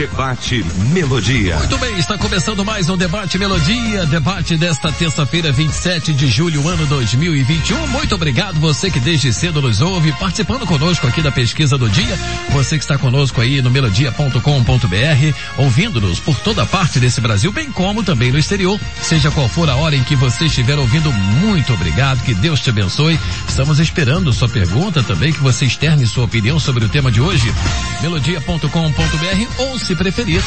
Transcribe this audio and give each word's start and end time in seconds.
Debate 0.00 0.64
Melodia. 0.94 1.58
Muito 1.58 1.76
bem, 1.76 1.98
está 1.98 2.16
começando 2.16 2.64
mais 2.64 2.88
um 2.88 2.96
Debate 2.96 3.36
Melodia, 3.36 4.06
debate 4.06 4.56
desta 4.56 4.90
terça-feira, 4.90 5.52
27 5.52 6.14
de 6.14 6.26
julho, 6.26 6.66
ano 6.66 6.86
2021. 6.86 7.86
Muito 7.88 8.14
obrigado 8.14 8.58
você 8.58 8.90
que 8.90 8.98
desde 8.98 9.30
cedo 9.30 9.60
nos 9.60 9.82
ouve, 9.82 10.10
participando 10.12 10.66
conosco 10.66 11.06
aqui 11.06 11.20
da 11.20 11.30
pesquisa 11.30 11.76
do 11.76 11.86
dia. 11.86 12.18
Você 12.48 12.78
que 12.78 12.84
está 12.84 12.96
conosco 12.96 13.42
aí 13.42 13.60
no 13.60 13.70
melodia.com.br, 13.70 15.36
ouvindo-nos 15.58 16.18
por 16.18 16.40
toda 16.40 16.64
parte 16.64 16.98
desse 16.98 17.20
Brasil, 17.20 17.52
bem 17.52 17.70
como 17.70 18.02
também 18.02 18.32
no 18.32 18.38
exterior. 18.38 18.80
Seja 19.02 19.30
qual 19.30 19.50
for 19.50 19.68
a 19.68 19.76
hora 19.76 19.94
em 19.94 20.02
que 20.02 20.16
você 20.16 20.46
estiver 20.46 20.78
ouvindo, 20.78 21.12
muito 21.12 21.74
obrigado, 21.74 22.24
que 22.24 22.32
Deus 22.32 22.60
te 22.60 22.70
abençoe. 22.70 23.20
Estamos 23.46 23.78
esperando 23.78 24.32
sua 24.32 24.48
pergunta 24.48 25.02
também, 25.02 25.30
que 25.30 25.42
você 25.42 25.66
externe 25.66 26.06
sua 26.06 26.24
opinião 26.24 26.58
sobre 26.58 26.86
o 26.86 26.88
tema 26.88 27.12
de 27.12 27.20
hoje. 27.20 27.52
melodia.com.br 28.00 28.70
ou 29.58 29.78
se 29.90 29.96
preferir. 29.96 30.40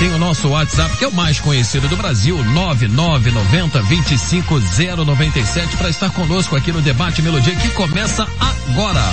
Tem 0.00 0.12
o 0.12 0.18
nosso 0.18 0.48
WhatsApp, 0.48 0.96
que 0.96 1.04
é 1.04 1.08
o 1.08 1.12
mais 1.12 1.38
conhecido 1.38 1.88
do 1.88 1.96
Brasil, 1.96 2.42
9990 2.42 3.80
25097, 3.82 5.76
para 5.76 5.88
estar 5.88 6.10
conosco 6.10 6.56
aqui 6.56 6.72
no 6.72 6.82
Debate 6.82 7.22
Melodia, 7.22 7.54
que 7.54 7.70
começa 7.70 8.26
agora. 8.40 9.04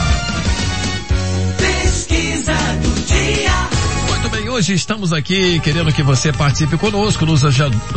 Pesquisa 1.58 2.54
do 2.82 3.06
dia. 3.06 3.52
Muito 4.10 4.30
bem, 4.30 4.50
hoje 4.50 4.74
estamos 4.74 5.14
aqui 5.14 5.60
querendo 5.60 5.94
que 5.94 6.02
você 6.02 6.34
participe 6.34 6.78
conosco, 6.78 7.24
nos, 7.28 7.44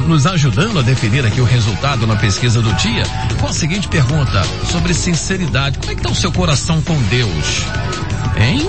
nos 0.06 0.26
ajudando 0.26 0.78
a 0.80 0.82
definir 0.82 1.24
aqui 1.24 1.40
o 1.40 1.44
resultado 1.44 2.06
na 2.06 2.16
pesquisa 2.16 2.60
do 2.60 2.72
dia, 2.74 3.04
com 3.40 3.46
a 3.46 3.52
seguinte 3.52 3.88
pergunta 3.88 4.42
sobre 4.70 4.92
sinceridade. 4.92 5.78
Como 5.78 5.90
é 5.90 5.94
que 5.94 6.00
está 6.00 6.10
o 6.10 6.14
seu 6.14 6.32
coração 6.32 6.82
com 6.82 7.00
Deus? 7.04 7.62
Hein? 8.36 8.60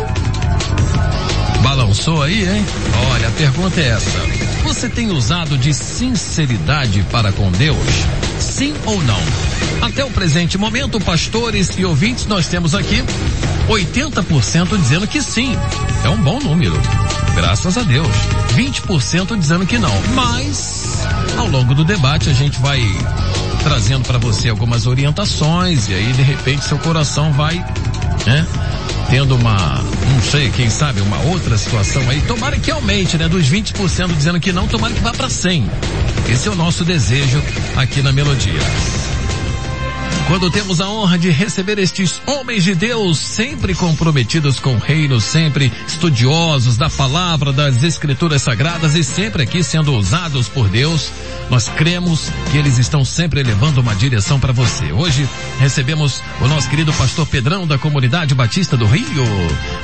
Balançou 1.61 2.23
aí, 2.23 2.47
hein? 2.47 2.65
Olha, 3.11 3.27
a 3.27 3.31
pergunta 3.31 3.79
é 3.79 3.89
essa. 3.89 4.17
Você 4.63 4.89
tem 4.89 5.11
usado 5.11 5.57
de 5.57 5.73
sinceridade 5.73 7.05
para 7.11 7.31
com 7.31 7.51
Deus? 7.51 7.77
Sim 8.39 8.73
ou 8.85 9.01
não? 9.03 9.19
Até 9.81 10.03
o 10.03 10.09
presente 10.09 10.57
momento, 10.57 10.99
pastores 10.99 11.77
e 11.77 11.85
ouvintes, 11.85 12.25
nós 12.25 12.47
temos 12.47 12.75
aqui 12.75 13.03
80% 13.67 14.77
dizendo 14.77 15.07
que 15.07 15.21
sim. 15.21 15.55
É 16.03 16.09
um 16.09 16.17
bom 16.17 16.39
número. 16.39 16.79
Graças 17.35 17.77
a 17.77 17.81
Deus. 17.81 18.07
20% 18.55 19.37
dizendo 19.37 19.65
que 19.65 19.77
não. 19.77 19.93
Mas, 20.13 20.99
ao 21.37 21.47
longo 21.47 21.73
do 21.73 21.83
debate, 21.83 22.29
a 22.29 22.33
gente 22.33 22.59
vai 22.59 22.81
trazendo 23.63 24.05
para 24.05 24.17
você 24.17 24.49
algumas 24.49 24.87
orientações 24.87 25.87
e 25.87 25.93
aí, 25.93 26.11
de 26.13 26.21
repente, 26.21 26.65
seu 26.65 26.79
coração 26.79 27.31
vai, 27.31 27.55
né? 28.25 28.45
Tendo 29.09 29.35
uma, 29.35 29.83
não 30.13 30.21
sei, 30.21 30.49
quem 30.51 30.69
sabe, 30.69 31.01
uma 31.01 31.19
outra 31.23 31.57
situação 31.57 32.01
aí. 32.09 32.21
Tomara 32.21 32.57
que 32.59 32.69
aumente, 32.71 33.17
né? 33.17 33.27
Dos 33.27 33.49
20% 33.49 34.15
dizendo 34.15 34.39
que 34.39 34.51
não, 34.51 34.67
tomara 34.67 34.93
que 34.93 35.01
vá 35.01 35.11
para 35.11 35.29
100. 35.29 35.69
Esse 36.29 36.47
é 36.47 36.51
o 36.51 36.55
nosso 36.55 36.85
desejo 36.85 37.41
aqui 37.75 38.01
na 38.01 38.11
Melodia. 38.11 38.98
Quando 40.29 40.51
temos 40.51 40.79
a 40.79 40.87
honra 40.87 41.17
de 41.17 41.31
receber 41.31 41.79
estes 41.79 42.21
homens 42.27 42.63
de 42.63 42.75
Deus, 42.75 43.17
sempre 43.17 43.73
comprometidos 43.73 44.59
com 44.59 44.75
o 44.75 44.77
reino, 44.77 45.19
sempre 45.19 45.73
estudiosos 45.87 46.77
da 46.77 46.87
palavra, 46.87 47.51
das 47.51 47.81
escrituras 47.81 48.43
sagradas 48.43 48.93
e 48.93 49.03
sempre 49.03 49.41
aqui 49.41 49.63
sendo 49.63 49.91
usados 49.91 50.47
por 50.47 50.69
Deus, 50.69 51.11
nós 51.49 51.67
cremos 51.67 52.31
que 52.51 52.57
eles 52.59 52.77
estão 52.77 53.03
sempre 53.03 53.41
levando 53.41 53.79
uma 53.79 53.95
direção 53.95 54.39
para 54.39 54.53
você. 54.53 54.91
Hoje 54.91 55.27
recebemos 55.59 56.21
o 56.39 56.47
nosso 56.47 56.69
querido 56.69 56.93
pastor 56.93 57.25
Pedrão 57.25 57.65
da 57.65 57.79
Comunidade 57.79 58.35
Batista 58.35 58.77
do 58.77 58.85
Rio, 58.85 59.25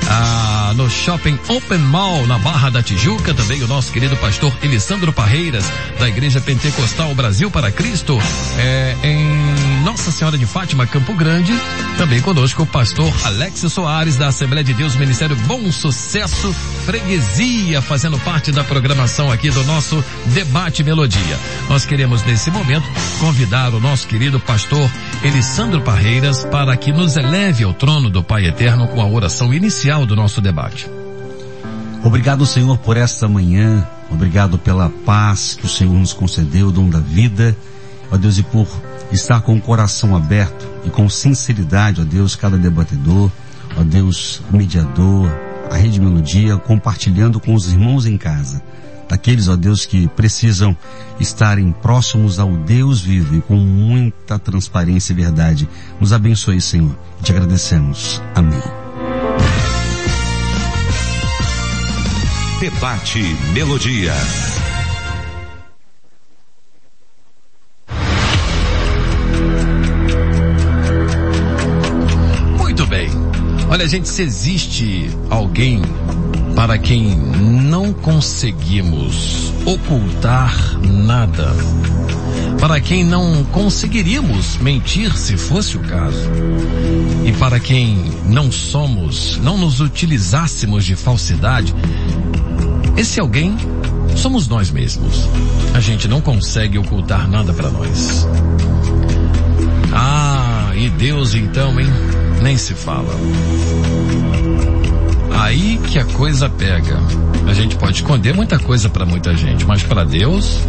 ah, 0.08 0.72
no 0.76 0.88
Shopping 0.88 1.40
Open 1.48 1.78
Mall 1.78 2.24
na 2.28 2.38
Barra 2.38 2.70
da 2.70 2.84
Tijuca, 2.84 3.34
também 3.34 3.64
o 3.64 3.66
nosso 3.66 3.90
querido 3.90 4.16
pastor 4.18 4.56
Elisandro 4.62 5.12
Parreiras 5.12 5.64
da 5.98 6.08
Igreja 6.08 6.40
Pentecostal 6.40 7.12
Brasil 7.16 7.50
para 7.50 7.72
Cristo, 7.72 8.16
é, 8.58 8.96
em 9.02 9.75
Nossa 9.86 10.10
Senhora 10.10 10.36
de 10.36 10.44
Fátima, 10.44 10.84
Campo 10.84 11.14
Grande. 11.14 11.52
Também 11.96 12.20
conosco 12.20 12.64
o 12.64 12.66
pastor 12.66 13.08
Alex 13.24 13.60
Soares 13.72 14.16
da 14.16 14.26
Assembleia 14.26 14.64
de 14.64 14.74
Deus 14.74 14.96
Ministério 14.96 15.36
Bom 15.46 15.70
Sucesso 15.70 16.52
Freguesia, 16.84 17.80
fazendo 17.80 18.18
parte 18.18 18.50
da 18.50 18.64
programação 18.64 19.30
aqui 19.30 19.48
do 19.48 19.62
nosso 19.62 20.04
debate 20.34 20.82
melodia. 20.82 21.38
Nós 21.68 21.86
queremos 21.86 22.24
nesse 22.24 22.50
momento 22.50 22.84
convidar 23.20 23.72
o 23.74 23.78
nosso 23.78 24.08
querido 24.08 24.40
pastor 24.40 24.90
Elisandro 25.22 25.80
Parreiras 25.80 26.44
para 26.46 26.76
que 26.76 26.92
nos 26.92 27.16
eleve 27.16 27.62
ao 27.62 27.72
trono 27.72 28.10
do 28.10 28.24
Pai 28.24 28.44
Eterno 28.44 28.88
com 28.88 29.00
a 29.00 29.06
oração 29.06 29.54
inicial 29.54 30.04
do 30.04 30.16
nosso 30.16 30.40
debate. 30.40 30.90
Obrigado, 32.02 32.44
Senhor, 32.44 32.76
por 32.78 32.96
esta 32.96 33.28
manhã. 33.28 33.86
Obrigado 34.10 34.58
pela 34.58 34.90
paz 34.90 35.54
que 35.54 35.64
o 35.64 35.68
Senhor 35.68 35.94
nos 35.94 36.12
concedeu, 36.12 36.72
dom 36.72 36.90
da 36.90 36.98
vida. 36.98 37.56
Ó 38.10 38.16
Deus, 38.16 38.36
e 38.38 38.42
por 38.42 38.66
estar 39.12 39.40
com 39.40 39.56
o 39.56 39.60
coração 39.60 40.16
aberto 40.16 40.66
e 40.84 40.90
com 40.90 41.08
sinceridade, 41.08 42.00
ó 42.00 42.04
Deus, 42.04 42.36
cada 42.36 42.56
debatedor, 42.56 43.30
ó 43.76 43.82
Deus, 43.82 44.42
mediador, 44.50 45.30
a 45.70 45.76
Rede 45.76 46.00
Melodia, 46.00 46.56
compartilhando 46.56 47.40
com 47.40 47.54
os 47.54 47.70
irmãos 47.70 48.06
em 48.06 48.16
casa 48.16 48.62
daqueles, 49.08 49.48
ó 49.48 49.56
Deus, 49.56 49.86
que 49.86 50.08
precisam 50.08 50.76
estarem 51.20 51.72
próximos 51.72 52.38
ao 52.38 52.56
Deus 52.56 53.00
vivo 53.00 53.36
e 53.36 53.40
com 53.40 53.56
muita 53.56 54.38
transparência 54.38 55.12
e 55.12 55.16
verdade. 55.16 55.68
Nos 56.00 56.12
abençoe, 56.12 56.60
Senhor. 56.60 56.96
Te 57.22 57.32
agradecemos. 57.32 58.22
Amém. 58.34 58.62
Debate 62.60 63.20
Melodia. 63.52 64.14
Olha, 73.68 73.88
gente, 73.88 74.08
se 74.08 74.22
existe 74.22 75.10
alguém 75.28 75.82
para 76.54 76.78
quem 76.78 77.16
não 77.16 77.92
conseguimos 77.92 79.52
ocultar 79.64 80.78
nada, 80.82 81.48
para 82.60 82.80
quem 82.80 83.04
não 83.04 83.44
conseguiríamos 83.52 84.56
mentir 84.58 85.16
se 85.16 85.36
fosse 85.36 85.76
o 85.76 85.80
caso, 85.80 86.30
e 87.26 87.32
para 87.32 87.58
quem 87.58 88.04
não 88.24 88.52
somos, 88.52 89.36
não 89.42 89.58
nos 89.58 89.80
utilizássemos 89.80 90.84
de 90.84 90.94
falsidade, 90.94 91.74
esse 92.96 93.18
alguém 93.18 93.56
somos 94.16 94.46
nós 94.48 94.70
mesmos. 94.70 95.28
A 95.74 95.80
gente 95.80 96.08
não 96.08 96.20
consegue 96.20 96.78
ocultar 96.78 97.28
nada 97.28 97.52
para 97.52 97.68
nós. 97.68 98.26
Ah, 99.92 100.72
e 100.74 100.88
Deus 100.88 101.34
então, 101.34 101.78
hein? 101.80 101.86
Nem 102.46 102.56
se 102.56 102.74
fala. 102.74 103.12
Aí 105.32 105.80
que 105.88 105.98
a 105.98 106.04
coisa 106.04 106.48
pega. 106.48 106.96
A 107.44 107.52
gente 107.52 107.74
pode 107.74 107.96
esconder 107.96 108.32
muita 108.32 108.56
coisa 108.56 108.88
para 108.88 109.04
muita 109.04 109.36
gente, 109.36 109.66
mas 109.66 109.82
para 109.82 110.04
Deus, 110.04 110.60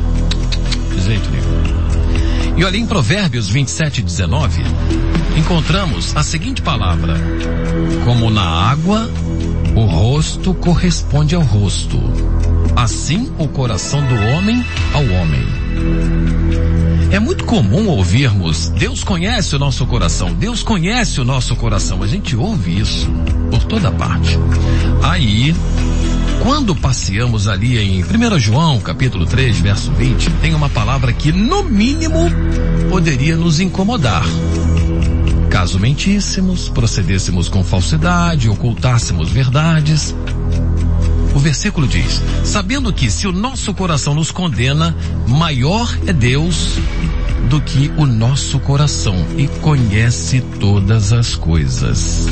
de 0.91 1.03
jeito 1.03 1.29
nenhum. 1.29 2.57
E 2.57 2.63
olha, 2.63 2.77
em 2.77 2.87
Provérbios 2.87 3.47
27, 3.47 4.01
19, 4.01 4.63
encontramos 5.37 6.17
a 6.17 6.23
seguinte 6.23 6.63
palavra: 6.63 7.13
Como 8.03 8.31
na 8.31 8.41
água, 8.41 9.07
o 9.75 9.81
rosto 9.81 10.55
corresponde 10.55 11.35
ao 11.35 11.43
rosto, 11.43 12.01
assim 12.75 13.31
o 13.37 13.47
coração 13.47 14.03
do 14.03 14.15
homem 14.15 14.65
ao 14.95 15.03
homem. 15.03 16.66
É 17.09 17.19
muito 17.19 17.45
comum 17.45 17.87
ouvirmos, 17.87 18.67
Deus 18.69 19.03
conhece 19.03 19.55
o 19.55 19.59
nosso 19.59 19.85
coração, 19.85 20.33
Deus 20.33 20.61
conhece 20.61 21.21
o 21.21 21.25
nosso 21.25 21.55
coração. 21.55 22.03
A 22.03 22.07
gente 22.07 22.35
ouve 22.35 22.79
isso 22.79 23.09
por 23.49 23.63
toda 23.63 23.89
parte. 23.91 24.37
Aí, 25.01 25.55
quando 26.43 26.75
passeamos 26.75 27.47
ali 27.47 27.77
em 27.77 28.03
1 28.03 28.39
João, 28.39 28.79
capítulo 28.81 29.25
3, 29.25 29.57
verso 29.59 29.91
20, 29.91 30.29
tem 30.41 30.53
uma 30.53 30.69
palavra 30.69 31.13
que 31.13 31.31
no 31.31 31.63
mínimo 31.63 32.29
poderia 32.89 33.37
nos 33.37 33.61
incomodar. 33.61 34.25
Caso 35.49 35.79
mentíssemos, 35.79 36.67
procedêssemos 36.67 37.47
com 37.47 37.63
falsidade, 37.63 38.49
ocultássemos 38.49 39.29
verdades, 39.29 40.13
o 41.37 41.39
versículo 41.39 41.87
diz: 41.87 42.19
Sabendo 42.43 42.91
que 42.91 43.11
se 43.11 43.27
o 43.27 43.31
nosso 43.31 43.71
coração 43.71 44.15
nos 44.15 44.31
condena, 44.31 44.95
maior 45.27 45.95
é 46.07 46.11
Deus 46.11 46.79
do 47.47 47.61
que 47.61 47.91
o 47.95 48.07
nosso 48.07 48.59
coração 48.59 49.15
e 49.37 49.47
conhece 49.47 50.41
todas 50.59 51.13
as 51.13 51.35
coisas. 51.35 52.25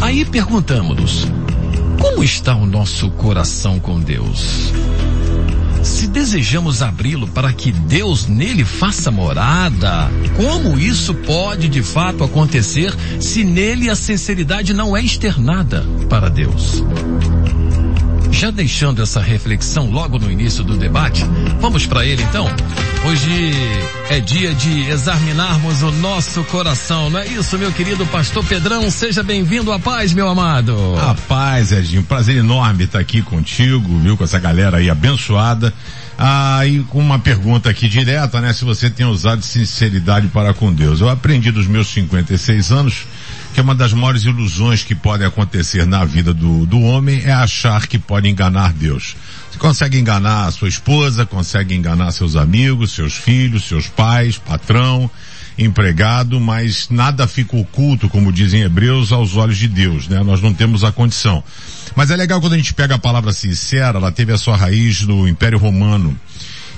Aí 0.00 0.24
perguntamos-nos: 0.24 1.26
Como 2.00 2.24
está 2.24 2.56
o 2.56 2.64
nosso 2.64 3.10
coração 3.10 3.78
com 3.78 4.00
Deus? 4.00 4.72
Se 5.82 6.06
desejamos 6.06 6.82
abri-lo 6.82 7.28
para 7.28 7.52
que 7.52 7.70
Deus 7.70 8.26
nele 8.26 8.64
faça 8.64 9.10
morada, 9.10 10.10
como 10.34 10.78
isso 10.78 11.12
pode 11.14 11.68
de 11.68 11.82
fato 11.82 12.24
acontecer 12.24 12.94
se 13.20 13.44
nele 13.44 13.90
a 13.90 13.94
sinceridade 13.94 14.72
não 14.72 14.96
é 14.96 15.02
externada 15.02 15.84
para 16.08 16.30
Deus? 16.30 16.82
Já 18.38 18.52
deixando 18.52 19.02
essa 19.02 19.20
reflexão 19.20 19.90
logo 19.90 20.16
no 20.16 20.30
início 20.30 20.62
do 20.62 20.76
debate, 20.76 21.24
vamos 21.60 21.86
para 21.86 22.06
ele 22.06 22.22
então? 22.22 22.46
Hoje 23.04 23.50
é 24.08 24.20
dia 24.20 24.54
de 24.54 24.82
examinarmos 24.82 25.82
o 25.82 25.90
nosso 25.90 26.44
coração, 26.44 27.10
não 27.10 27.18
é 27.18 27.26
isso, 27.26 27.58
meu 27.58 27.72
querido 27.72 28.06
pastor 28.06 28.44
Pedrão? 28.44 28.88
Seja 28.92 29.24
bem-vindo 29.24 29.72
à 29.72 29.80
paz, 29.80 30.12
meu 30.12 30.28
amado. 30.28 30.72
A 31.00 31.16
paz, 31.26 31.72
Edinho. 31.72 32.04
Prazer 32.04 32.36
enorme 32.36 32.84
estar 32.84 33.00
aqui 33.00 33.22
contigo, 33.22 33.98
viu, 33.98 34.16
com 34.16 34.22
essa 34.22 34.38
galera 34.38 34.76
aí 34.76 34.88
abençoada. 34.88 35.74
Ah, 36.16 36.60
com 36.90 37.00
uma 37.00 37.18
pergunta 37.18 37.68
aqui 37.68 37.88
direta, 37.88 38.40
né? 38.40 38.52
Se 38.52 38.64
você 38.64 38.88
tem 38.88 39.04
usado 39.04 39.42
sinceridade 39.42 40.28
para 40.28 40.54
com 40.54 40.72
Deus. 40.72 41.00
Eu 41.00 41.08
aprendi 41.08 41.50
dos 41.50 41.66
meus 41.66 41.88
56 41.88 42.70
anos 42.70 43.04
que 43.58 43.62
uma 43.62 43.74
das 43.74 43.92
maiores 43.92 44.22
ilusões 44.22 44.84
que 44.84 44.94
podem 44.94 45.26
acontecer 45.26 45.84
na 45.84 46.04
vida 46.04 46.32
do, 46.32 46.64
do 46.64 46.80
homem 46.80 47.22
é 47.24 47.32
achar 47.32 47.88
que 47.88 47.98
pode 47.98 48.28
enganar 48.28 48.72
Deus. 48.72 49.16
Você 49.50 49.58
consegue 49.58 49.98
enganar 49.98 50.52
sua 50.52 50.68
esposa, 50.68 51.26
consegue 51.26 51.74
enganar 51.74 52.12
seus 52.12 52.36
amigos, 52.36 52.92
seus 52.92 53.14
filhos, 53.14 53.64
seus 53.64 53.88
pais, 53.88 54.38
patrão, 54.38 55.10
empregado, 55.58 56.38
mas 56.38 56.88
nada 56.88 57.26
fica 57.26 57.56
oculto, 57.56 58.08
como 58.08 58.32
dizem 58.32 58.62
hebreus, 58.62 59.10
aos 59.10 59.34
olhos 59.34 59.58
de 59.58 59.66
Deus, 59.66 60.06
né? 60.06 60.22
Nós 60.22 60.40
não 60.40 60.54
temos 60.54 60.84
a 60.84 60.92
condição. 60.92 61.42
Mas 61.96 62.12
é 62.12 62.16
legal 62.16 62.40
quando 62.40 62.52
a 62.52 62.58
gente 62.58 62.72
pega 62.72 62.94
a 62.94 62.98
palavra 62.98 63.32
sincera, 63.32 63.98
ela 63.98 64.12
teve 64.12 64.32
a 64.32 64.38
sua 64.38 64.56
raiz 64.56 65.02
no 65.02 65.26
Império 65.26 65.58
Romano. 65.58 66.16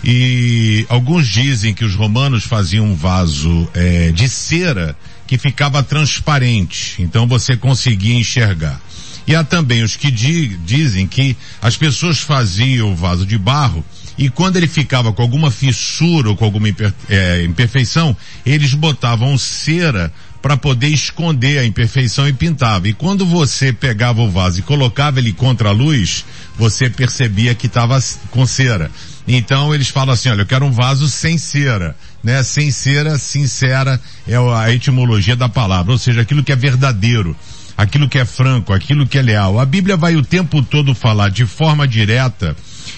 E 0.02 0.86
alguns 0.88 1.28
dizem 1.28 1.74
que 1.74 1.84
os 1.84 1.94
romanos 1.94 2.44
faziam 2.44 2.86
um 2.86 2.94
vaso 2.94 3.68
é, 3.74 4.10
de 4.12 4.30
cera 4.30 4.96
que 5.30 5.38
ficava 5.38 5.80
transparente, 5.80 7.00
então 7.00 7.24
você 7.24 7.56
conseguia 7.56 8.16
enxergar. 8.16 8.80
E 9.28 9.32
há 9.32 9.44
também 9.44 9.84
os 9.84 9.94
que 9.94 10.10
di 10.10 10.58
dizem 10.64 11.06
que 11.06 11.36
as 11.62 11.76
pessoas 11.76 12.18
faziam 12.18 12.90
o 12.90 12.96
vaso 12.96 13.24
de 13.24 13.38
barro 13.38 13.84
e 14.18 14.28
quando 14.28 14.56
ele 14.56 14.66
ficava 14.66 15.12
com 15.12 15.22
alguma 15.22 15.48
fissura 15.48 16.30
ou 16.30 16.36
com 16.36 16.44
alguma 16.44 16.66
é, 17.08 17.44
imperfeição, 17.44 18.16
eles 18.44 18.74
botavam 18.74 19.38
cera 19.38 20.12
para 20.42 20.56
poder 20.56 20.88
esconder 20.88 21.58
a 21.58 21.64
imperfeição 21.64 22.26
e 22.26 22.32
pintava. 22.32 22.88
E 22.88 22.92
quando 22.92 23.24
você 23.24 23.72
pegava 23.72 24.20
o 24.22 24.30
vaso 24.30 24.58
e 24.58 24.62
colocava 24.62 25.20
ele 25.20 25.32
contra 25.32 25.68
a 25.68 25.72
luz, 25.72 26.24
você 26.58 26.90
percebia 26.90 27.54
que 27.54 27.68
estava 27.68 28.02
com 28.32 28.44
cera. 28.44 28.90
Então 29.28 29.72
eles 29.72 29.90
falam 29.90 30.12
assim, 30.12 30.28
olha, 30.28 30.42
eu 30.42 30.46
quero 30.46 30.66
um 30.66 30.72
vaso 30.72 31.08
sem 31.08 31.38
cera, 31.38 31.94
né? 32.22 32.42
Sem 32.42 32.70
cera, 32.70 33.18
sincera 33.18 34.00
é 34.26 34.36
a 34.36 34.72
etimologia 34.72 35.36
da 35.36 35.48
palavra, 35.48 35.92
ou 35.92 35.98
seja, 35.98 36.20
aquilo 36.20 36.42
que 36.42 36.52
é 36.52 36.56
verdadeiro, 36.56 37.36
aquilo 37.76 38.08
que 38.08 38.18
é 38.18 38.24
franco, 38.24 38.72
aquilo 38.72 39.06
que 39.06 39.18
é 39.18 39.22
leal. 39.22 39.58
A 39.58 39.64
Bíblia 39.64 39.96
vai 39.96 40.16
o 40.16 40.22
tempo 40.22 40.62
todo 40.62 40.94
falar 40.94 41.30
de 41.30 41.46
forma 41.46 41.86
direta 41.86 42.56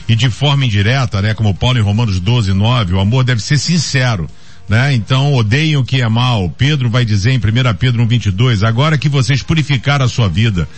e 0.09 0.15
de 0.15 0.29
forma 0.29 0.67
indireta, 0.67 1.23
né? 1.23 1.35
Como 1.35 1.55
Paulo 1.55 1.79
em 1.79 1.83
Romanos 1.83 2.19
12, 2.19 2.53
9, 2.53 2.95
o 2.95 3.01
amor 3.01 3.25
deve 3.25 3.43
ser 3.43 3.59
sincero. 3.59 4.29
Né? 4.69 4.95
Então 4.95 5.35
odeiem 5.35 5.77
o 5.77 5.85
que 5.85 6.01
é 6.01 6.09
mal. 6.09 6.49
Pedro 6.49 6.89
vai 6.89 7.05
dizer 7.05 7.33
em 7.33 7.39
1 7.39 7.41
Pedro 7.79 8.07
1,22, 8.07 8.67
agora 8.67 8.97
que 8.97 9.09
vocês 9.09 9.43
purificaram 9.43 10.05
a 10.05 10.09
sua 10.09 10.29
vida 10.29 10.69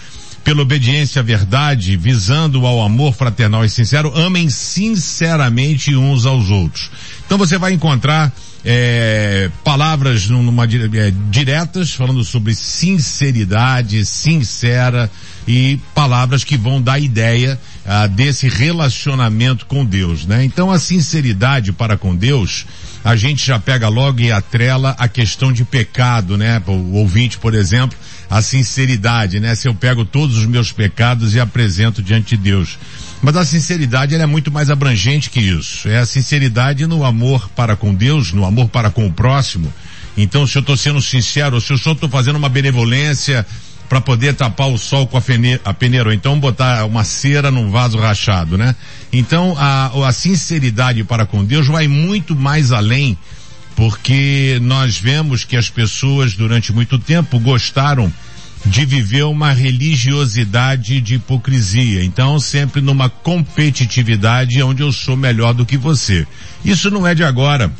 pela 0.43 0.61
obediência 0.61 1.20
à 1.20 1.23
verdade, 1.23 1.96
visando 1.96 2.67
ao 2.67 2.82
amor 2.82 3.14
fraternal 3.14 3.64
e 3.64 3.70
sincero, 3.70 4.12
amem 4.14 4.50
sinceramente 4.50 5.96
uns 5.96 6.26
aos 6.26 6.50
outros. 6.50 6.91
Então 7.26 7.38
você 7.38 7.56
vai 7.59 7.73
encontrar 7.73 8.32
é, 8.65 9.50
palavras 9.62 10.29
numa, 10.29 10.65
é, 10.65 11.12
diretas 11.31 11.93
falando 11.93 12.25
sobre 12.25 12.55
sinceridade, 12.55 14.05
sincera 14.06 15.11
e 15.47 15.79
palavras 15.94 16.44
que 16.44 16.56
vão 16.56 16.81
dar 16.81 16.99
ideia 16.99 17.61
ah, 17.87 18.06
desse 18.06 18.49
relacionamento 18.49 19.67
com 19.67 19.85
Deus, 19.85 20.25
né? 20.25 20.44
Então 20.44 20.71
a 20.71 20.79
sinceridade 20.79 21.73
para 21.73 21.99
com 21.99 22.17
Deus 22.17 22.67
a 23.05 23.15
gente 23.17 23.44
já 23.44 23.59
pega 23.59 23.87
logo 23.88 24.20
e 24.20 24.32
atrela 24.32 24.97
a 24.99 25.06
questão 25.06 25.53
de 25.53 25.62
pecado, 25.62 26.38
né? 26.38 26.62
O 26.67 26.94
ouvinte, 26.94 27.37
por 27.37 27.53
exemplo, 27.53 27.99
a 28.31 28.41
sinceridade, 28.41 29.41
né? 29.41 29.55
Se 29.55 29.69
eu 29.69 29.75
pego 29.75 30.06
todos 30.06 30.38
os 30.38 30.47
meus 30.47 30.73
pecados 30.73 31.35
e 31.35 31.41
apresento 31.41 32.03
diante 32.03 32.35
de 32.35 32.43
Deus. 32.43 32.79
Mas 33.25 33.38
a 33.38 33.44
sinceridade 33.47 34.15
é 34.15 34.26
muito 34.26 34.53
mais 34.53 34.69
abrangente 34.69 35.31
que 35.31 35.41
isso. 35.41 35.88
É 35.88 35.97
a 35.97 36.05
sinceridade 36.05 36.87
no 36.87 37.03
amor 37.03 37.49
para 37.56 37.75
com 37.75 37.94
Deus, 37.94 38.35
no 38.35 38.44
amor 38.44 38.69
para 38.69 38.91
com 38.91 39.06
o 39.06 39.11
próximo. 39.11 39.73
Então, 40.15 40.47
se 40.47 40.59
eu 40.59 40.61
estou 40.61 40.76
sendo 40.76 41.00
sincero, 41.00 41.59
se 41.59 41.73
eu 41.73 41.79
só 41.79 41.93
estou 41.93 42.06
fazendo 42.06 42.37
uma 42.37 42.50
benevolência 42.50 43.47
para 43.88 43.99
poder 43.99 44.35
tapar 44.35 44.69
o 44.69 44.76
sol 44.76 45.06
com 45.06 45.17
a, 45.17 45.23
a 45.65 45.73
peneira, 45.73 46.11
ou 46.11 46.15
então 46.15 46.38
botar 46.38 46.85
uma 46.85 47.03
cera 47.03 47.50
num 47.50 47.71
vaso 47.71 47.97
rachado, 47.97 48.59
né? 48.59 48.76
Então, 49.11 49.56
a, 49.56 50.06
a 50.06 50.12
sinceridade 50.12 51.03
para 51.03 51.25
com 51.25 51.43
Deus 51.43 51.67
vai 51.67 51.88
muito 51.88 52.37
mais 52.37 52.73
além, 52.73 53.17
porque 53.75 54.59
nós 54.61 54.99
vemos 54.99 55.44
que 55.44 55.56
as 55.56 55.70
pessoas 55.70 56.35
durante 56.35 56.75
muito 56.75 56.99
tempo 56.99 57.38
gostaram 57.38 58.12
de 58.64 58.84
viver 58.84 59.25
uma 59.25 59.52
religiosidade 59.52 61.00
de 61.00 61.16
hipocrisia. 61.16 62.02
Então, 62.02 62.40
sempre 62.40 62.81
numa 62.81 63.08
competitividade 63.08 64.62
onde 64.62 64.82
eu 64.82 64.90
sou 64.90 65.16
melhor 65.16 65.52
do 65.52 65.66
que 65.66 65.76
você. 65.76 66.26
Isso 66.64 66.90
não 66.90 67.06
é 67.06 67.14
de 67.14 67.22
agora. 67.22 67.70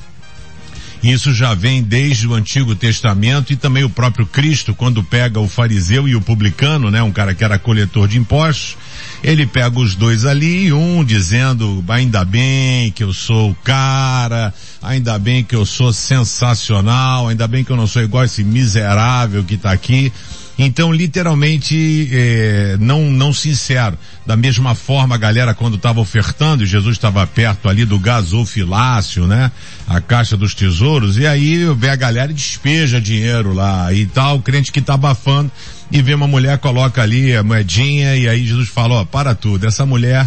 Isso 1.02 1.34
já 1.34 1.52
vem 1.52 1.82
desde 1.82 2.26
o 2.26 2.32
Antigo 2.32 2.75
Testamento 2.75 3.52
e 3.52 3.56
também 3.56 3.84
o 3.84 3.90
próprio 3.90 4.25
Cristo, 4.25 4.75
quando 4.75 5.04
pega 5.04 5.38
o 5.38 5.46
fariseu 5.46 6.08
e 6.08 6.16
o 6.16 6.20
publicano, 6.20 6.90
né, 6.90 7.02
um 7.02 7.12
cara 7.12 7.34
que 7.34 7.44
era 7.44 7.58
coletor 7.58 8.08
de 8.08 8.16
impostos, 8.16 8.78
ele 9.22 9.44
pega 9.44 9.78
os 9.78 9.94
dois 9.94 10.25
ali, 10.25 10.72
um 10.72 11.04
dizendo, 11.04 11.84
ainda 11.88 12.25
bem 12.25 12.90
que 12.90 13.04
eu 13.04 13.12
sou 13.12 13.50
o 13.50 13.54
cara, 13.56 14.54
ainda 14.82 15.19
bem 15.19 15.44
que 15.44 15.54
eu 15.54 15.66
sou 15.66 15.92
sensacional, 15.92 17.28
ainda 17.28 17.46
bem 17.46 17.62
que 17.62 17.70
eu 17.70 17.76
não 17.76 17.87
sou 17.87 18.02
igual 18.02 18.25
esse 18.25 18.42
miserável 18.42 19.44
que 19.44 19.56
está 19.56 19.72
aqui. 19.72 20.10
Então, 20.58 20.92
literalmente, 20.92 22.08
é, 22.12 22.76
não, 22.78 23.10
não 23.10 23.32
sincero. 23.32 23.99
Da 24.25 24.37
mesma 24.37 24.75
forma, 24.75 25.14
a 25.14 25.18
galera 25.18 25.52
quando 25.52 25.76
estava 25.76 26.00
ofertando, 26.00 26.64
Jesus 26.64 26.96
estava 26.96 27.26
perto 27.26 27.68
ali 27.68 27.84
do 27.84 27.99
gasofilácio, 27.99 29.26
né? 29.26 29.50
A 29.87 30.00
caixa 30.00 30.37
dos 30.37 30.54
tesouros, 30.54 31.18
e 31.18 31.26
aí 31.26 31.64
vê 31.76 31.90
a 31.90 31.96
galera 31.96 32.30
e 32.30 32.34
despeja 32.34 33.00
dinheiro 33.00 33.52
lá 33.52 33.92
e 33.92 34.06
tal, 34.06 34.37
o 34.37 34.42
crente 34.42 34.70
que 34.70 34.78
está 34.78 34.94
abafando, 34.94 35.50
e 35.90 36.00
vê 36.00 36.14
uma 36.14 36.28
mulher, 36.28 36.56
coloca 36.58 37.02
ali 37.02 37.34
a 37.34 37.42
moedinha, 37.42 38.16
e 38.16 38.28
aí 38.28 38.46
Jesus 38.46 38.68
fala, 38.68 38.94
ó, 38.94 39.04
para 39.04 39.34
tudo, 39.34 39.66
essa 39.66 39.84
mulher 39.84 40.26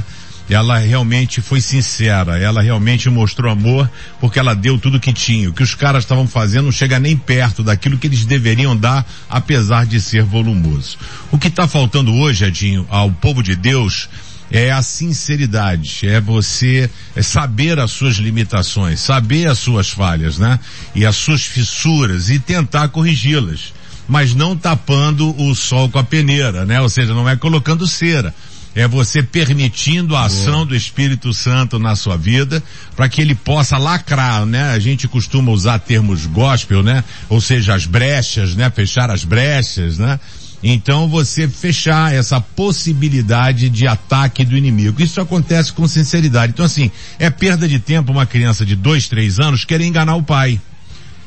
ela 0.50 0.78
realmente 0.78 1.42
foi 1.42 1.60
sincera, 1.60 2.40
ela 2.40 2.62
realmente 2.62 3.10
mostrou 3.10 3.52
amor 3.52 3.90
porque 4.20 4.40
ela 4.40 4.56
deu 4.56 4.80
tudo 4.80 5.00
que 5.00 5.12
tinha. 5.12 5.50
O 5.50 5.54
que 5.54 5.64
os 5.64 5.76
caras 5.76 6.04
estavam 6.04 6.28
fazendo 6.28 6.66
não 6.66 6.72
chega 6.72 7.00
nem 7.00 7.18
perto 7.18 7.64
daquilo 7.64 7.98
que 7.98 8.08
eles 8.08 8.26
deveriam 8.26 8.76
dar, 8.76 9.06
apesar 9.30 9.86
de 9.86 10.00
ser 10.00 10.24
volumoso. 10.24 10.98
O 11.32 11.38
que 11.38 11.50
está 11.50 11.68
faltando 11.68 12.14
hoje, 12.14 12.46
Edinho, 12.46 12.88
ao 12.90 13.12
povo 13.12 13.44
de 13.44 13.56
Deus, 13.56 14.08
é 14.50 14.72
a 14.72 14.82
sinceridade, 14.82 16.08
é 16.08 16.22
você 16.22 16.90
é 17.14 17.22
saber 17.22 17.80
as 17.80 17.92
suas 17.92 18.16
limitações, 18.16 19.02
saber 19.02 19.50
as 19.50 19.60
suas 19.60 19.90
falhas, 19.90 20.38
né? 20.38 20.58
E 20.96 21.06
as 21.06 21.18
suas 21.18 21.44
fissuras 21.44 22.30
e 22.30 22.40
tentar 22.40 22.88
corrigi-las. 22.88 23.74
Mas 24.08 24.34
não 24.34 24.56
tapando 24.56 25.36
o 25.38 25.54
sol 25.54 25.90
com 25.90 26.00
a 26.00 26.04
peneira, 26.04 26.66
né? 26.66 26.80
Ou 26.80 26.88
seja, 26.88 27.14
não 27.14 27.28
é 27.28 27.36
colocando 27.36 27.86
cera 27.86 28.34
é 28.78 28.88
você 28.88 29.24
permitindo 29.24 30.16
a 30.16 30.26
ação 30.26 30.64
do 30.64 30.76
Espírito 30.76 31.34
Santo 31.34 31.80
na 31.80 31.96
sua 31.96 32.16
vida, 32.16 32.64
para 32.96 33.10
que 33.10 33.20
ele 33.20 33.34
possa 33.34 33.76
lacrar, 33.76 34.46
né? 34.46 34.70
A 34.70 34.78
gente 34.78 35.08
costuma 35.08 35.52
usar 35.52 35.80
termos 35.80 36.28
gospel, 36.28 36.84
né? 36.84 37.04
Ou 37.28 37.42
seja, 37.42 37.74
as 37.74 37.88
brechas, 37.88 38.56
né? 38.56 38.70
Fechar 38.70 39.10
as 39.10 39.24
brechas, 39.24 39.98
né? 39.98 40.20
Então 40.62 41.10
você 41.10 41.48
fechar 41.48 42.14
essa 42.14 42.40
possibilidade 42.40 43.68
de 43.68 43.88
ataque 43.88 44.46
do 44.46 44.56
inimigo. 44.56 45.02
Isso 45.02 45.20
acontece 45.20 45.74
com 45.74 45.88
sinceridade. 45.88 46.54
Então 46.54 46.66
assim, 46.66 46.92
é 47.18 47.32
perda 47.32 47.68
de 47.68 47.80
tempo 47.80 48.12
uma 48.12 48.28
criança 48.28 48.64
de 48.64 48.76
dois, 48.76 49.08
três 49.08 49.40
anos 49.40 49.66
querer 49.66 49.86
enganar 49.86 50.16
o 50.16 50.24
pai. 50.24 50.62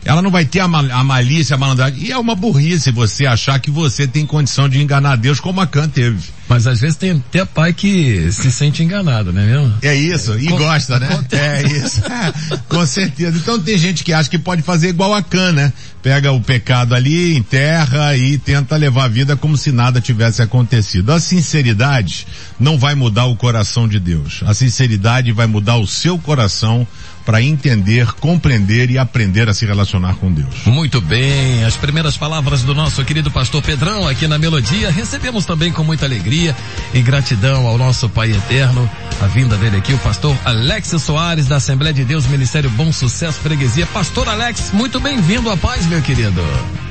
Ela 0.05 0.23
não 0.23 0.31
vai 0.31 0.45
ter 0.45 0.61
a, 0.61 0.69
mal, 0.69 0.85
a 0.91 1.05
malícia, 1.05 1.55
a 1.55 1.59
malandragem. 1.59 2.05
E 2.05 2.13
é 2.13 2.19
uma 2.19 2.35
burrice 2.35 2.91
você 2.91 3.27
achar 3.27 3.59
que 3.59 3.71
você 3.71 4.07
tem 4.07 4.25
condição 4.25 4.69
de 4.69 4.81
enganar 4.81 5.17
Deus 5.17 5.41
como 5.41 5.61
a 5.61 5.67
Can 5.67 5.89
teve. 5.89 6.19
Mas 6.49 6.67
às 6.67 6.81
vezes 6.81 6.97
tem 6.97 7.13
até 7.13 7.45
pai 7.45 7.73
que 7.73 8.31
se 8.33 8.51
sente 8.51 8.83
enganado, 8.83 9.33
não 9.33 9.41
é 9.41 9.47
mesmo? 9.47 9.75
É 9.83 9.95
isso, 9.95 10.37
e 10.39 10.49
Com, 10.49 10.57
gosta, 10.57 10.99
né? 10.99 11.25
É 11.31 11.63
isso. 11.63 12.03
com 12.69 12.85
certeza. 12.87 13.39
Então 13.39 13.61
tem 13.61 13.79
gente 13.79 14.03
que 14.03 14.13
acha 14.13 14.29
que 14.29 14.39
pode 14.39 14.63
fazer 14.63 14.89
igual 14.89 15.15
a 15.15 15.23
Can, 15.23 15.53
né? 15.53 15.73
pega 16.03 16.33
o 16.33 16.41
pecado 16.41 16.95
ali, 16.95 17.37
enterra 17.37 18.17
e 18.17 18.39
tenta 18.39 18.77
levar 18.77 19.05
a 19.05 19.09
vida 19.09 19.37
como 19.37 19.57
se 19.57 19.71
nada 19.71 20.01
tivesse 20.01 20.43
acontecido. 20.43 21.13
A 21.13 21.21
sinceridade 21.21 22.27
não 22.59 22.79
vai 22.79 22.95
mudar 22.95 23.27
o 23.27 23.37
coração 23.37 23.87
de 23.87 24.01
Deus. 24.01 24.43
A 24.47 24.55
sinceridade 24.55 25.33
vai 25.33 25.47
mudar 25.47 25.77
o 25.77 25.87
seu 25.87 26.19
coração 26.19 26.87
para 27.25 27.43
entender, 27.43 28.13
compreender 28.15 28.91
e 28.91 28.99
aprender 28.99 29.49
a 29.49 29.55
se 29.55 29.67
relacionar 29.67 30.15
com 30.15 30.33
Deus. 30.33 30.65
Muito 30.67 31.01
bem, 31.01 31.65
as 31.65 31.77
primeiras 31.77 32.17
palavras 32.17 32.63
do 32.63 32.75
nosso 32.75 33.05
querido 33.05 33.31
pastor 33.31 33.63
Pedrão 33.63 34.09
aqui 34.09 34.27
na 34.27 34.39
Melodia, 34.39 34.91
recebemos 34.91 35.45
também 35.45 35.71
com 35.73 35.85
muita 35.85 36.07
alegria 36.07 36.57
e 36.95 37.01
gratidão 37.01 37.67
ao 37.67 37.77
nosso 37.77 38.09
Pai 38.09 38.31
Eterno, 38.31 38.89
a 39.21 39.27
vinda 39.27 39.57
dele 39.57 39.77
aqui, 39.77 39.93
o 39.93 39.99
pastor 39.99 40.37
Alex 40.45 40.89
Soares 41.01 41.47
da 41.47 41.57
Assembleia 41.57 41.93
de 41.93 42.05
Deus, 42.05 42.27
Ministério 42.27 42.71
Bom 42.71 42.93
Sucesso 42.93 43.39
Freguesia. 43.41 43.87
Pastor 43.87 44.29
Alex, 44.29 44.71
muito 44.73 44.99
bem-vindo 44.99 45.51
à 45.51 45.57
paz, 45.57 45.87
meu 45.87 46.01
querido. 46.03 46.43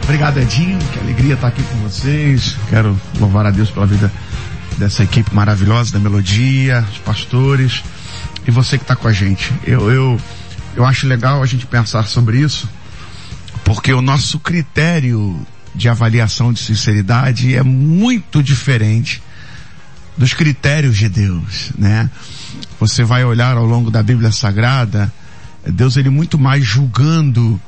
Obrigado, 0.04 0.40
Edinho, 0.40 0.80
que 0.92 1.00
alegria 1.00 1.34
estar 1.34 1.48
aqui 1.48 1.64
com 1.64 1.78
vocês. 1.80 2.56
Quero 2.70 3.00
louvar 3.20 3.46
a 3.46 3.52
Deus 3.52 3.70
pela 3.70 3.86
vida 3.86 4.12
dessa 4.78 5.04
equipe 5.04 5.34
maravilhosa 5.36 5.92
da 5.92 6.00
Melodia, 6.00 6.86
os 6.92 6.98
pastores 7.00 7.84
e 8.50 8.52
você 8.52 8.80
que 8.80 8.84
está 8.84 8.96
com 8.96 9.08
a 9.08 9.14
gente. 9.14 9.54
Eu, 9.64 9.92
eu, 9.92 10.22
eu 10.76 10.84
acho 10.84 11.08
legal 11.08 11.44
a 11.44 11.46
gente 11.46 11.68
pensar 11.68 12.08
sobre 12.08 12.40
isso, 12.40 12.68
porque 13.64 13.94
o 13.94 14.02
nosso 14.02 14.40
critério 14.40 15.40
de 15.76 15.88
avaliação 15.88 16.52
de 16.52 16.60
sinceridade 16.60 17.56
é 17.56 17.62
muito 17.62 18.42
diferente 18.42 19.22
dos 20.18 20.34
critérios 20.34 20.98
de 20.98 21.08
Deus, 21.08 21.72
né? 21.78 22.10
Você 22.80 23.04
vai 23.04 23.24
olhar 23.24 23.56
ao 23.56 23.66
longo 23.66 23.92
da 23.92 24.02
Bíblia 24.02 24.32
Sagrada, 24.32 25.14
Deus 25.66 25.96
ele 25.96 26.10
muito 26.10 26.40
mais 26.40 26.66
julgando 26.66 27.62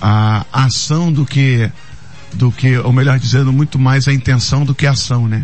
a 0.00 0.46
ação 0.52 1.12
do 1.12 1.26
que 1.26 1.70
do 2.32 2.52
que, 2.52 2.78
ou 2.78 2.92
melhor 2.92 3.18
dizendo, 3.18 3.52
muito 3.52 3.80
mais 3.80 4.06
a 4.06 4.12
intenção 4.12 4.64
do 4.64 4.76
que 4.76 4.86
a 4.86 4.92
ação, 4.92 5.26
né? 5.26 5.42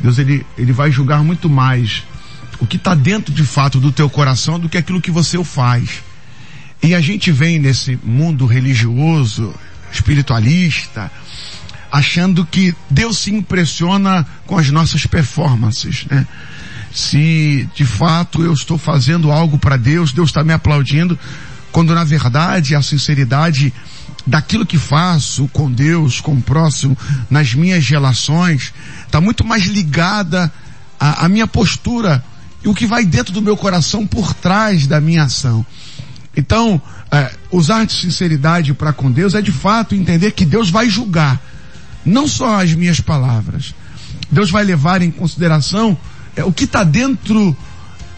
Deus 0.00 0.18
ele, 0.18 0.44
ele 0.58 0.72
vai 0.72 0.90
julgar 0.90 1.22
muito 1.22 1.48
mais 1.48 2.02
o 2.60 2.66
que 2.66 2.76
está 2.76 2.94
dentro 2.94 3.32
de 3.32 3.44
fato 3.44 3.80
do 3.80 3.92
teu 3.92 4.08
coração 4.08 4.58
do 4.58 4.68
que 4.68 4.78
aquilo 4.78 5.00
que 5.00 5.10
você 5.10 5.42
faz. 5.44 6.02
E 6.82 6.94
a 6.94 7.00
gente 7.00 7.32
vem 7.32 7.58
nesse 7.58 7.98
mundo 8.04 8.46
religioso, 8.46 9.54
espiritualista, 9.92 11.10
achando 11.90 12.44
que 12.44 12.74
Deus 12.90 13.18
se 13.18 13.34
impressiona 13.34 14.26
com 14.46 14.58
as 14.58 14.70
nossas 14.70 15.06
performances, 15.06 16.06
né? 16.10 16.26
Se 16.92 17.68
de 17.74 17.84
fato 17.84 18.42
eu 18.42 18.52
estou 18.52 18.78
fazendo 18.78 19.30
algo 19.30 19.58
para 19.58 19.76
Deus, 19.76 20.12
Deus 20.12 20.30
está 20.30 20.42
me 20.42 20.52
aplaudindo, 20.52 21.18
quando 21.70 21.94
na 21.94 22.04
verdade 22.04 22.74
a 22.74 22.80
sinceridade 22.80 23.72
daquilo 24.26 24.66
que 24.66 24.78
faço 24.78 25.46
com 25.48 25.70
Deus, 25.70 26.20
com 26.20 26.32
o 26.34 26.42
próximo, 26.42 26.96
nas 27.30 27.54
minhas 27.54 27.86
relações, 27.88 28.72
está 29.04 29.20
muito 29.20 29.44
mais 29.44 29.64
ligada 29.66 30.50
à, 30.98 31.26
à 31.26 31.28
minha 31.28 31.46
postura 31.46 32.24
e 32.66 32.68
o 32.68 32.74
que 32.74 32.84
vai 32.84 33.06
dentro 33.06 33.32
do 33.32 33.40
meu 33.40 33.56
coração 33.56 34.04
por 34.04 34.34
trás 34.34 34.88
da 34.88 35.00
minha 35.00 35.22
ação. 35.22 35.64
Então, 36.36 36.82
é, 37.12 37.30
usar 37.52 37.86
de 37.86 37.92
sinceridade 37.92 38.74
para 38.74 38.92
com 38.92 39.10
Deus 39.10 39.34
é 39.36 39.40
de 39.40 39.52
fato 39.52 39.94
entender 39.94 40.32
que 40.32 40.44
Deus 40.44 40.68
vai 40.68 40.90
julgar, 40.90 41.40
não 42.04 42.26
só 42.26 42.60
as 42.60 42.74
minhas 42.74 43.00
palavras. 43.00 43.72
Deus 44.30 44.50
vai 44.50 44.64
levar 44.64 45.00
em 45.00 45.12
consideração 45.12 45.96
é, 46.34 46.42
o 46.42 46.52
que 46.52 46.64
está 46.64 46.82
dentro 46.82 47.56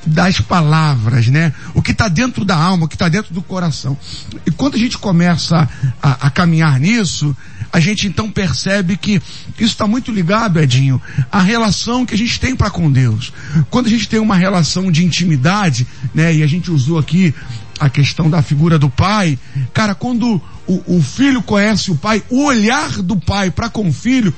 das 0.07 0.41
palavras, 0.41 1.29
né? 1.29 1.53
O 1.75 1.83
que 1.83 1.91
está 1.91 2.09
dentro 2.09 2.43
da 2.43 2.57
alma, 2.57 2.87
o 2.87 2.89
que 2.89 2.95
está 2.95 3.11
dentro 3.11 3.35
do 3.35 3.43
coração. 3.43 3.99
E 4.47 4.51
quando 4.51 4.77
a 4.77 4.79
gente 4.79 4.97
começa 4.97 5.69
a, 6.03 6.27
a 6.27 6.31
caminhar 6.31 6.81
nisso, 6.81 7.37
a 7.73 7.81
gente 7.81 8.07
então 8.07 8.31
percebe 8.31 8.97
que 8.97 9.21
isso 9.59 9.73
está 9.73 9.87
muito 9.87 10.11
ligado, 10.11 10.59
Edinho, 10.59 11.01
à 11.31 11.41
relação 11.41 12.07
que 12.07 12.15
a 12.15 12.19
gente 12.19 12.41
tem 12.41 12.57
para 12.57 12.71
com 12.71 12.91
Deus. 12.91 13.33
Quando 13.71 13.87
a 13.87 13.91
gente 13.91 14.09
tem 14.09 14.21
uma 14.21 14.37
relação 14.37 14.91
de 14.91 15.05
intimidade, 15.05 15.87
né, 16.15 16.35
e 16.35 16.43
a 16.43 16.47
gente 16.47 16.71
usou 16.71 16.99
aqui 16.99 17.35
a 17.79 17.89
questão 17.89 18.29
da 18.29 18.43
figura 18.43 18.79
do 18.79 18.89
pai, 18.89 19.39
cara, 19.73 19.95
quando 19.95 20.41
o, 20.67 20.97
o 20.97 21.03
filho 21.03 21.43
conhece 21.43 21.91
o 21.91 21.97
pai, 21.97 22.23
o 22.29 22.45
olhar 22.45 23.03
do 23.03 23.17
pai 23.17 23.51
para 23.51 23.69
com 23.69 23.89
o 23.89 23.93
filho 23.93 24.35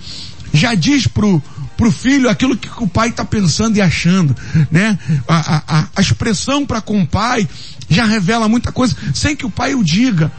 já 0.53 0.75
diz 0.75 1.07
pro, 1.07 1.43
pro 1.77 1.91
filho 1.91 2.29
aquilo 2.29 2.57
que 2.57 2.69
o 2.83 2.89
pai 2.89 3.09
está 3.09 3.25
pensando 3.25 3.77
e 3.77 3.81
achando, 3.81 4.37
né? 4.71 4.99
A, 5.27 5.63
a, 5.79 5.89
a 5.97 6.01
expressão 6.01 6.67
para 6.67 6.81
com 6.81 7.01
o 7.01 7.07
pai 7.07 7.49
já 7.89 8.05
revela 8.05 8.49
muita 8.49 8.73
coisa 8.73 8.97
sem 9.15 9.35
que 9.37 9.47
o 9.47 9.51
pai 9.51 9.75
o 9.75 9.83
diga. 9.83 10.31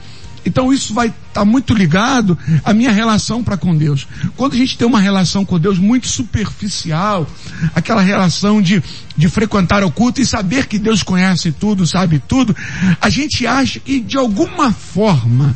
Então 0.46 0.74
isso 0.74 0.94
vai 0.94 1.08
estar 1.08 1.18
tá 1.34 1.46
muito 1.46 1.74
ligado 1.74 2.38
à 2.64 2.74
minha 2.74 2.92
relação 2.92 3.44
para 3.44 3.58
com 3.58 3.76
Deus. 3.76 4.08
Quando 4.36 4.54
a 4.54 4.58
gente 4.58 4.78
tem 4.78 4.88
uma 4.88 5.00
relação 5.00 5.46
com 5.46 5.60
Deus 5.60 5.78
muito 5.78 6.08
superficial, 6.08 7.28
aquela 7.76 8.02
relação 8.02 8.62
de, 8.62 8.82
de 9.16 9.30
frequentar 9.30 9.84
o 9.84 9.92
culto 9.92 10.22
e 10.22 10.26
saber 10.26 10.68
que 10.68 10.80
Deus 10.80 11.04
conhece 11.04 11.52
tudo, 11.52 11.86
sabe 11.86 12.22
tudo, 12.28 12.56
a 13.00 13.10
gente 13.10 13.46
acha 13.46 13.80
que 13.80 14.00
de 14.00 14.18
alguma 14.18 14.72
forma 14.72 15.56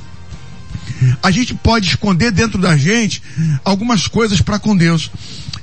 a 1.22 1.32
gente 1.32 1.54
pode 1.54 1.88
esconder 1.88 2.32
dentro 2.32 2.60
da 2.60 2.78
gente 2.78 3.22
algumas 3.64 4.08
coisas 4.08 4.42
para 4.42 4.60
com 4.60 4.76
Deus. 4.76 5.12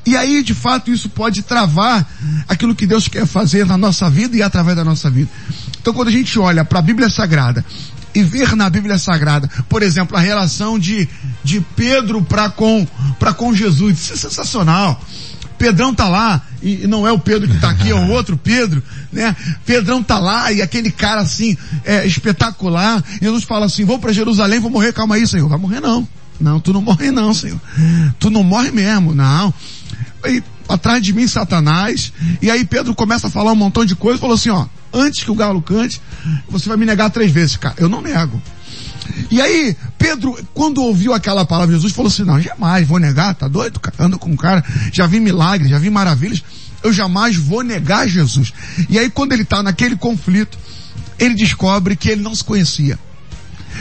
E 0.05 0.17
aí, 0.17 0.43
de 0.43 0.52
fato, 0.52 0.91
isso 0.91 1.09
pode 1.09 1.43
travar 1.43 2.05
aquilo 2.49 2.75
que 2.75 2.87
Deus 2.87 3.07
quer 3.07 3.25
fazer 3.25 3.64
na 3.64 3.76
nossa 3.76 4.11
vida 4.11 4.37
e 4.37 4.43
através 4.43 4.76
da 4.76 4.85
nossa 4.85 5.09
vida. 5.09 5.31
Então, 5.81 5.95
quando 5.95 6.09
a 6.09 6.12
gente 6.12 6.38
olha 6.38 6.64
para 6.64 6.81
a 6.81 6.83
Bíblia 6.83 7.09
Sagrada 7.09 7.64
e 8.14 8.23
ver 8.23 8.54
na 8.54 8.69
Bíblia 8.69 8.99
Sagrada, 8.99 9.49
por 9.69 9.83
exemplo, 9.83 10.16
a 10.16 10.21
relação 10.21 10.78
de, 10.78 11.09
de 11.42 11.61
Pedro 11.61 12.23
para 12.23 12.50
com, 12.50 12.87
para 13.19 13.33
com 13.33 13.54
Jesus. 13.54 13.99
Isso 13.99 14.12
é 14.12 14.16
sensacional. 14.16 15.00
Pedrão 15.59 15.95
tá 15.95 16.09
lá, 16.09 16.42
e 16.61 16.87
não 16.88 17.07
é 17.07 17.12
o 17.12 17.19
Pedro 17.19 17.49
que 17.49 17.59
tá 17.61 17.71
aqui, 17.71 17.90
é 17.90 17.95
o 17.95 18.11
outro 18.11 18.37
Pedro, 18.37 18.83
né? 19.12 19.37
Pedrão 19.64 20.02
tá 20.02 20.19
lá, 20.19 20.50
e 20.50 20.61
aquele 20.61 20.90
cara 20.90 21.21
assim, 21.21 21.57
é, 21.85 22.04
espetacular, 22.04 23.02
Jesus 23.21 23.45
fala 23.45 23.66
assim, 23.66 23.85
vou 23.85 23.99
para 23.99 24.12
Jerusalém, 24.12 24.59
vou 24.59 24.71
morrer, 24.71 24.92
calma 24.92 25.14
aí, 25.14 25.26
Senhor, 25.26 25.49
vai 25.49 25.59
morrer 25.59 25.81
não. 25.81 26.07
Não, 26.40 26.59
tu 26.59 26.73
não 26.73 26.83
morre 26.83 27.12
não, 27.12 27.33
Senhor. 27.33 27.61
Tu 28.19 28.28
não 28.28 28.42
morre 28.42 28.73
mesmo, 28.73 29.14
não. 29.14 29.54
E 30.26 30.42
atrás 30.69 31.02
de 31.02 31.12
mim, 31.12 31.26
Satanás, 31.26 32.12
e 32.40 32.50
aí 32.50 32.64
Pedro 32.64 32.95
começa 32.95 33.26
a 33.26 33.31
falar 33.31 33.52
um 33.52 33.57
montão 33.57 33.85
de 33.85 33.95
coisas, 33.95 34.21
falou 34.21 34.35
assim, 34.35 34.50
ó, 34.50 34.66
antes 34.92 35.25
que 35.25 35.31
o 35.31 35.35
galo 35.35 35.62
cante, 35.62 36.00
você 36.49 36.69
vai 36.69 36.76
me 36.76 36.87
negar 36.87 37.11
três 37.11 37.31
vezes, 37.31 37.57
cara. 37.57 37.75
Eu 37.78 37.88
não 37.88 38.00
nego. 38.00 38.40
E 39.31 39.40
aí, 39.40 39.76
Pedro, 39.99 40.38
quando 40.54 40.83
ouviu 40.83 41.12
aquela 41.12 41.45
palavra 41.45 41.69
de 41.69 41.75
Jesus, 41.75 41.92
falou 41.92 42.11
assim, 42.11 42.25
não, 42.25 42.40
jamais 42.40 42.87
vou 42.87 42.99
negar, 42.99 43.35
tá 43.35 43.49
doido, 43.49 43.81
cara? 43.81 43.97
Ando 43.99 44.19
com 44.19 44.31
um 44.31 44.37
cara, 44.37 44.64
já 44.92 45.07
vi 45.07 45.21
milagres, 45.21 45.71
já 45.71 45.78
vi 45.78 45.90
maravilhas, 45.90 46.42
eu 46.83 46.92
jamais 46.92 47.37
vou 47.37 47.62
negar 47.62 48.09
Jesus. 48.09 48.52
E 48.88 48.99
aí, 48.99 49.11
quando 49.11 49.33
ele 49.33 49.42
está 49.42 49.62
naquele 49.62 49.97
conflito, 49.97 50.59
ele 51.19 51.35
descobre 51.35 51.97
que 51.97 52.09
ele 52.09 52.23
não 52.23 52.35
se 52.35 52.45
conhecia. 52.45 52.99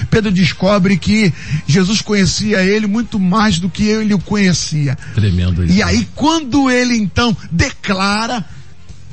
Pedro 0.10 0.32
descobre 0.32 0.98
que 0.98 1.34
Jesus 1.68 2.02
conhecia 2.02 2.64
ele 2.64 2.88
muito 2.88 3.20
mais 3.20 3.60
do 3.60 3.70
que 3.70 3.84
ele 3.84 4.14
o 4.14 4.20
conhecia. 4.20 4.98
Tremendo 5.14 5.64
isso. 5.64 5.74
E 5.74 5.84
aí, 5.84 6.08
quando 6.16 6.70
ele 6.70 6.96
então 6.96 7.36
declara, 7.52 8.46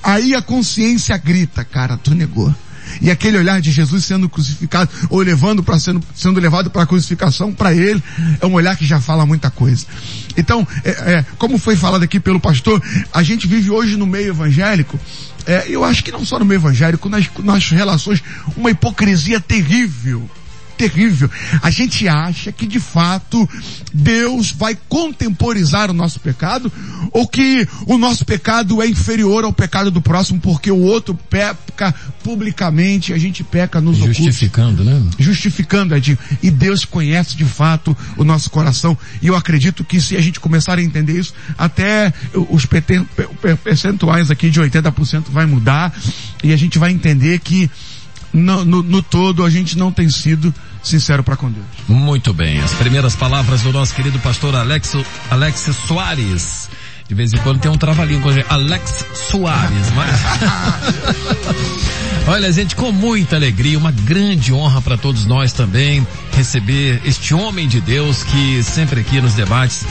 Aí 0.03 0.35
a 0.35 0.43
consciência 0.43 1.17
grita, 1.17 1.65
cara, 1.65 1.97
tu 1.97 2.15
negou. 2.15 2.55
E 3.03 3.11
aquele 3.11 3.37
olhar 3.37 3.61
de 3.61 3.71
Jesus 3.71 4.05
sendo 4.05 4.29
crucificado, 4.29 4.91
ou 5.11 5.21
levando 5.21 5.63
para 5.63 5.79
sendo, 5.79 6.03
sendo 6.15 6.41
levado 6.41 6.71
para 6.71 6.83
a 6.83 6.87
crucificação, 6.87 7.53
para 7.53 7.75
ele, 7.75 8.03
é 8.41 8.47
um 8.47 8.55
olhar 8.55 8.77
que 8.77 8.87
já 8.87 9.01
fala 9.01 9.27
muita 9.27 9.51
coisa. 9.51 9.85
Então, 10.37 10.67
é, 10.85 10.91
é, 10.91 11.27
como 11.37 11.59
foi 11.59 11.77
falado 11.77 12.03
aqui 12.03 12.19
pelo 12.19 12.41
pastor, 12.41 12.83
a 13.13 13.23
gente 13.23 13.47
vive 13.47 13.71
hoje 13.71 13.97
no 13.97 14.07
meio 14.07 14.29
evangélico, 14.29 14.99
é, 15.45 15.67
eu 15.69 15.85
acho 15.85 16.03
que 16.03 16.11
não 16.11 16.25
só 16.25 16.39
no 16.39 16.47
meio 16.47 16.59
evangélico, 16.59 17.09
nas, 17.09 17.29
nas 17.41 17.69
relações, 17.69 18.23
uma 18.57 18.71
hipocrisia 18.71 19.39
terrível 19.41 20.29
terrível. 20.79 21.29
A 21.61 21.71
gente 21.71 22.07
acha 22.07 22.53
que 22.53 22.67
de 22.67 22.79
fato 22.79 23.49
Deus 23.93 24.53
vai 24.53 24.79
contemporizar 24.89 25.91
o 25.91 25.95
nosso 25.95 26.21
pecado 26.21 26.73
ou 27.13 27.27
que 27.27 27.67
o 27.87 27.99
nosso 27.99 28.25
pecado 28.25 28.81
é 28.81 28.87
inferior 28.87 29.45
ao 29.45 29.53
pecado 29.53 29.91
do 29.91 30.01
próximo 30.01 30.41
porque 30.41 30.71
o 30.71 30.81
outro 30.81 31.15
peca 31.15 31.93
publicamente, 32.23 33.13
a 33.13 33.19
gente 33.19 33.43
peca 33.43 33.81
nos 33.81 33.97
Justificando, 33.99 34.83
ocultos. 34.83 35.05
né? 35.05 35.11
Justificando, 35.19 35.97
Edinho. 35.97 36.19
E 36.43 36.51
Deus 36.51 36.85
conhece 36.85 37.37
de 37.37 37.45
fato 37.45 37.97
o 38.17 38.25
nosso 38.25 38.49
coração. 38.51 38.97
E 39.21 39.27
eu 39.27 39.35
acredito 39.35 39.85
que 39.85 40.01
se 40.01 40.17
a 40.17 40.21
gente 40.21 40.39
começar 40.39 40.79
a 40.79 40.83
entender 40.83 41.19
isso, 41.19 41.35
até 41.57 42.13
os 42.51 42.67
percentuais 43.65 44.31
aqui 44.31 44.49
de 44.49 44.61
80% 44.61 45.25
vai 45.31 45.47
mudar 45.47 45.93
e 46.45 46.53
a 46.53 46.57
gente 46.57 46.79
vai 46.79 46.93
entender 46.93 47.41
que 47.41 47.69
no, 48.33 48.65
no, 48.65 48.83
no 48.83 49.03
todo 49.03 49.45
a 49.45 49.51
gente 49.51 49.77
não 49.77 49.91
tem 49.91 50.09
sido 50.11 50.55
sincero 50.83 51.23
para 51.23 51.37
com 51.37 51.51
Deus. 51.51 51.67
Muito 51.89 52.33
bem. 52.33 52.61
As 52.61 52.73
primeiras 52.75 53.17
palavras 53.17 53.63
do 53.63 53.73
nosso 53.73 53.95
querido 53.95 54.19
pastor 54.19 54.55
Alex, 54.55 54.95
Alex 55.31 55.71
Soares. 55.87 56.69
De 57.09 57.15
vez 57.15 57.33
em 57.33 57.39
quando 57.39 57.59
tem 57.59 57.71
um 57.71 57.79
trabalhinho 57.79 58.21
com 58.21 58.29
a 58.29 58.33
gente. 58.33 58.47
Alex 58.49 59.07
Soares, 59.15 59.91
mas... 59.95 60.21
Olha, 62.29 62.53
gente, 62.53 62.77
com 62.77 62.93
muita 62.93 63.37
alegria, 63.37 63.79
uma 63.79 63.91
grande 63.91 64.53
honra 64.53 64.83
para 64.83 64.99
todos 64.99 65.25
nós 65.25 65.51
também 65.55 66.07
receber 66.33 67.01
este 67.07 67.33
homem 67.33 67.67
de 67.67 67.81
Deus 67.81 68.23
que 68.23 68.63
sempre 68.63 69.01
aqui 69.01 69.19
nos 69.19 69.33
debates 69.33 69.87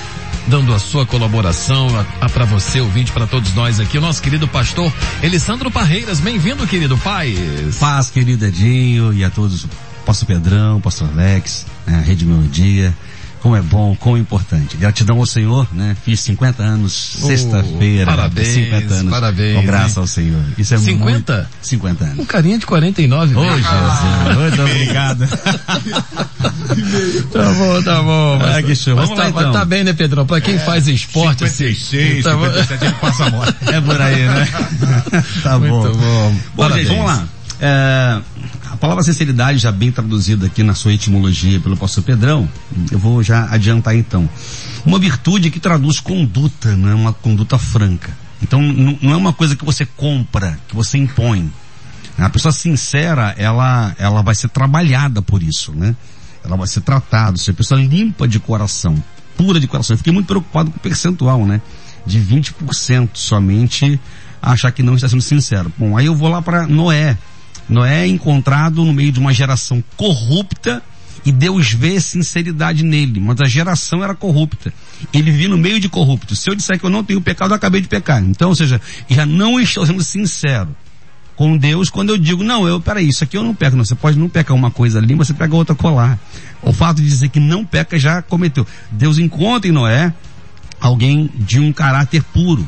dando 0.47 0.73
a 0.73 0.79
sua 0.79 1.05
colaboração 1.05 1.87
a, 1.97 2.25
a 2.25 2.29
para 2.29 2.45
você, 2.45 2.79
ouvinte, 2.79 3.11
para 3.11 3.27
todos 3.27 3.53
nós 3.53 3.79
aqui, 3.79 3.97
o 3.97 4.01
nosso 4.01 4.21
querido 4.21 4.47
pastor 4.47 4.91
Elisandro 5.21 5.69
Parreiras. 5.69 6.19
Bem-vindo, 6.19 6.65
querido 6.67 6.97
pai. 6.97 7.35
Paz, 7.79 8.09
querido 8.09 8.45
Edinho, 8.45 9.13
e 9.13 9.23
a 9.23 9.29
todos, 9.29 9.67
pastor 10.07 10.25
Pedrão, 10.27 10.79
pastor 10.79 11.09
Alex, 11.13 11.65
né, 11.85 11.97
a 11.99 12.01
Rede 12.01 12.25
Melodia, 12.25 12.93
como 13.41 13.55
é 13.55 13.61
bom, 13.61 13.95
como 13.99 14.17
é 14.17 14.19
importante. 14.19 14.75
Gratidão 14.77 15.17
ao 15.19 15.25
Senhor, 15.25 15.67
né? 15.71 15.95
Fiz 16.03 16.19
50 16.21 16.63
anos, 16.63 17.17
Oh, 17.21 17.27
sexta-feira. 17.27 18.05
parabéns, 18.05 18.47
50 18.47 18.93
anos. 18.95 19.11
parabéns, 19.11 19.55
Com 19.59 19.65
graça 19.65 19.87
hein? 19.87 20.01
ao 20.01 20.07
Senhor. 20.07 20.41
Isso 20.57 20.73
é 20.73 20.77
50? 20.77 21.33
muito... 21.35 21.47
50 21.61 22.03
Um 22.03 22.07
anos. 22.07 22.27
carinha 22.27 22.57
de 22.57 22.65
49 22.65 23.35
Ô, 23.35 23.41
mesmo. 23.41 23.57
Jesus. 23.57 24.37
Muito 24.39 24.61
obrigado. 24.63 25.27
Tá 27.31 27.51
bom, 27.53 27.83
tá 27.83 28.01
bom. 28.01 28.39
Ah, 28.41 28.61
que 28.63 28.75
show. 28.75 28.95
Mas 28.95 29.09
Vamos 29.09 29.17
tá, 29.17 29.23
lá, 29.25 29.29
então. 29.29 29.43
mas 29.43 29.53
tá 29.53 29.65
bem, 29.65 29.83
né, 29.83 29.93
Pedrão? 29.93 30.25
Pra 30.25 30.41
quem 30.41 30.57
faz 30.59 30.87
esporte, 30.87 31.43
assim, 31.43 31.73
56, 31.73 32.23
tá 32.23 32.35
bom. 32.35 32.45
57, 32.45 32.85
ele 32.85 32.93
passa 32.99 33.25
a 33.25 33.29
moto. 33.29 33.55
É 33.71 33.81
por 33.81 34.01
aí, 34.01 34.25
né? 34.27 34.47
tá 35.43 35.59
bom. 35.59 35.81
Muito 35.83 35.97
bom. 35.97 36.31
Bom, 36.55 36.63
Parabéns. 36.63 36.87
gente, 36.87 36.97
vamos 36.97 37.11
lá. 37.11 37.27
É, 37.59 38.19
a 38.77 38.79
palavra 38.79 39.03
sinceridade, 39.03 39.57
já 39.57 39.71
bem 39.71 39.91
traduzida 39.91 40.45
aqui 40.45 40.61
na 40.61 40.75
sua 40.75 40.93
etimologia 40.93 41.59
pelo 41.59 41.75
pastor 41.75 42.03
Pedrão, 42.03 42.47
eu 42.91 42.99
vou 42.99 43.23
já 43.23 43.51
adiantar 43.51 43.95
então. 43.95 44.29
Uma 44.85 44.99
virtude 44.99 45.49
que 45.49 45.59
traduz 45.59 45.99
conduta, 45.99 46.77
não 46.77 46.89
é 46.89 46.93
uma 46.93 47.11
conduta 47.11 47.57
franca. 47.57 48.15
Então, 48.39 48.61
não 48.61 49.13
é 49.13 49.17
uma 49.17 49.33
coisa 49.33 49.55
que 49.55 49.65
você 49.65 49.83
compra, 49.83 50.59
que 50.67 50.75
você 50.75 50.95
impõe. 50.95 51.51
A 52.19 52.29
pessoa 52.29 52.51
sincera, 52.51 53.33
ela, 53.35 53.95
ela 53.97 54.21
vai 54.21 54.35
ser 54.35 54.49
trabalhada 54.49 55.23
por 55.23 55.41
isso, 55.41 55.71
né? 55.71 55.95
Ela 56.45 56.55
vai 56.55 56.67
ser 56.67 56.81
tratada, 56.81 57.35
se 57.35 57.49
a 57.49 57.55
pessoa 57.55 57.81
limpa 57.81 58.27
de 58.27 58.39
coração, 58.39 58.95
pura 59.35 59.59
de 59.59 59.65
coração. 59.65 59.95
Eu 59.95 59.97
fiquei 59.97 60.13
muito 60.13 60.27
preocupado 60.27 60.69
com 60.69 60.77
o 60.77 60.79
percentual, 60.79 61.47
né? 61.47 61.63
De 62.05 62.19
20% 62.19 63.09
somente 63.15 63.99
achar 64.39 64.71
que 64.71 64.83
não 64.83 64.93
está 64.93 65.09
sendo 65.09 65.23
sincero. 65.23 65.73
Bom, 65.79 65.97
aí 65.97 66.05
eu 66.05 66.15
vou 66.15 66.29
lá 66.29 66.43
para 66.43 66.67
Noé. 66.67 67.17
Noé 67.69 68.03
é 68.03 68.07
encontrado 68.07 68.83
no 68.83 68.93
meio 68.93 69.11
de 69.11 69.19
uma 69.19 69.33
geração 69.33 69.83
corrupta 69.95 70.81
e 71.25 71.31
Deus 71.31 71.73
vê 71.73 71.99
sinceridade 71.99 72.83
nele, 72.83 73.19
mas 73.19 73.41
a 73.41 73.45
geração 73.45 74.03
era 74.03 74.15
corrupta. 74.15 74.73
Ele 75.13 75.29
vivia 75.29 75.49
no 75.49 75.57
meio 75.57 75.79
de 75.79 75.89
corruptos. 75.89 76.39
Se 76.39 76.49
eu 76.49 76.55
disser 76.55 76.79
que 76.79 76.85
eu 76.85 76.89
não 76.89 77.03
tenho 77.03 77.19
pecado, 77.19 77.51
eu 77.51 77.55
acabei 77.55 77.81
de 77.81 77.87
pecar. 77.87 78.23
Então, 78.23 78.49
ou 78.49 78.55
seja, 78.55 78.79
já 79.09 79.25
não 79.25 79.59
estou 79.59 79.85
sendo 79.85 80.01
sincero 80.03 80.73
com 81.35 81.55
Deus 81.55 81.89
quando 81.89 82.09
eu 82.09 82.17
digo, 82.17 82.43
não, 82.43 82.67
eu, 82.67 82.79
peraí, 82.79 83.09
isso 83.09 83.23
aqui 83.23 83.37
eu 83.37 83.43
não 83.43 83.53
peco. 83.53 83.75
Não, 83.75 83.83
você 83.83 83.93
pode 83.93 84.17
não 84.17 84.29
pecar 84.29 84.55
uma 84.55 84.71
coisa 84.71 84.99
ali, 84.99 85.15
mas 85.15 85.27
você 85.27 85.33
pega 85.33 85.55
outra 85.55 85.75
colar. 85.75 86.17
O 86.61 86.71
fato 86.71 87.01
de 87.01 87.07
dizer 87.07 87.29
que 87.29 87.39
não 87.39 87.65
peca 87.65 87.99
já 87.99 88.21
cometeu. 88.21 88.65
Deus 88.89 89.19
encontra 89.19 89.69
em 89.69 89.73
Noé 89.73 90.13
alguém 90.79 91.29
de 91.35 91.59
um 91.59 91.73
caráter 91.73 92.23
puro, 92.23 92.67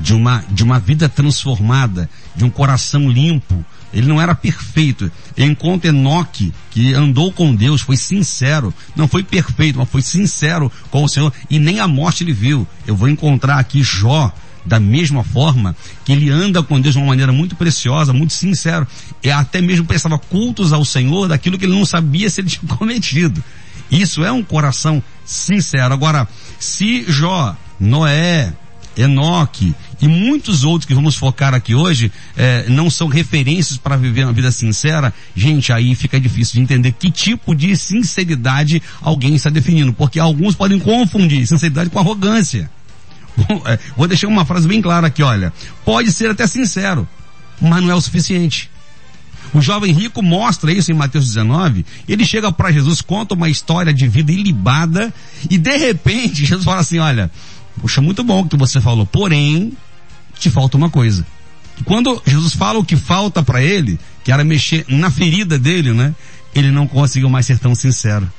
de 0.00 0.14
uma, 0.14 0.42
de 0.50 0.64
uma 0.64 0.78
vida 0.78 1.08
transformada, 1.08 2.08
de 2.34 2.44
um 2.44 2.50
coração 2.50 3.08
limpo. 3.08 3.64
Ele 3.92 4.06
não 4.06 4.20
era 4.20 4.34
perfeito. 4.34 5.10
Encontro 5.36 5.88
Enoque, 5.88 6.52
que 6.70 6.94
andou 6.94 7.32
com 7.32 7.54
Deus, 7.54 7.80
foi 7.80 7.96
sincero. 7.96 8.72
Não 8.94 9.08
foi 9.08 9.22
perfeito, 9.22 9.78
mas 9.78 9.88
foi 9.88 10.02
sincero 10.02 10.70
com 10.90 11.04
o 11.04 11.08
Senhor. 11.08 11.32
E 11.48 11.58
nem 11.58 11.80
a 11.80 11.88
morte 11.88 12.24
ele 12.24 12.32
viu. 12.32 12.66
Eu 12.86 12.94
vou 12.94 13.08
encontrar 13.08 13.58
aqui 13.58 13.82
Jó, 13.82 14.32
da 14.64 14.78
mesma 14.78 15.24
forma, 15.24 15.74
que 16.04 16.12
ele 16.12 16.30
anda 16.30 16.62
com 16.62 16.80
Deus 16.80 16.94
de 16.94 17.00
uma 17.00 17.08
maneira 17.08 17.32
muito 17.32 17.56
preciosa, 17.56 18.12
muito 18.12 18.32
sincero. 18.32 18.86
E 19.22 19.30
até 19.30 19.60
mesmo 19.60 19.84
prestava 19.86 20.18
cultos 20.18 20.72
ao 20.72 20.84
Senhor 20.84 21.28
daquilo 21.28 21.58
que 21.58 21.64
ele 21.64 21.74
não 21.74 21.84
sabia 21.84 22.30
se 22.30 22.40
ele 22.40 22.48
tinha 22.48 22.68
cometido. 22.76 23.42
Isso 23.90 24.24
é 24.24 24.30
um 24.30 24.42
coração 24.42 25.02
sincero. 25.24 25.92
Agora, 25.92 26.28
se 26.60 27.04
Jó, 27.08 27.56
Noé, 27.80 28.52
Enoque 28.96 29.74
e 30.00 30.08
muitos 30.08 30.64
outros 30.64 30.86
que 30.86 30.94
vamos 30.94 31.14
focar 31.14 31.54
aqui 31.54 31.74
hoje 31.74 32.10
eh, 32.36 32.64
não 32.68 32.88
são 32.88 33.08
referências 33.08 33.76
para 33.76 33.96
viver 33.96 34.24
uma 34.24 34.32
vida 34.32 34.50
sincera, 34.50 35.12
gente, 35.34 35.72
aí 35.72 35.94
fica 35.94 36.18
difícil 36.18 36.54
de 36.54 36.60
entender 36.60 36.92
que 36.92 37.10
tipo 37.10 37.54
de 37.54 37.76
sinceridade 37.76 38.82
alguém 39.02 39.34
está 39.34 39.50
definindo, 39.50 39.92
porque 39.92 40.18
alguns 40.18 40.54
podem 40.54 40.78
confundir 40.78 41.46
sinceridade 41.46 41.90
com 41.90 41.98
arrogância. 41.98 42.70
Eh, 43.66 43.78
Vou 43.96 44.08
deixar 44.08 44.28
uma 44.28 44.44
frase 44.44 44.66
bem 44.66 44.82
clara 44.82 45.06
aqui, 45.06 45.22
olha. 45.22 45.52
Pode 45.84 46.12
ser 46.12 46.30
até 46.30 46.46
sincero, 46.46 47.06
mas 47.60 47.82
não 47.82 47.90
é 47.90 47.94
o 47.94 48.00
suficiente. 48.00 48.70
O 49.52 49.60
jovem 49.60 49.92
rico 49.92 50.22
mostra 50.22 50.72
isso 50.72 50.90
em 50.90 50.94
Mateus 50.94 51.26
19. 51.26 51.84
Ele 52.08 52.24
chega 52.24 52.52
para 52.52 52.70
Jesus, 52.70 53.00
conta 53.00 53.34
uma 53.34 53.48
história 53.48 53.92
de 53.92 54.06
vida 54.06 54.32
ilibada 54.32 55.12
e 55.48 55.58
de 55.58 55.76
repente 55.76 56.44
Jesus 56.46 56.64
fala 56.64 56.80
assim, 56.80 56.98
olha, 56.98 57.30
puxa, 57.80 58.00
muito 58.00 58.22
bom 58.22 58.46
que 58.46 58.56
você 58.56 58.80
falou, 58.80 59.04
porém, 59.06 59.72
te 60.40 60.50
falta 60.50 60.76
uma 60.76 60.90
coisa. 60.90 61.26
Quando 61.84 62.20
Jesus 62.26 62.54
fala 62.54 62.78
o 62.78 62.84
que 62.84 62.96
falta 62.96 63.42
para 63.42 63.62
ele, 63.62 63.98
que 64.24 64.32
era 64.32 64.44
mexer 64.44 64.84
na 64.88 65.10
ferida 65.10 65.58
dele, 65.58 65.92
né? 65.92 66.14
Ele 66.54 66.70
não 66.70 66.86
conseguiu 66.86 67.30
mais 67.30 67.46
ser 67.46 67.58
tão 67.58 67.74
sincero. 67.74 68.30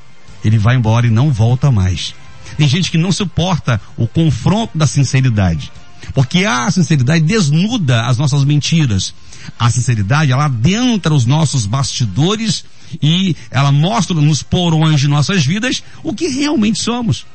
Ele 0.43 0.57
vai 0.57 0.75
embora 0.75 1.07
e 1.07 1.09
não 1.09 1.31
volta 1.31 1.71
mais. 1.71 2.13
Tem 2.57 2.67
gente 2.67 2.91
que 2.91 2.97
não 2.97 3.11
suporta 3.11 3.79
o 3.95 4.07
confronto 4.07 4.77
da 4.77 4.85
sinceridade. 4.85 5.71
Porque 6.13 6.45
a 6.45 6.69
sinceridade 6.69 7.23
desnuda 7.23 8.05
as 8.05 8.17
nossas 8.17 8.43
mentiras. 8.43 9.13
A 9.57 9.69
sinceridade, 9.69 10.31
ela 10.31 10.45
adentra 10.45 11.13
os 11.13 11.25
nossos 11.25 11.65
bastidores 11.65 12.65
e 13.01 13.35
ela 13.49 13.71
mostra 13.71 14.15
nos 14.15 14.43
porões 14.43 14.99
de 14.99 15.07
nossas 15.07 15.45
vidas 15.45 15.83
o 16.03 16.13
que 16.13 16.27
realmente 16.27 16.79
somos. 16.79 17.25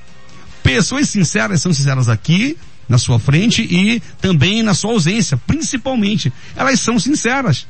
Pessoas 0.63 1.09
sinceras 1.09 1.63
são 1.63 1.73
sinceras 1.73 2.09
aqui, 2.09 2.57
na 2.88 2.99
sua 2.99 3.18
frente 3.18 3.62
e 3.62 4.01
também 4.20 4.62
na 4.62 4.75
sua 4.75 4.92
ausência, 4.92 5.37
principalmente. 5.46 6.33
Elas 6.55 6.81
são 6.81 6.99
sinceras. 6.99 7.66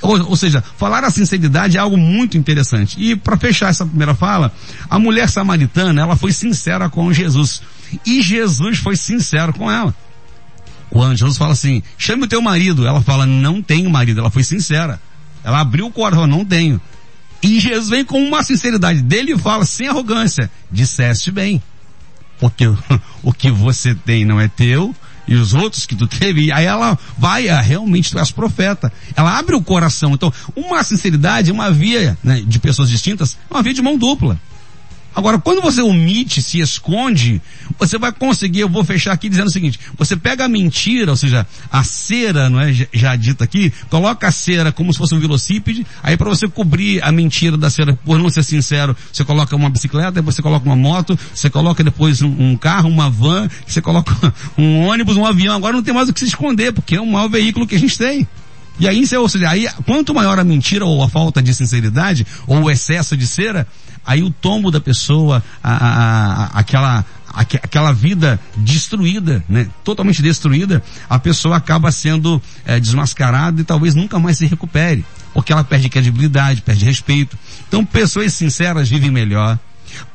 Ou, 0.00 0.30
ou 0.30 0.36
seja, 0.36 0.62
falar 0.76 1.04
a 1.04 1.10
sinceridade 1.10 1.76
é 1.76 1.80
algo 1.80 1.96
muito 1.96 2.38
interessante. 2.38 2.96
E 2.98 3.16
para 3.16 3.36
fechar 3.36 3.68
essa 3.68 3.84
primeira 3.84 4.14
fala, 4.14 4.52
a 4.88 4.98
mulher 4.98 5.28
samaritana, 5.28 6.00
ela 6.00 6.16
foi 6.16 6.32
sincera 6.32 6.88
com 6.88 7.12
Jesus. 7.12 7.62
E 8.06 8.22
Jesus 8.22 8.78
foi 8.78 8.96
sincero 8.96 9.52
com 9.52 9.70
ela. 9.70 9.94
Quando 10.90 11.16
Jesus 11.16 11.36
fala 11.36 11.52
assim, 11.52 11.82
chame 11.98 12.24
o 12.24 12.28
teu 12.28 12.40
marido, 12.40 12.86
ela 12.86 13.02
fala, 13.02 13.26
não 13.26 13.60
tenho 13.60 13.90
marido. 13.90 14.20
Ela 14.20 14.30
foi 14.30 14.42
sincera. 14.42 15.00
Ela 15.44 15.60
abriu 15.60 15.86
o 15.86 15.92
coração, 15.92 16.26
não 16.26 16.44
tenho. 16.44 16.80
E 17.42 17.60
Jesus 17.60 17.88
vem 17.88 18.04
com 18.04 18.22
uma 18.22 18.42
sinceridade 18.42 19.02
dele 19.02 19.32
e 19.32 19.38
fala, 19.38 19.64
sem 19.64 19.88
arrogância, 19.88 20.50
disseste 20.70 21.30
bem. 21.30 21.62
Porque 22.38 22.66
o 23.22 23.32
que 23.32 23.50
você 23.50 23.94
tem 23.94 24.24
não 24.24 24.40
é 24.40 24.48
teu, 24.48 24.94
e 25.28 25.34
os 25.34 25.52
outros 25.52 25.84
que 25.84 25.94
tu 25.94 26.06
teve, 26.06 26.50
aí 26.50 26.64
ela 26.64 26.98
vai, 27.18 27.48
ah, 27.50 27.60
realmente 27.60 28.10
tu 28.10 28.18
és 28.18 28.30
profeta. 28.30 28.90
Ela 29.14 29.38
abre 29.38 29.54
o 29.54 29.62
coração. 29.62 30.14
Então, 30.14 30.32
uma 30.56 30.82
sinceridade 30.82 31.52
uma 31.52 31.70
via 31.70 32.16
né, 32.24 32.42
de 32.44 32.58
pessoas 32.58 32.88
distintas, 32.88 33.36
é 33.50 33.54
uma 33.54 33.62
via 33.62 33.74
de 33.74 33.82
mão 33.82 33.98
dupla. 33.98 34.40
Agora, 35.18 35.36
quando 35.36 35.60
você 35.60 35.82
omite, 35.82 36.40
se 36.40 36.60
esconde, 36.60 37.42
você 37.76 37.98
vai 37.98 38.12
conseguir, 38.12 38.60
eu 38.60 38.68
vou 38.68 38.84
fechar 38.84 39.10
aqui 39.10 39.28
dizendo 39.28 39.48
o 39.48 39.50
seguinte, 39.50 39.76
você 39.98 40.16
pega 40.16 40.44
a 40.44 40.48
mentira, 40.48 41.10
ou 41.10 41.16
seja, 41.16 41.44
a 41.72 41.82
cera, 41.82 42.48
não 42.48 42.60
é, 42.60 42.72
já- 42.72 43.16
dita 43.16 43.42
aqui, 43.42 43.72
coloca 43.90 44.28
a 44.28 44.30
cera 44.30 44.70
como 44.70 44.92
se 44.92 44.98
fosse 44.98 45.16
um 45.16 45.18
velocípede, 45.18 45.84
aí 46.04 46.16
para 46.16 46.28
você 46.28 46.46
cobrir 46.46 47.02
a 47.02 47.10
mentira 47.10 47.56
da 47.56 47.68
cera, 47.68 47.98
por 48.04 48.16
não 48.16 48.30
ser 48.30 48.44
sincero, 48.44 48.96
você 49.12 49.24
coloca 49.24 49.56
uma 49.56 49.68
bicicleta, 49.68 50.12
depois 50.12 50.36
você 50.36 50.42
coloca 50.42 50.64
uma 50.64 50.76
moto, 50.76 51.18
você 51.34 51.50
coloca 51.50 51.82
depois 51.82 52.22
um, 52.22 52.52
um 52.52 52.56
carro, 52.56 52.88
uma 52.88 53.10
van, 53.10 53.50
você 53.66 53.82
coloca 53.82 54.14
um 54.56 54.82
ônibus, 54.86 55.16
um 55.16 55.26
avião, 55.26 55.56
agora 55.56 55.74
não 55.74 55.82
tem 55.82 55.92
mais 55.92 56.08
o 56.08 56.12
que 56.12 56.20
se 56.20 56.26
esconder, 56.26 56.72
porque 56.72 56.94
é 56.94 57.00
o 57.00 57.06
maior 57.06 57.28
veículo 57.28 57.66
que 57.66 57.74
a 57.74 57.80
gente 57.80 57.98
tem. 57.98 58.24
E 58.78 58.86
aí, 58.88 59.02
ou 59.16 59.28
seja, 59.28 59.48
aí, 59.50 59.68
quanto 59.84 60.14
maior 60.14 60.38
a 60.38 60.44
mentira 60.44 60.84
ou 60.84 61.02
a 61.02 61.08
falta 61.08 61.42
de 61.42 61.52
sinceridade, 61.54 62.26
ou 62.46 62.62
o 62.62 62.70
excesso 62.70 63.16
de 63.16 63.26
cera, 63.26 63.66
aí 64.06 64.22
o 64.22 64.30
tombo 64.30 64.70
da 64.70 64.80
pessoa, 64.80 65.42
a, 65.62 65.72
a- 65.72 66.44
a- 66.44 66.46
aquela, 66.60 67.04
aque- 67.28 67.56
aquela 67.62 67.92
vida 67.92 68.38
destruída, 68.56 69.42
né? 69.48 69.66
Totalmente 69.84 70.22
destruída, 70.22 70.82
a 71.10 71.18
pessoa 71.18 71.56
acaba 71.56 71.90
sendo 71.90 72.40
eh, 72.64 72.78
desmascarada 72.80 73.60
e 73.60 73.64
talvez 73.64 73.94
nunca 73.94 74.18
mais 74.18 74.38
se 74.38 74.46
recupere. 74.46 75.04
Porque 75.34 75.52
ela 75.52 75.62
perde 75.62 75.88
credibilidade, 75.88 76.62
perde 76.62 76.84
respeito. 76.84 77.36
Então, 77.68 77.84
pessoas 77.84 78.32
sinceras 78.32 78.88
vivem 78.88 79.10
melhor. 79.10 79.58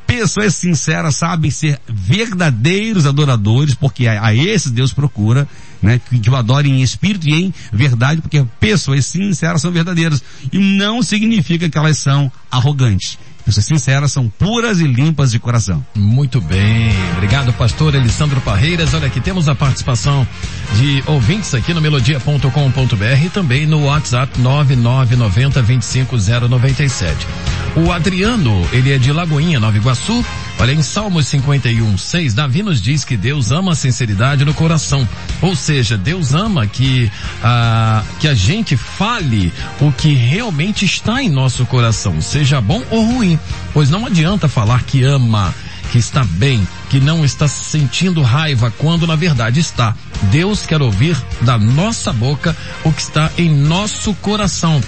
Pessoas 0.08 0.56
sinceras 0.56 1.15
sabem 1.15 1.49
ser 1.49 1.80
verdadeiros 1.88 3.06
adoradores, 3.06 3.73
porque 3.73 4.08
a, 4.08 4.28
a 4.28 4.32
Deus 4.71 4.91
procura, 4.93 5.47
né? 5.83 5.99
Que, 6.09 6.17
que 6.17 6.29
o 6.29 6.35
adorem 6.35 6.79
em 6.79 6.81
espírito 6.81 7.27
e 7.27 7.33
em 7.33 7.53
verdade, 7.71 8.21
porque 8.21 8.43
pessoas 8.59 9.05
sinceras 9.05 9.61
são 9.61 9.71
verdadeiras. 9.71 10.23
E 10.51 10.57
não 10.57 11.03
significa 11.03 11.69
que 11.69 11.77
elas 11.77 11.97
são 11.97 12.31
arrogantes. 12.49 13.19
Pessoas 13.45 13.65
sinceras 13.65 14.12
são 14.12 14.29
puras 14.29 14.79
e 14.79 14.88
limpas 14.88 15.32
de 15.32 15.39
coração. 15.39 15.86
Muito 15.95 16.39
bem. 16.39 16.91
Obrigado, 17.13 17.51
pastor 17.53 17.93
Elisandro 17.93 18.39
Parreiras. 18.41 18.93
Olha 18.93 19.08
aqui, 19.08 19.19
temos 19.19 19.49
a 19.49 19.56
participação 19.56 20.27
de 20.75 21.03
ouvintes 21.06 21.53
aqui 21.53 21.73
no 21.73 21.82
melodia.com.br 21.82 23.25
e 23.25 23.29
também 23.29 23.65
no 23.65 23.86
WhatsApp 23.86 24.39
9990 24.39 25.62
25097. 25.62 27.27
O 27.75 27.91
Adriano, 27.91 28.67
ele 28.71 28.93
é 28.93 28.97
de 28.97 29.12
Lagoinha, 29.12 29.60
Nova 29.60 29.75
Iguaçu. 29.75 30.23
Olha, 30.60 30.71
em 30.71 30.84
Salmos 30.84 31.27
51, 31.27 31.97
6, 31.97 32.34
Davi 32.36 32.62
nos 32.62 32.79
diz 32.79 33.03
que 33.03 33.17
Deus 33.17 33.51
ama 33.51 33.71
a 33.71 33.75
sinceridade 33.75 34.45
no 34.45 34.53
coração. 34.53 35.08
Ou 35.41 35.56
seja, 35.56 35.97
Deus 35.97 36.34
ama 36.34 36.67
que, 36.67 37.12
ah, 37.43 38.03
que 38.19 38.27
a 38.27 38.36
gente 38.36 38.77
fale 38.77 39.51
o 39.82 39.91
que 39.91 40.13
realmente 40.13 40.86
está 40.86 41.21
em 41.21 41.29
nosso 41.29 41.65
coração, 41.65 42.21
seja 42.21 42.62
bom 42.62 42.84
ou 42.91 43.03
ruim. 43.03 43.32
Pois 43.73 43.89
não 43.89 44.05
adianta 44.05 44.47
falar 44.47 44.83
que 44.83 45.03
ama, 45.03 45.53
que 45.91 45.99
está 45.99 46.23
bem, 46.23 46.67
que 46.89 46.99
não 46.99 47.23
está 47.23 47.47
sentindo 47.47 48.21
raiva, 48.23 48.73
quando 48.77 49.05
na 49.05 49.15
verdade 49.15 49.59
está. 49.59 49.95
Deus 50.23 50.65
quer 50.65 50.81
ouvir 50.81 51.15
da 51.41 51.57
nossa 51.57 52.11
boca 52.11 52.55
o 52.83 52.91
que 52.91 53.01
está 53.01 53.29
em 53.37 53.49
nosso 53.49 54.13
coração, 54.15 54.81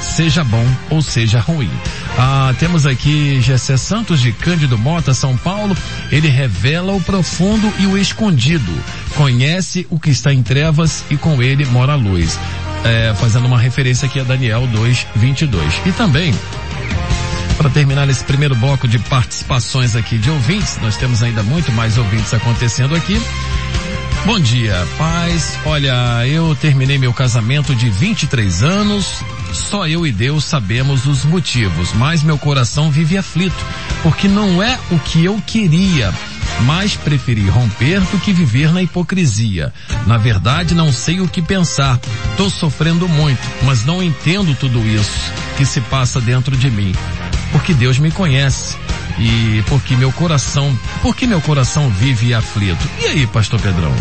seja 0.00 0.44
bom 0.44 0.64
ou 0.90 1.02
seja 1.02 1.40
ruim. 1.40 1.70
Ah, 2.18 2.54
temos 2.60 2.86
aqui 2.86 3.40
Gessé 3.40 3.76
Santos 3.76 4.20
de 4.20 4.32
Cândido 4.32 4.78
Mota, 4.78 5.14
São 5.14 5.36
Paulo. 5.36 5.76
Ele 6.10 6.28
revela 6.28 6.92
o 6.92 7.00
profundo 7.00 7.72
e 7.80 7.86
o 7.86 7.98
escondido. 7.98 8.72
Conhece 9.16 9.86
o 9.90 9.98
que 9.98 10.10
está 10.10 10.32
em 10.32 10.42
trevas 10.42 11.04
e 11.10 11.16
com 11.16 11.42
ele 11.42 11.64
mora 11.66 11.94
a 11.94 11.96
luz. 11.96 12.38
É, 12.84 13.14
fazendo 13.14 13.46
uma 13.46 13.58
referência 13.58 14.06
aqui 14.06 14.20
a 14.20 14.24
Daniel 14.24 14.66
2, 14.66 15.06
22. 15.16 15.80
E 15.86 15.92
também 15.92 16.34
para 17.62 17.70
terminar 17.70 18.08
esse 18.08 18.24
primeiro 18.24 18.56
bloco 18.56 18.88
de 18.88 18.98
participações 18.98 19.94
aqui 19.94 20.18
de 20.18 20.28
ouvintes, 20.28 20.78
nós 20.82 20.96
temos 20.96 21.22
ainda 21.22 21.44
muito 21.44 21.70
mais 21.70 21.96
ouvintes 21.96 22.34
acontecendo 22.34 22.92
aqui. 22.92 23.22
Bom 24.26 24.40
dia, 24.40 24.84
paz. 24.98 25.56
Olha, 25.64 26.26
eu 26.26 26.56
terminei 26.56 26.98
meu 26.98 27.12
casamento 27.12 27.72
de 27.72 27.88
23 27.88 28.64
anos. 28.64 29.22
Só 29.52 29.86
eu 29.86 30.04
e 30.04 30.10
Deus 30.10 30.44
sabemos 30.44 31.06
os 31.06 31.24
motivos, 31.24 31.92
mas 31.92 32.24
meu 32.24 32.36
coração 32.36 32.90
vive 32.90 33.16
aflito, 33.16 33.64
porque 34.02 34.26
não 34.26 34.60
é 34.60 34.76
o 34.90 34.98
que 34.98 35.24
eu 35.24 35.40
queria 35.46 36.12
mas 36.60 36.94
preferi 36.94 37.48
romper 37.48 38.00
do 38.00 38.18
que 38.18 38.32
viver 38.32 38.72
na 38.72 38.82
hipocrisia. 38.82 39.72
Na 40.06 40.18
verdade, 40.18 40.74
não 40.74 40.92
sei 40.92 41.20
o 41.20 41.26
que 41.26 41.40
pensar. 41.40 41.98
Tô 42.36 42.50
sofrendo 42.50 43.08
muito, 43.08 43.40
mas 43.62 43.84
não 43.84 44.02
entendo 44.02 44.54
tudo 44.54 44.86
isso 44.86 45.32
que 45.56 45.64
se 45.64 45.80
passa 45.80 46.20
dentro 46.20 46.56
de 46.56 46.70
mim. 46.70 46.92
Porque 47.52 47.74
Deus 47.74 47.98
me 47.98 48.10
conhece 48.10 48.76
e 49.18 49.62
porque 49.68 49.94
meu 49.96 50.10
coração, 50.12 50.76
porque 51.02 51.26
meu 51.26 51.40
coração 51.40 51.88
vive 51.90 52.34
aflito. 52.34 52.88
E 53.00 53.06
aí, 53.06 53.26
pastor 53.26 53.60
Pedrão? 53.60 53.94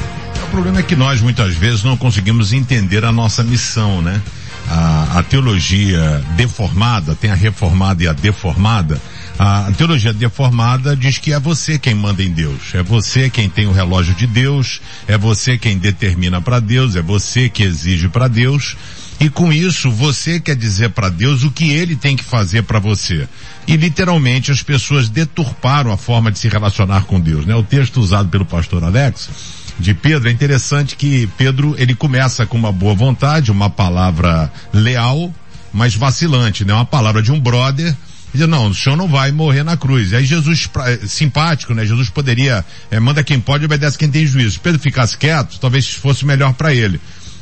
O 0.46 0.52
problema 0.52 0.80
é 0.80 0.84
que 0.84 0.96
nós 0.96 1.22
muitas 1.22 1.54
vezes 1.56 1.84
não 1.84 1.96
conseguimos 1.96 2.54
entender 2.54 3.06
a 3.06 3.12
nossa 3.12 3.44
missão, 3.44 4.02
né? 4.02 4.22
A, 4.70 5.20
a 5.20 5.24
teologia 5.24 6.24
deformada, 6.36 7.16
tem 7.16 7.30
a 7.30 7.36
reformada 7.36 8.04
e 8.04 8.08
a 8.08 8.14
deformada, 8.14 9.02
a 9.44 9.72
teologia 9.76 10.14
deformada 10.14 10.96
diz 10.96 11.18
que 11.18 11.34
é 11.34 11.40
você 11.40 11.80
quem 11.80 11.96
manda 11.96 12.22
em 12.22 12.30
Deus, 12.30 12.76
é 12.76 12.84
você 12.84 13.28
quem 13.28 13.50
tem 13.50 13.66
o 13.66 13.72
relógio 13.72 14.14
de 14.14 14.28
Deus, 14.28 14.82
é 15.08 15.18
você 15.18 15.58
quem 15.58 15.80
determina 15.80 16.40
para 16.40 16.60
Deus, 16.60 16.96
é 16.96 17.02
você 17.02 17.50
que 17.50 17.64
exige 17.64 18.08
para 18.08 18.28
Deus. 18.28 18.78
E 19.22 19.30
com 19.30 19.54
isso, 19.54 19.92
você 19.92 20.40
quer 20.40 20.56
dizer 20.56 20.90
para 20.90 21.08
Deus 21.08 21.44
o 21.44 21.52
que 21.52 21.70
ele 21.70 21.96
tem 21.96 22.16
que 22.16 22.24
fazer 22.24 22.64
para 22.64 22.80
você. 22.80 23.30
E 23.68 23.78
literalmente 23.78 24.52
as 24.52 24.64
pessoas 24.64 25.10
deturparam 25.10 25.92
a 25.92 25.98
forma 25.98 26.32
de 26.32 26.40
se 26.40 26.50
relacionar 26.50 27.04
com 27.04 27.20
Deus, 27.20 27.46
né? 27.46 27.54
O 27.54 27.62
texto 27.62 27.98
usado 28.02 28.30
pelo 28.30 28.44
pastor 28.44 28.84
Alex, 28.84 29.30
de 29.78 29.94
Pedro, 29.94 30.28
é 30.28 30.32
interessante 30.32 30.96
que 30.96 31.30
Pedro, 31.38 31.76
ele 31.78 31.94
começa 31.94 32.48
com 32.48 32.58
uma 32.58 32.72
boa 32.72 32.96
vontade, 32.96 33.52
uma 33.52 33.70
palavra 33.70 34.52
leal, 34.74 35.32
mas 35.72 35.94
vacilante, 35.94 36.66
né? 36.66 36.74
Uma 36.74 36.84
palavra 36.84 37.22
de 37.22 37.32
um 37.32 37.40
brother, 37.40 37.96
diz, 38.34 38.48
não, 38.48 38.70
o 38.70 38.74
senhor 38.74 38.96
não 38.96 39.08
vai 39.08 39.32
morrer 39.32 39.64
na 39.64 39.78
cruz. 39.78 40.14
E 40.14 40.16
aí 40.16 40.26
Jesus, 40.26 40.68
simpático, 41.08 41.76
né? 41.76 41.86
Jesus 41.86 42.10
poderia, 42.10 42.66
é, 42.90 43.00
manda 43.00 43.24
quem 43.24 43.40
pode, 43.40 43.66
obedece 43.66 44.00
quem 44.00 44.10
tem 44.10 44.26
juízo. 44.26 44.54
Se 44.54 44.60
Pedro 44.60 44.82
ficasse 44.82 45.16
quieto, 45.16 45.60
talvez 45.60 45.94
fosse 45.94 46.26
melhor 46.26 46.54
para 46.54 46.74
ele. 46.74 47.00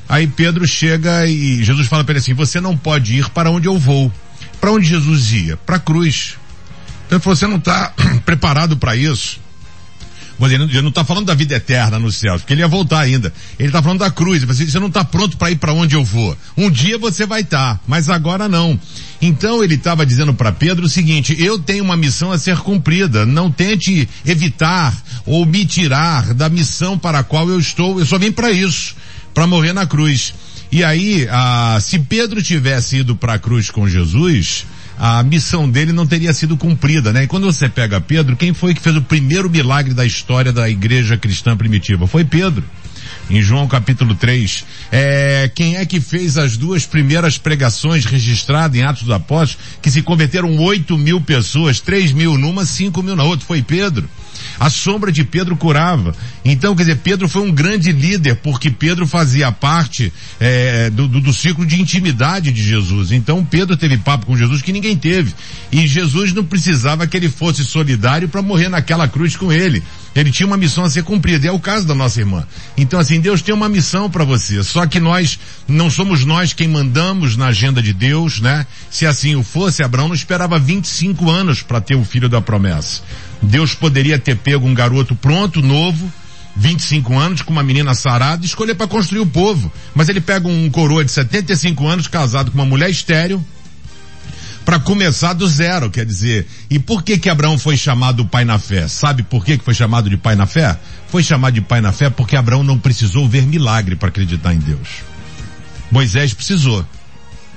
Aí 0.10 0.26
Pedro 0.26 0.68
chega 0.68 1.28
e 1.28 1.64
Jesus 1.64 1.88
fala 1.88 2.04
para 2.04 2.14
ele 2.14 2.20
assim, 2.20 2.34
você 2.34 2.60
não 2.60 2.76
pode 2.76 3.16
ir 3.16 3.30
para 3.30 3.52
onde 3.52 3.68
eu 3.68 3.78
vou. 3.78 4.12
Para 4.60 4.72
onde 4.72 4.88
Jesus 4.88 5.32
ia? 5.32 5.56
Para 5.56 5.76
a 5.76 5.80
cruz. 5.80 6.36
Então 7.06 7.20
você 7.20 7.46
não 7.46 7.58
está 7.58 7.94
preparado 8.26 8.76
para 8.76 8.96
isso. 8.96 9.40
Ele 10.42 10.82
não 10.82 10.90
está 10.90 11.04
falando 11.04 11.26
da 11.26 11.34
vida 11.34 11.56
eterna 11.56 12.00
no 12.00 12.12
céu, 12.12 12.36
porque 12.36 12.54
ele 12.54 12.62
ia 12.62 12.68
voltar 12.68 13.02
ainda. 13.02 13.34
Ele 13.58 13.68
está 13.68 13.84
falando 13.84 14.00
da 14.00 14.10
cruz. 14.10 14.44
Você 14.44 14.80
não 14.80 14.88
está 14.88 15.04
pronto 15.04 15.36
para 15.36 15.52
ir 15.52 15.58
para 15.58 15.74
onde 15.74 15.96
eu 15.96 16.04
vou. 16.04 16.38
Um 16.56 16.72
dia 16.72 16.98
você 16.98 17.26
vai 17.26 17.42
estar, 17.42 17.76
tá, 17.76 17.80
mas 17.86 18.10
agora 18.10 18.48
não. 18.48 18.80
Então 19.22 19.62
ele 19.62 19.76
estava 19.76 20.06
dizendo 20.06 20.34
para 20.34 20.52
Pedro 20.52 20.86
o 20.86 20.90
seguinte: 20.90 21.36
eu 21.38 21.60
tenho 21.60 21.84
uma 21.84 21.98
missão 21.98 22.32
a 22.32 22.38
ser 22.38 22.58
cumprida. 22.60 23.26
Não 23.26 23.52
tente 23.52 24.08
evitar 24.26 24.96
ou 25.26 25.46
me 25.46 25.66
tirar 25.66 26.34
da 26.34 26.48
missão 26.48 26.98
para 26.98 27.20
a 27.20 27.24
qual 27.24 27.50
eu 27.50 27.60
estou. 27.60 28.00
Eu 28.00 28.06
só 28.06 28.18
vim 28.18 28.32
para 28.32 28.50
isso, 28.50 28.96
para 29.34 29.48
morrer 29.48 29.74
na 29.74 29.86
cruz. 29.86 30.34
E 30.72 30.84
aí, 30.84 31.28
ah, 31.32 31.78
se 31.82 31.98
Pedro 32.00 32.42
tivesse 32.44 32.98
ido 32.98 33.16
para 33.16 33.34
a 33.34 33.40
cruz 33.40 33.72
com 33.72 33.88
Jesus, 33.88 34.66
a 35.00 35.24
missão 35.24 35.70
dele 35.70 35.94
não 35.94 36.06
teria 36.06 36.34
sido 36.34 36.58
cumprida, 36.58 37.14
né? 37.14 37.24
E 37.24 37.28
quando 37.28 37.46
você 37.46 37.70
pega 37.70 38.02
Pedro, 38.02 38.36
quem 38.36 38.54
foi 38.54 38.74
que 38.74 38.82
fez 38.82 38.96
o 38.96 39.02
primeiro 39.02 39.50
milagre 39.50 39.94
da 39.94 40.06
história 40.06 40.52
da 40.52 40.70
igreja 40.70 41.18
cristã 41.18 41.56
primitiva? 41.56 42.06
Foi 42.06 42.26
Pedro. 42.26 42.64
Em 43.30 43.42
João 43.42 43.68
capítulo 43.68 44.16
3, 44.16 44.66
é, 44.92 45.52
quem 45.54 45.78
é 45.78 45.86
que 45.86 46.02
fez 46.02 46.38
as 46.38 46.58
duas 46.58 46.86
primeiras 46.86 47.38
pregações 47.38 48.04
registradas 48.06 48.76
em 48.76 48.84
Atos 48.84 49.04
dos 49.04 49.12
Apóstolos, 49.12 49.66
que 49.82 49.92
se 49.92 50.02
converteram 50.02 50.58
8 50.58 50.98
mil 50.98 51.22
pessoas, 51.22 51.80
3 51.80 52.12
mil 52.12 52.38
numa, 52.38 52.66
5 52.66 53.02
mil 53.04 53.16
na 53.16 53.24
outra? 53.24 53.46
Foi 53.46 53.62
Pedro. 53.62 54.10
A 54.60 54.70
sombra 54.70 55.12
de 55.12 55.24
Pedro 55.24 55.56
curava. 55.56 56.14
Então, 56.44 56.76
quer 56.76 56.84
dizer, 56.84 56.98
Pedro 56.98 57.30
foi 57.30 57.44
um 57.44 57.52
grande 57.52 57.92
líder, 57.92 58.36
porque 58.36 58.70
Pedro 58.70 59.08
fazia 59.08 59.52
parte 59.52 60.12
é, 60.40 60.90
do, 60.90 61.08
do, 61.08 61.22
do, 61.22 61.34
ciclo 61.34 61.66
de 61.66 61.82
intimidade 61.82 62.52
de 62.52 62.62
Jesus. 62.62 63.12
Então, 63.12 63.44
Pedro 63.46 63.78
teve 63.78 63.98
papo 63.98 64.26
com 64.26 64.36
Jesus 64.36 64.62
que 64.62 64.74
ninguém 64.74 64.98
teve. 64.98 65.34
E 65.72 65.88
Jesus 65.88 66.34
não 66.34 66.44
precisava 66.44 67.08
que 67.08 67.16
ele 67.16 67.30
fosse 67.30 67.64
solidário 67.64 68.28
para 68.28 68.42
morrer 68.42 68.70
naquela 68.70 69.08
cruz 69.08 69.36
com 69.36 69.52
ele. 69.52 69.82
Ele 70.16 70.32
tinha 70.32 70.48
uma 70.48 70.58
missão 70.58 70.84
a 70.84 70.90
ser 70.90 71.04
cumprida. 71.04 71.46
E 71.46 71.50
é 71.50 71.52
o 71.52 71.60
caso 71.60 71.86
da 71.86 71.94
nossa 71.94 72.20
irmã. 72.20 72.46
Então, 72.76 73.00
assim, 73.00 73.20
Deus 73.20 73.42
tem 73.42 73.54
uma 73.54 73.70
missão 73.70 74.10
para 74.10 74.24
você. 74.24 74.64
Só 74.64 74.86
que 74.86 75.00
nós, 75.00 75.40
não 75.68 75.90
somos 75.90 76.26
nós 76.26 76.54
quem 76.54 76.68
mandamos 76.68 77.38
na 77.38 77.48
agenda 77.48 77.82
de 77.82 77.94
Deus, 77.94 78.40
né? 78.40 78.66
Se 78.90 79.06
assim 79.06 79.36
o 79.36 79.44
fosse, 79.44 79.84
Abraão 79.84 80.08
não 80.08 80.16
esperava 80.16 80.60
25 80.60 81.30
anos 81.30 81.62
para 81.62 81.80
ter 81.80 81.96
o 81.96 82.04
filho 82.04 82.28
da 82.28 82.42
promessa. 82.42 83.02
Deus 83.42 83.74
poderia 83.74 84.20
ter 84.20 84.36
pego 84.36 84.68
um 84.68 84.74
garoto 84.74 85.16
pronto, 85.16 85.62
novo, 85.62 86.12
25 86.56 87.18
anos, 87.18 87.42
com 87.42 87.54
uma 87.54 87.64
menina 87.64 87.94
sarada, 87.94 88.44
e 88.44 88.46
escolher 88.46 88.76
para 88.76 88.88
construir 88.88 89.22
o 89.22 89.26
povo. 89.26 89.72
Mas 89.96 90.10
ele 90.10 90.20
pega 90.20 90.48
um 90.48 90.70
coroa 90.70 91.06
de 91.06 91.12
75 91.12 91.88
anos, 91.88 92.08
casado 92.08 92.52
com 92.52 92.58
uma 92.58 92.66
mulher 92.66 92.90
estéril, 92.90 93.44
para 94.70 94.80
começar 94.80 95.34
do 95.34 95.48
zero, 95.48 95.90
quer 95.90 96.06
dizer. 96.06 96.46
E 96.70 96.78
por 96.78 97.02
que 97.02 97.18
que 97.18 97.28
Abraão 97.28 97.58
foi 97.58 97.76
chamado 97.76 98.24
pai 98.24 98.46
na 98.46 98.60
fé? 98.60 98.88
Sabe 98.88 99.24
por 99.24 99.44
que 99.44 99.58
que 99.58 99.64
foi 99.64 99.74
chamado 99.74 100.08
de 100.08 100.16
pai 100.16 100.36
na 100.36 100.46
fé? 100.46 100.78
Foi 101.08 101.24
chamado 101.24 101.56
de 101.56 101.62
pai 101.62 101.82
na 101.82 101.92
fé 101.92 102.08
porque 102.08 102.36
Abraão 102.36 102.62
não 102.62 102.78
precisou 102.78 103.28
ver 103.28 103.48
milagre 103.48 103.96
para 103.96 104.10
acreditar 104.10 104.54
em 104.54 104.60
Deus. 104.60 104.88
Moisés 105.90 106.36
precisou. 106.36 106.86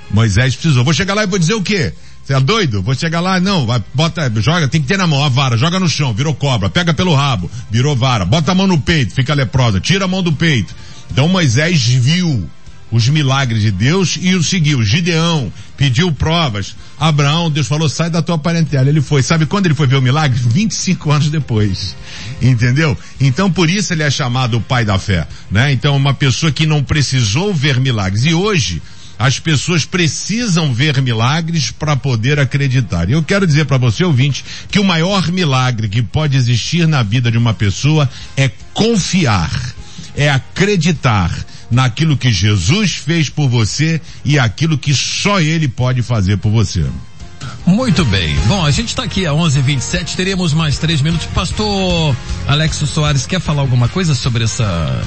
Moisés 0.09 0.55
precisou. 0.55 0.83
Vou 0.83 0.91
chegar 0.91 1.13
lá 1.13 1.21
e 1.21 1.27
vou 1.27 1.37
dizer 1.37 1.53
o 1.53 1.61
quê? 1.61 1.93
Você 2.25 2.33
é 2.33 2.39
doido? 2.39 2.81
Vou 2.81 2.95
chegar 2.95 3.19
lá, 3.19 3.39
não, 3.39 3.67
vai, 3.67 3.83
bota, 3.93 4.31
joga, 4.37 4.67
tem 4.67 4.81
que 4.81 4.87
ter 4.87 4.97
na 4.97 5.05
mão 5.05 5.23
a 5.23 5.29
vara, 5.29 5.55
joga 5.55 5.79
no 5.79 5.87
chão, 5.87 6.15
virou 6.15 6.33
cobra, 6.33 6.67
pega 6.67 6.95
pelo 6.95 7.13
rabo, 7.13 7.51
virou 7.69 7.95
vara, 7.95 8.25
bota 8.25 8.53
a 8.53 8.55
mão 8.55 8.65
no 8.65 8.79
peito, 8.81 9.13
fica 9.13 9.35
leprosa, 9.35 9.79
tira 9.79 10.05
a 10.05 10.07
mão 10.07 10.23
do 10.23 10.33
peito. 10.33 10.73
Então 11.11 11.27
Moisés 11.27 11.85
viu 11.85 12.49
os 12.93 13.09
milagres 13.09 13.63
de 13.63 13.71
Deus 13.71 14.19
e 14.21 14.35
o 14.35 14.43
seguiu. 14.43 14.83
Gideão 14.83 15.51
pediu 15.75 16.11
provas. 16.11 16.75
Abraão, 16.99 17.49
Deus 17.49 17.67
falou, 17.67 17.89
sai 17.89 18.07
da 18.07 18.21
tua 18.21 18.37
parentela. 18.37 18.87
Ele 18.87 19.01
foi. 19.01 19.23
Sabe 19.23 19.47
quando 19.47 19.65
ele 19.65 19.73
foi 19.73 19.87
ver 19.87 19.95
o 19.95 20.01
milagre? 20.01 20.39
25 20.39 21.11
anos 21.11 21.29
depois. 21.31 21.95
Entendeu? 22.39 22.95
Então 23.19 23.51
por 23.51 23.67
isso 23.67 23.91
ele 23.93 24.03
é 24.03 24.11
chamado 24.11 24.57
o 24.57 24.61
pai 24.61 24.85
da 24.85 24.99
fé, 24.99 25.27
né? 25.49 25.73
Então 25.73 25.97
uma 25.97 26.13
pessoa 26.13 26.51
que 26.51 26.67
não 26.67 26.83
precisou 26.83 27.51
ver 27.51 27.79
milagres. 27.79 28.25
E 28.25 28.33
hoje, 28.35 28.79
as 29.17 29.39
pessoas 29.39 29.85
precisam 29.85 30.71
ver 30.71 31.01
milagres 31.01 31.71
para 31.71 31.95
poder 31.95 32.39
acreditar. 32.39 33.09
E 33.09 33.13
eu 33.13 33.23
quero 33.23 33.47
dizer 33.47 33.65
para 33.65 33.77
você, 33.79 34.03
ouvinte, 34.03 34.45
que 34.69 34.79
o 34.79 34.83
maior 34.83 35.31
milagre 35.31 35.89
que 35.89 36.03
pode 36.03 36.37
existir 36.37 36.87
na 36.87 37.01
vida 37.01 37.31
de 37.31 37.39
uma 37.39 37.55
pessoa 37.55 38.07
é 38.37 38.51
confiar, 38.71 39.49
é 40.15 40.29
acreditar 40.29 41.33
naquilo 41.69 42.17
que 42.17 42.31
Jesus 42.31 42.95
fez 42.95 43.29
por 43.29 43.49
você 43.49 44.01
e 44.23 44.37
aquilo 44.37 44.77
que 44.77 44.93
só 44.93 45.39
Ele 45.39 45.67
pode 45.67 46.01
fazer 46.01 46.37
por 46.37 46.51
você. 46.51 46.85
Muito 47.65 48.03
bem. 48.05 48.35
Bom, 48.47 48.65
a 48.65 48.71
gente 48.71 48.89
está 48.89 49.03
aqui 49.03 49.25
a 49.25 49.31
11:27. 49.31 50.15
Teremos 50.15 50.53
mais 50.53 50.77
três 50.77 51.01
minutos. 51.01 51.27
Pastor 51.27 52.15
Alexo 52.47 52.85
Soares 52.85 53.25
quer 53.25 53.39
falar 53.39 53.61
alguma 53.61 53.87
coisa 53.87 54.13
sobre 54.13 54.43
essa? 54.43 54.63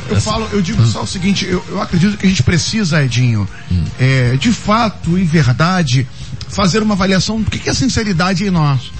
Eu 0.08 0.16
essa... 0.16 0.30
falo, 0.30 0.48
eu 0.52 0.62
digo 0.62 0.82
hum. 0.82 0.86
só 0.86 1.02
o 1.02 1.06
seguinte. 1.06 1.44
Eu, 1.44 1.64
eu, 1.68 1.80
acredito 1.80 2.16
que 2.16 2.26
a 2.26 2.28
gente 2.28 2.42
precisa, 2.42 3.02
Edinho, 3.02 3.46
hum. 3.70 3.84
é, 3.98 4.36
de 4.36 4.52
fato 4.52 5.18
e 5.18 5.24
verdade, 5.24 6.06
fazer 6.48 6.82
uma 6.82 6.94
avaliação 6.94 7.40
do 7.40 7.50
que, 7.50 7.58
que 7.58 7.68
é 7.68 7.74
sinceridade 7.74 8.44
em 8.44 8.50
nós. 8.50 8.90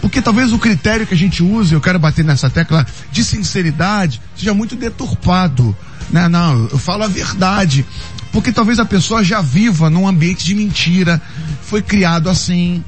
Porque 0.00 0.22
talvez 0.22 0.52
o 0.52 0.58
critério 0.58 1.06
que 1.06 1.14
a 1.14 1.16
gente 1.16 1.42
use, 1.42 1.74
eu 1.74 1.80
quero 1.80 1.98
bater 1.98 2.24
nessa 2.24 2.48
tecla 2.48 2.86
de 3.10 3.24
sinceridade, 3.24 4.20
seja 4.36 4.54
muito 4.54 4.76
deturpado. 4.76 5.76
Né? 6.10 6.28
Não, 6.28 6.68
eu 6.68 6.78
falo 6.78 7.04
a 7.04 7.08
verdade. 7.08 7.84
Porque 8.32 8.52
talvez 8.52 8.78
a 8.78 8.84
pessoa 8.84 9.24
já 9.24 9.40
viva 9.40 9.88
num 9.88 10.06
ambiente 10.06 10.44
de 10.44 10.54
mentira, 10.54 11.20
foi 11.62 11.80
criado 11.80 12.28
assim. 12.28 12.84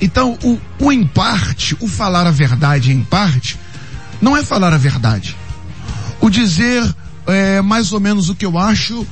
Então, 0.00 0.38
o, 0.42 0.60
o 0.78 0.92
em 0.92 1.04
parte, 1.04 1.76
o 1.80 1.88
falar 1.88 2.26
a 2.26 2.30
verdade 2.30 2.92
em 2.92 3.02
parte, 3.02 3.58
não 4.20 4.36
é 4.36 4.42
falar 4.42 4.72
a 4.72 4.78
verdade. 4.78 5.36
O 6.20 6.30
dizer 6.30 6.82
é, 7.26 7.60
mais 7.60 7.92
ou 7.92 8.00
menos 8.00 8.28
o 8.28 8.34
que 8.34 8.46
eu 8.46 8.58
acho, 8.58 9.06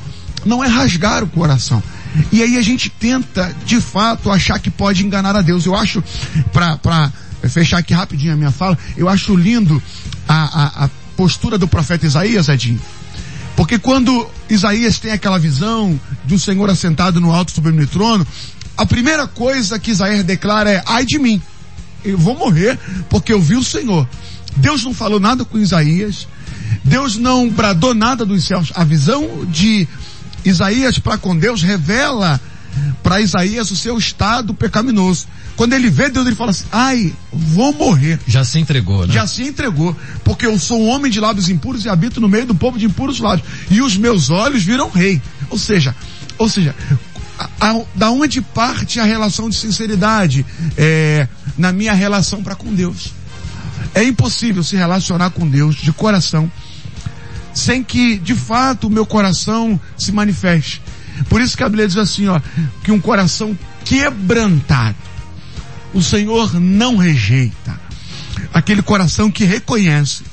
não 0.45 0.63
é 0.63 0.69
rasgar 0.69 1.23
o 1.23 1.27
coração. 1.27 1.83
E 2.31 2.43
aí 2.43 2.57
a 2.57 2.63
gente 2.63 2.89
tenta, 2.89 3.55
de 3.67 3.81
fato, 3.81 4.31
achar 4.31 4.59
que 4.59 4.71
pode 4.71 5.05
enganar 5.05 5.35
a 5.35 5.43
Deus. 5.43 5.67
Eu 5.67 5.75
acho, 5.75 6.03
para 6.53 7.13
fechar 7.49 7.79
aqui 7.79 7.93
rapidinho 7.93 8.33
a 8.33 8.37
minha 8.37 8.51
fala, 8.51 8.79
eu 8.97 9.09
acho 9.09 9.35
lindo 9.35 9.83
a, 10.29 10.35
a, 10.35 10.85
a 10.85 10.91
postura 11.17 11.59
do 11.59 11.67
profeta 11.67 12.07
Isaías, 12.07 12.49
Edinho. 12.49 12.81
Porque 13.57 13.79
quando 13.79 14.29
Isaías 14.49 14.99
tem 14.99 15.13
aquela 15.13 15.39
visão 15.39 15.99
de 16.25 16.35
um 16.35 16.39
Senhor 16.39 16.69
assentado 16.69 17.21
no 17.21 17.33
alto 17.33 17.53
sublime 17.53 17.87
trono, 17.87 18.27
a 18.77 18.85
primeira 18.85 19.27
coisa 19.27 19.79
que 19.79 19.93
Isaías 19.93 20.25
declara 20.25 20.71
é, 20.71 20.83
ai 20.87 21.05
de 21.05 21.19
mim, 21.19 21.41
eu 22.05 22.19
vou 22.19 22.37
morrer 22.37 22.79
porque 23.09 23.33
eu 23.33 23.41
vi 23.41 23.57
o 23.57 23.65
Senhor. 23.65 24.09
Deus 24.57 24.85
não 24.85 24.93
falou 24.93 25.21
nada 25.21 25.45
com 25.45 25.59
Isaías, 25.59 26.27
Deus 26.85 27.17
não 27.17 27.49
bradou 27.49 27.95
nada 27.95 28.25
dos 28.27 28.45
céus. 28.45 28.73
A 28.75 28.85
visão 28.85 29.45
de 29.47 29.89
Isaías 30.45 30.99
para 30.99 31.17
com 31.17 31.37
Deus 31.37 31.63
revela 31.63 32.41
para 33.03 33.21
Isaías 33.21 33.71
o 33.71 33.77
seu 33.77 33.99
estado 33.99 34.55
pecaminoso. 34.55 35.27
Quando 35.57 35.73
ele 35.73 35.89
vê 35.89 36.09
Deus, 36.11 36.27
ele 36.27 36.35
fala 36.35 36.51
assim, 36.51 36.65
ai, 36.73 37.15
vou 37.33 37.73
morrer. 37.73 38.19
Já 38.27 38.45
se 38.45 38.59
entregou, 38.59 39.07
né? 39.07 39.13
Já 39.13 39.27
se 39.27 39.43
entregou. 39.43 39.97
Porque 40.25 40.47
eu 40.47 40.59
sou 40.59 40.83
um 40.83 40.89
homem 40.89 41.11
de 41.11 41.21
lábios 41.21 41.49
impuros 41.49 41.85
e 41.85 41.89
habito 41.89 42.21
no 42.21 42.29
meio 42.29 42.47
do 42.47 42.55
povo 42.55 42.79
de 42.79 42.87
impuros 42.87 43.21
lábios. 43.21 43.47
E 43.71 43.81
os 43.81 43.97
meus 43.97 44.31
olhos 44.31 44.63
viram 44.65 44.91
rei. 44.91 45.23
Ou 45.51 45.59
seja, 45.59 45.95
ou 46.39 46.49
seja, 46.49 46.75
a, 47.39 47.49
a, 47.61 47.83
da 47.95 48.11
onde 48.11 48.41
parte 48.41 48.99
a 48.99 49.05
relação 49.05 49.49
de 49.49 49.57
sinceridade 49.57 50.45
é, 50.77 51.29
na 51.57 51.73
minha 51.73 51.93
relação 51.93 52.43
para 52.43 52.55
com 52.55 52.75
Deus? 52.75 53.13
É 53.95 54.03
impossível 54.03 54.65
se 54.65 54.75
relacionar 54.75 55.31
com 55.31 55.49
Deus 55.49 55.77
de 55.77 55.93
coração 55.93 56.51
sem 57.55 57.85
que, 57.85 58.19
de 58.19 58.35
fato, 58.35 58.89
o 58.89 58.91
meu 58.91 59.07
coração 59.07 59.81
se 59.97 60.11
manifeste. 60.11 60.83
Por 61.29 61.41
isso 61.41 61.57
que 61.57 61.63
a 61.63 61.69
Bíblia 61.69 61.87
diz 61.87 61.97
assim, 61.97 62.29
ó, 62.29 62.41
que 62.83 62.93
um 62.93 63.01
coração 63.01 63.57
quebrantado 63.85 64.97
o 65.95 66.03
Senhor 66.03 66.61
não 66.61 66.97
rejeita. 66.97 67.81
Aquele 68.53 68.83
coração 68.83 69.31
que 69.31 69.45
reconhece 69.45 70.25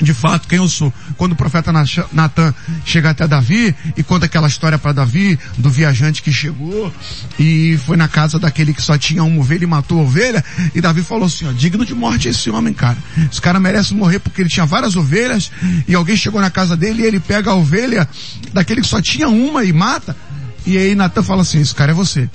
de 0.00 0.14
fato 0.14 0.48
quem 0.48 0.58
eu 0.58 0.68
sou. 0.68 0.92
Quando 1.16 1.32
o 1.32 1.36
profeta 1.36 1.72
Natan 2.12 2.54
chega 2.84 3.10
até 3.10 3.26
Davi 3.26 3.74
e 3.96 4.02
conta 4.02 4.26
aquela 4.26 4.48
história 4.48 4.78
para 4.78 4.92
Davi 4.92 5.38
do 5.56 5.70
viajante 5.70 6.22
que 6.22 6.32
chegou 6.32 6.92
e 7.38 7.78
foi 7.84 7.96
na 7.96 8.08
casa 8.08 8.38
daquele 8.38 8.72
que 8.72 8.82
só 8.82 8.96
tinha 8.96 9.22
uma 9.22 9.40
ovelha 9.40 9.64
e 9.64 9.66
matou 9.66 10.00
a 10.00 10.02
ovelha, 10.02 10.44
e 10.74 10.80
Davi 10.80 11.02
falou 11.02 11.26
assim, 11.26 11.46
ó, 11.46 11.52
digno 11.52 11.84
de 11.84 11.94
morte 11.94 12.28
esse 12.28 12.50
homem, 12.50 12.72
cara. 12.72 12.98
Esse 13.30 13.40
cara 13.40 13.60
merece 13.60 13.94
morrer 13.94 14.18
porque 14.18 14.42
ele 14.42 14.48
tinha 14.48 14.66
várias 14.66 14.96
ovelhas 14.96 15.50
e 15.86 15.94
alguém 15.94 16.16
chegou 16.16 16.40
na 16.40 16.50
casa 16.50 16.76
dele 16.76 17.02
e 17.02 17.06
ele 17.06 17.20
pega 17.20 17.50
a 17.50 17.54
ovelha 17.54 18.08
daquele 18.52 18.80
que 18.80 18.86
só 18.86 19.00
tinha 19.00 19.28
uma 19.28 19.64
e 19.64 19.72
mata. 19.72 20.16
E 20.66 20.76
aí 20.76 20.94
Natan 20.94 21.22
fala 21.22 21.42
assim, 21.42 21.60
esse 21.60 21.74
cara 21.74 21.92
é 21.92 21.94
você. 21.94 22.28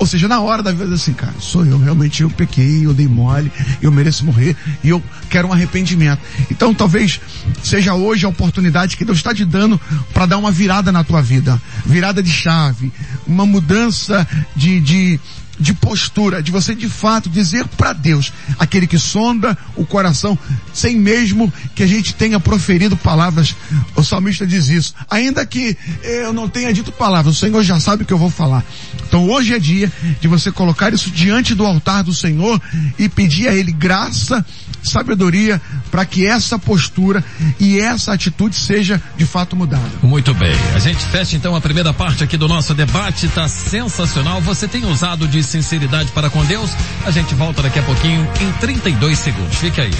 Ou 0.00 0.06
seja, 0.06 0.26
na 0.26 0.40
hora 0.40 0.62
da 0.62 0.72
vida 0.72 0.94
assim, 0.94 1.12
cara, 1.12 1.34
sou 1.38 1.64
eu, 1.66 1.78
realmente 1.78 2.22
eu 2.22 2.30
pequei, 2.30 2.86
eu 2.86 2.94
dei 2.94 3.06
mole, 3.06 3.52
eu 3.82 3.92
mereço 3.92 4.24
morrer 4.24 4.56
e 4.82 4.88
eu 4.88 5.02
quero 5.28 5.46
um 5.46 5.52
arrependimento. 5.52 6.22
Então 6.50 6.72
talvez 6.72 7.20
seja 7.62 7.92
hoje 7.92 8.24
a 8.24 8.28
oportunidade 8.30 8.96
que 8.96 9.04
Deus 9.04 9.18
está 9.18 9.34
te 9.34 9.44
dando 9.44 9.78
para 10.14 10.24
dar 10.24 10.38
uma 10.38 10.50
virada 10.50 10.90
na 10.90 11.04
tua 11.04 11.20
vida. 11.20 11.60
Virada 11.84 12.22
de 12.22 12.32
chave, 12.32 12.90
uma 13.26 13.44
mudança 13.44 14.26
de, 14.56 14.80
de, 14.80 15.20
de 15.60 15.74
postura, 15.74 16.42
de 16.42 16.50
você 16.50 16.74
de 16.74 16.88
fato 16.88 17.28
dizer 17.28 17.66
para 17.68 17.92
Deus, 17.92 18.32
aquele 18.58 18.86
que 18.86 18.98
sonda 18.98 19.56
o 19.76 19.84
coração, 19.84 20.38
sem 20.72 20.96
mesmo 20.96 21.52
que 21.74 21.82
a 21.82 21.86
gente 21.86 22.14
tenha 22.14 22.40
proferido 22.40 22.96
palavras. 22.96 23.54
O 23.94 24.02
salmista 24.02 24.46
diz 24.46 24.68
isso. 24.68 24.94
Ainda 25.10 25.44
que 25.44 25.76
eu 26.02 26.32
não 26.32 26.48
tenha 26.48 26.72
dito 26.72 26.90
palavras, 26.90 27.36
o 27.36 27.38
Senhor 27.38 27.62
já 27.62 27.78
sabe 27.78 28.02
o 28.02 28.06
que 28.06 28.12
eu 28.12 28.18
vou 28.18 28.30
falar. 28.30 28.64
Então 29.06 29.28
hoje 29.28 29.54
é 29.54 29.58
dia 29.58 29.92
de 30.20 30.26
você 30.26 30.50
colocar 30.50 30.92
isso 30.94 31.10
diante 31.10 31.54
do 31.54 31.66
altar 31.66 32.02
do 32.02 32.14
Senhor 32.14 32.60
e 32.98 33.08
pedir 33.08 33.48
a 33.48 33.54
Ele 33.54 33.72
graça 33.72 34.44
sabedoria 34.82 35.60
para 35.90 36.04
que 36.04 36.26
essa 36.26 36.58
postura 36.58 37.24
e 37.58 37.78
essa 37.78 38.12
atitude 38.12 38.56
seja 38.56 39.00
de 39.16 39.26
fato 39.26 39.56
mudada. 39.56 39.90
Muito 40.02 40.32
bem. 40.34 40.54
A 40.74 40.78
gente 40.78 41.04
fecha 41.06 41.36
então 41.36 41.54
a 41.54 41.60
primeira 41.60 41.92
parte 41.92 42.24
aqui 42.24 42.36
do 42.36 42.48
nosso 42.48 42.74
debate, 42.74 43.28
tá 43.28 43.48
sensacional. 43.48 44.40
Você 44.40 44.66
tem 44.66 44.84
usado 44.84 45.26
de 45.28 45.42
sinceridade 45.42 46.10
para 46.12 46.30
com 46.30 46.44
Deus? 46.44 46.70
A 47.04 47.10
gente 47.10 47.34
volta 47.34 47.62
daqui 47.62 47.78
a 47.78 47.82
pouquinho 47.82 48.26
em 48.40 48.52
32 48.60 49.18
segundos. 49.18 49.56
Fique 49.56 49.80
aí. 49.80 49.90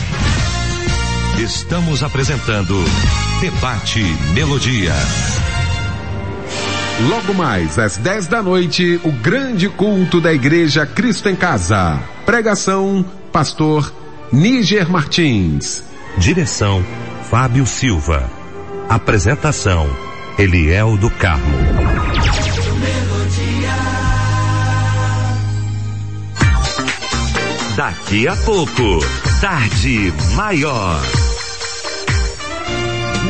Estamos 1.38 2.02
apresentando 2.02 2.76
Debate 3.40 4.02
Melodia. 4.34 4.92
Logo 7.08 7.32
mais 7.32 7.78
às 7.78 7.96
10 7.96 8.26
da 8.26 8.42
noite, 8.42 9.00
o 9.02 9.10
grande 9.10 9.68
culto 9.68 10.20
da 10.20 10.34
Igreja 10.34 10.84
Cristo 10.84 11.30
em 11.30 11.34
Casa. 11.34 11.98
Pregação, 12.26 13.04
pastor 13.32 13.99
Níger 14.32 14.88
Martins. 14.88 15.82
Direção 16.16 16.84
Fábio 17.28 17.66
Silva. 17.66 18.30
Apresentação 18.88 19.90
Eliel 20.38 20.96
do 20.96 21.10
Carmo. 21.10 21.58
Daqui 27.76 28.28
a 28.28 28.36
pouco, 28.36 29.00
tarde 29.40 30.12
maior. 30.36 31.02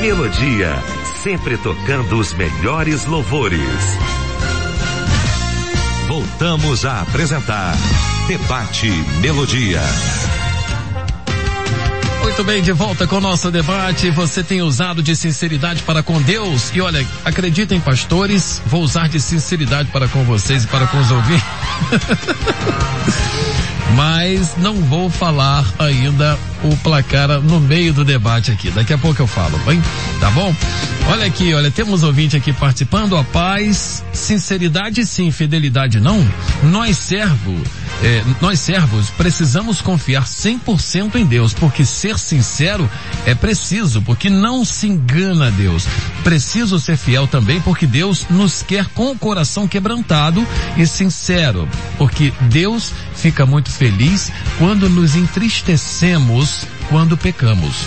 Melodia, 0.03 0.77
sempre 1.23 1.57
tocando 1.57 2.19
os 2.19 2.35
melhores 2.35 3.07
louvores. 3.07 3.59
Voltamos 6.07 6.85
a 6.85 7.01
apresentar 7.01 7.75
Debate 8.29 8.91
Melodia. 9.23 9.81
Muito 12.31 12.45
bem, 12.45 12.63
de 12.63 12.71
volta 12.71 13.09
com 13.09 13.17
o 13.17 13.21
nosso 13.21 13.51
debate. 13.51 14.09
Você 14.11 14.45
tem 14.45 14.63
usado 14.63 15.03
de 15.03 15.17
sinceridade 15.17 15.83
para 15.83 16.01
com 16.01 16.23
Deus? 16.23 16.71
E 16.73 16.81
olha, 16.81 17.05
acreditem, 17.25 17.81
pastores, 17.81 18.63
vou 18.67 18.85
usar 18.85 19.09
de 19.09 19.19
sinceridade 19.21 19.91
para 19.91 20.07
com 20.07 20.23
vocês 20.23 20.63
e 20.63 20.67
para 20.69 20.87
com 20.87 20.97
os 21.01 21.11
ouvintes. 21.11 21.45
Mas 23.97 24.57
não 24.59 24.77
vou 24.77 25.11
falar 25.11 25.67
ainda 25.77 26.39
o 26.65 26.77
placar 26.79 27.41
no 27.41 27.61
meio 27.61 27.93
do 27.93 28.05
debate 28.05 28.51
aqui. 28.51 28.71
Daqui 28.71 28.93
a 28.93 28.99
pouco 28.99 29.21
eu 29.21 29.27
falo, 29.27 29.59
bem? 29.61 29.83
Tá 30.21 30.31
bom? 30.31 30.55
Olha 31.09 31.27
aqui, 31.27 31.53
olha, 31.55 31.71
temos 31.71 32.03
ouvinte 32.03 32.37
aqui 32.37 32.53
participando. 32.53 33.17
A 33.17 33.25
paz, 33.25 34.05
sinceridade 34.13 35.05
sim, 35.05 35.31
fidelidade 35.31 35.99
não. 35.99 36.25
Nós 36.65 36.97
servo, 36.97 37.57
eh, 38.03 38.23
nós 38.41 38.61
servos 38.61 39.11
precisamos 39.11 39.81
confiar 39.81 40.25
100% 40.25 41.17
em 41.17 41.25
Deus, 41.25 41.53
porque 41.53 41.85
ser 41.85 42.19
sincero 42.19 42.89
é 43.27 43.35
preciso, 43.35 44.03
porque 44.03 44.31
não 44.31 44.65
se 44.65 44.87
engana 44.87 45.51
Deus. 45.51 45.87
Preciso 46.23 46.79
ser 46.79 46.97
fiel 46.97 47.27
também, 47.27 47.61
porque 47.61 47.87
Deus 47.87 48.27
nos 48.31 48.63
quer 48.63 48.87
com 48.89 49.11
o 49.11 49.19
coração 49.19 49.67
quebrantado 49.67 50.47
e 50.77 50.87
sincero, 50.87 51.69
porque 51.99 52.33
Deus 52.43 52.93
fica 53.15 53.45
muito 53.45 53.71
feliz 53.71 54.31
quando 54.59 54.89
nos 54.89 55.17
entristecemos 55.17 56.50
quando 56.89 57.17
pecamos 57.17 57.87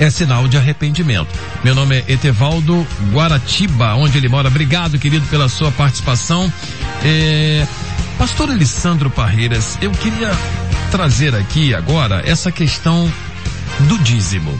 é 0.00 0.08
sinal 0.08 0.48
de 0.48 0.56
arrependimento. 0.56 1.28
Meu 1.62 1.74
nome 1.74 1.96
é 1.98 2.12
Etevaldo 2.12 2.86
Guaratiba, 3.12 3.94
onde 3.94 4.16
ele 4.16 4.28
mora. 4.28 4.48
Obrigado, 4.48 4.98
querido, 4.98 5.26
pela 5.26 5.48
sua 5.48 5.70
participação. 5.70 6.50
É... 7.04 7.66
Pastor 8.16 8.50
Alessandro 8.50 9.10
Parreiras, 9.10 9.78
eu 9.82 9.90
queria 9.90 10.30
trazer 10.90 11.34
aqui 11.34 11.74
agora 11.74 12.22
essa 12.24 12.50
questão 12.50 13.12
do 13.80 13.98
dízimo. 13.98 14.58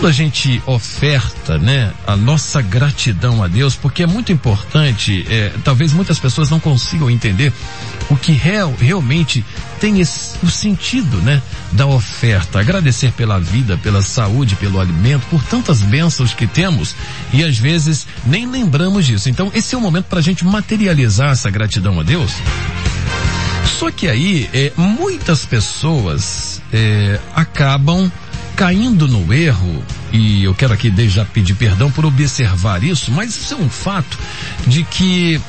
Quando 0.00 0.12
a 0.12 0.12
gente 0.12 0.62
oferta, 0.64 1.58
né, 1.58 1.92
a 2.06 2.16
nossa 2.16 2.62
gratidão 2.62 3.42
a 3.42 3.46
Deus, 3.46 3.74
porque 3.74 4.02
é 4.02 4.06
muito 4.06 4.32
importante, 4.32 5.26
é, 5.28 5.52
talvez 5.62 5.92
muitas 5.92 6.18
pessoas 6.18 6.48
não 6.48 6.58
consigam 6.58 7.10
entender 7.10 7.52
o 8.08 8.16
que 8.16 8.32
real, 8.32 8.74
realmente 8.80 9.44
tem 9.78 10.00
esse, 10.00 10.38
o 10.42 10.48
sentido, 10.48 11.18
né, 11.18 11.42
da 11.72 11.86
oferta. 11.86 12.58
Agradecer 12.58 13.12
pela 13.12 13.38
vida, 13.38 13.76
pela 13.76 14.00
saúde, 14.00 14.56
pelo 14.56 14.80
alimento, 14.80 15.26
por 15.28 15.44
tantas 15.44 15.82
bênçãos 15.82 16.32
que 16.32 16.46
temos 16.46 16.94
e 17.30 17.44
às 17.44 17.58
vezes 17.58 18.06
nem 18.24 18.50
lembramos 18.50 19.04
disso. 19.04 19.28
Então 19.28 19.52
esse 19.54 19.74
é 19.74 19.78
o 19.78 19.82
momento 19.82 20.06
para 20.06 20.20
a 20.20 20.22
gente 20.22 20.46
materializar 20.46 21.32
essa 21.32 21.50
gratidão 21.50 22.00
a 22.00 22.02
Deus. 22.02 22.32
Só 23.78 23.90
que 23.90 24.08
aí, 24.08 24.48
é, 24.54 24.72
muitas 24.78 25.44
pessoas 25.44 26.62
é, 26.72 27.20
acabam 27.34 28.10
caindo 28.56 29.08
no 29.08 29.32
erro, 29.32 29.82
e 30.12 30.44
eu 30.44 30.54
quero 30.54 30.72
aqui 30.72 30.90
desde 30.90 31.16
já 31.16 31.24
pedir 31.24 31.54
perdão 31.54 31.90
por 31.90 32.04
observar 32.04 32.82
isso, 32.82 33.10
mas 33.10 33.30
isso 33.30 33.54
é 33.54 33.56
um 33.56 33.68
fato 33.68 34.18
de 34.66 34.84
que 34.84 35.40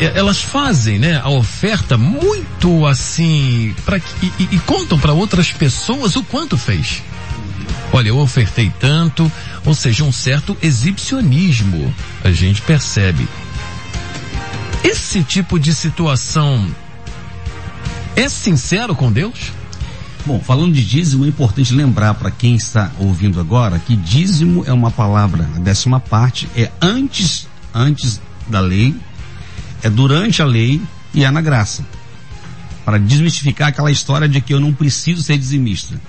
é, 0.00 0.18
elas 0.18 0.40
fazem, 0.40 0.98
né, 0.98 1.20
a 1.22 1.28
oferta 1.28 1.98
muito 1.98 2.86
assim, 2.86 3.74
para 3.84 3.98
e, 3.98 4.32
e, 4.38 4.48
e 4.52 4.58
contam 4.60 4.98
para 4.98 5.12
outras 5.12 5.52
pessoas 5.52 6.16
o 6.16 6.22
quanto 6.22 6.56
fez. 6.56 7.02
Olha, 7.92 8.08
eu 8.08 8.18
ofertei 8.18 8.72
tanto, 8.80 9.30
ou 9.66 9.74
seja, 9.74 10.02
um 10.02 10.12
certo 10.12 10.56
exibicionismo, 10.62 11.94
a 12.24 12.30
gente 12.32 12.62
percebe. 12.62 13.28
Esse 14.82 15.22
tipo 15.22 15.58
de 15.58 15.74
situação 15.74 16.74
é 18.16 18.28
sincero 18.28 18.94
com 18.94 19.12
Deus? 19.12 19.52
Bom, 20.24 20.38
falando 20.38 20.72
de 20.72 20.84
dízimo, 20.84 21.24
é 21.24 21.28
importante 21.28 21.74
lembrar 21.74 22.14
para 22.14 22.30
quem 22.30 22.54
está 22.54 22.92
ouvindo 23.00 23.40
agora 23.40 23.80
que 23.80 23.96
dízimo 23.96 24.64
é 24.64 24.72
uma 24.72 24.90
palavra, 24.90 25.48
a 25.56 25.58
décima 25.58 25.98
parte 25.98 26.48
é 26.56 26.70
antes, 26.80 27.48
antes 27.74 28.20
da 28.46 28.60
lei, 28.60 28.94
é 29.82 29.90
durante 29.90 30.40
a 30.40 30.44
lei 30.44 30.80
e 31.12 31.24
é 31.24 31.30
na 31.30 31.40
graça. 31.40 31.84
Para 32.84 32.98
desmistificar 32.98 33.68
aquela 33.68 33.90
história 33.90 34.28
de 34.28 34.40
que 34.40 34.54
eu 34.54 34.60
não 34.60 34.72
preciso 34.72 35.22
ser 35.22 35.36
dizimista. 35.36 36.00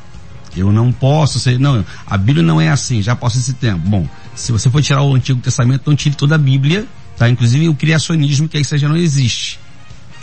Eu 0.55 0.71
não 0.71 0.91
posso 0.91 1.39
ser, 1.39 1.59
não, 1.59 1.83
a 2.05 2.15
Bíblia 2.15 2.45
não 2.45 2.61
é 2.61 2.69
assim, 2.69 3.01
já 3.01 3.15
posso 3.15 3.39
esse 3.39 3.53
tempo. 3.53 3.79
Bom, 3.79 4.07
se 4.35 4.51
você 4.51 4.69
for 4.69 4.83
tirar 4.83 5.01
o 5.01 5.15
Antigo 5.15 5.41
Testamento, 5.41 5.81
então 5.81 5.95
tire 5.95 6.15
toda 6.15 6.35
a 6.35 6.37
Bíblia, 6.37 6.85
tá? 7.17 7.27
Inclusive 7.27 7.67
o 7.67 7.73
criacionismo, 7.73 8.47
que 8.47 8.57
aí 8.57 8.63
já 8.63 8.87
não 8.87 8.95
existe. 8.95 9.59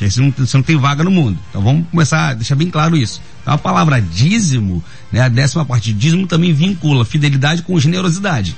Você 0.08 0.20
não, 0.20 0.30
você 0.30 0.56
não 0.56 0.64
tem 0.64 0.76
vaga 0.76 1.04
no 1.04 1.10
mundo. 1.10 1.38
Então 1.50 1.62
vamos 1.62 1.86
começar 1.90 2.28
a 2.28 2.34
deixar 2.34 2.54
bem 2.54 2.70
claro 2.70 2.96
isso. 2.96 3.20
Então 3.42 3.52
a 3.52 3.58
palavra 3.58 4.00
dízimo, 4.00 4.82
né, 5.12 5.20
a 5.20 5.28
décima 5.28 5.64
parte 5.64 5.92
de 5.92 5.98
dízimo 5.98 6.26
também 6.26 6.52
vincula 6.52 7.04
fidelidade 7.04 7.62
com 7.62 7.78
generosidade. 7.78 8.56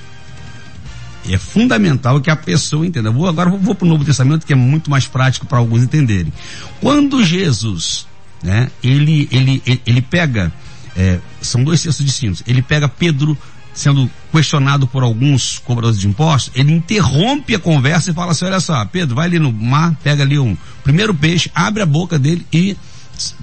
E 1.25 1.33
é 1.33 1.37
fundamental 1.37 2.19
que 2.19 2.29
a 2.29 2.35
pessoa 2.35 2.85
entenda. 2.85 3.09
Vou, 3.09 3.27
agora 3.27 3.49
vou, 3.49 3.59
vou 3.59 3.75
para 3.75 3.85
o 3.85 3.89
Novo 3.89 4.03
Testamento, 4.03 4.45
que 4.45 4.53
é 4.53 4.55
muito 4.55 4.89
mais 4.89 5.07
prático 5.07 5.45
para 5.45 5.57
alguns 5.57 5.83
entenderem. 5.83 6.31
Quando 6.81 7.23
Jesus, 7.23 8.05
né, 8.41 8.69
ele, 8.83 9.27
ele, 9.31 9.61
ele, 9.65 9.81
ele 9.85 10.01
pega, 10.01 10.51
é, 10.95 11.19
são 11.41 11.63
dois 11.63 11.81
textos 11.81 12.05
distintos, 12.05 12.43
ele 12.45 12.61
pega 12.61 12.89
Pedro 12.89 13.37
sendo 13.73 14.09
questionado 14.31 14.87
por 14.87 15.03
alguns 15.03 15.59
cobradores 15.59 15.99
de 15.99 16.07
impostos, 16.07 16.51
ele 16.55 16.71
interrompe 16.71 17.55
a 17.55 17.59
conversa 17.59 18.11
e 18.11 18.13
fala 18.13 18.31
assim, 18.31 18.45
olha 18.45 18.59
só, 18.59 18.85
Pedro, 18.85 19.15
vai 19.15 19.27
ali 19.27 19.39
no 19.39 19.51
mar, 19.51 19.95
pega 20.03 20.23
ali 20.23 20.37
um 20.37 20.55
primeiro 20.83 21.13
peixe, 21.13 21.51
abre 21.53 21.81
a 21.81 21.85
boca 21.85 22.19
dele 22.19 22.45
e 22.51 22.77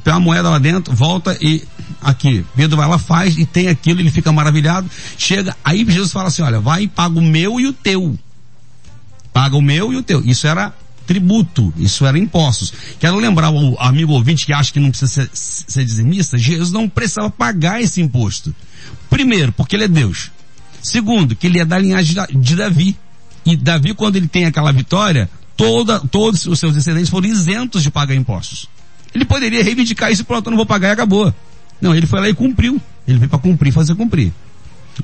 tem 0.03 0.13
uma 0.13 0.21
moeda 0.21 0.49
lá 0.49 0.59
dentro, 0.59 0.95
volta 0.95 1.37
e 1.41 1.63
aqui, 2.01 2.45
Pedro 2.55 2.77
vai 2.77 2.89
lá, 2.89 2.99
faz 2.99 3.37
e 3.37 3.45
tem 3.45 3.69
aquilo, 3.69 4.01
ele 4.01 4.11
fica 4.11 4.33
maravilhado, 4.33 4.89
chega, 5.17 5.57
aí 5.65 5.85
Jesus 5.85 6.13
fala 6.13 6.29
assim, 6.29 6.43
olha, 6.43 6.61
vai 6.61 6.85
e 6.85 6.89
paga 6.89 7.19
o 7.19 7.23
meu 7.23 7.61
e 7.61 7.67
o 7.67 7.73
teu. 7.73 8.19
Paga 9.33 9.57
o 9.57 9.63
meu 9.63 9.93
e 9.93 9.97
o 9.97 10.03
teu. 10.03 10.25
Isso 10.25 10.47
era 10.49 10.73
tributo, 11.11 11.75
isso 11.77 12.07
era 12.07 12.17
impostos. 12.17 12.73
Quero 13.01 13.17
lembrar 13.17 13.51
o 13.51 13.77
amigo 13.81 14.13
ouvinte 14.13 14.47
que 14.47 14.53
acha 14.53 14.73
que 14.73 14.79
não 14.79 14.91
precisa 14.91 15.11
ser, 15.11 15.31
ser 15.35 15.85
dizimista, 15.85 16.39
Jesus 16.39 16.71
não 16.71 16.89
precisava 16.89 17.29
pagar 17.29 17.83
esse 17.83 18.01
imposto. 18.01 18.55
Primeiro, 19.09 19.51
porque 19.51 19.75
ele 19.75 19.83
é 19.83 19.89
Deus. 19.89 20.31
Segundo, 20.81 21.35
que 21.35 21.49
ele 21.49 21.59
é 21.59 21.65
da 21.65 21.77
linhagem 21.81 22.15
de 22.31 22.55
Davi. 22.55 22.97
E 23.45 23.57
Davi, 23.57 23.93
quando 23.93 24.15
ele 24.15 24.29
tem 24.29 24.45
aquela 24.45 24.71
vitória, 24.71 25.29
toda, 25.57 25.99
todos 25.99 26.47
os 26.47 26.61
seus 26.61 26.75
descendentes 26.75 27.11
foram 27.11 27.27
isentos 27.27 27.83
de 27.83 27.91
pagar 27.91 28.15
impostos. 28.15 28.69
Ele 29.13 29.25
poderia 29.25 29.65
reivindicar 29.65 30.13
isso 30.13 30.23
e 30.23 30.25
pronto, 30.25 30.47
eu 30.47 30.51
não 30.53 30.59
vou 30.59 30.67
pagar 30.67 30.91
e 30.91 30.93
acabou. 30.93 31.35
Não, 31.81 31.93
ele 31.93 32.07
foi 32.07 32.21
lá 32.21 32.29
e 32.29 32.35
cumpriu. 32.35 32.81
Ele 33.09 33.19
veio 33.19 33.29
para 33.29 33.41
cumprir, 33.41 33.73
fazer 33.73 33.97
cumprir. 33.97 34.33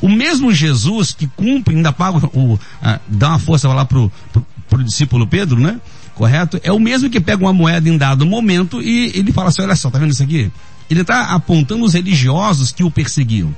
O 0.00 0.08
mesmo 0.08 0.54
Jesus 0.54 1.10
que 1.10 1.26
cumpre, 1.26 1.74
ainda 1.74 1.92
paga 1.92 2.24
o, 2.32 2.56
a, 2.80 3.00
dá 3.08 3.30
uma 3.30 3.40
força 3.40 3.66
lá 3.66 3.84
pro, 3.84 4.12
pro, 4.32 4.46
pro 4.68 4.82
discípulo 4.82 5.26
Pedro, 5.26 5.58
né? 5.58 5.80
Correto? 6.14 6.58
É 6.62 6.72
o 6.72 6.78
mesmo 6.78 7.10
que 7.10 7.20
pega 7.20 7.42
uma 7.42 7.52
moeda 7.52 7.88
em 7.88 7.96
dado 7.96 8.24
momento 8.24 8.80
e 8.80 9.12
ele 9.14 9.32
fala 9.32 9.48
assim, 9.48 9.62
olha 9.62 9.76
só, 9.76 9.90
tá 9.90 9.98
vendo 9.98 10.12
isso 10.12 10.22
aqui? 10.22 10.50
Ele 10.88 11.02
está 11.02 11.34
apontando 11.34 11.84
os 11.84 11.94
religiosos 11.94 12.72
que 12.72 12.82
o 12.82 12.90
perseguiam. 12.90 13.54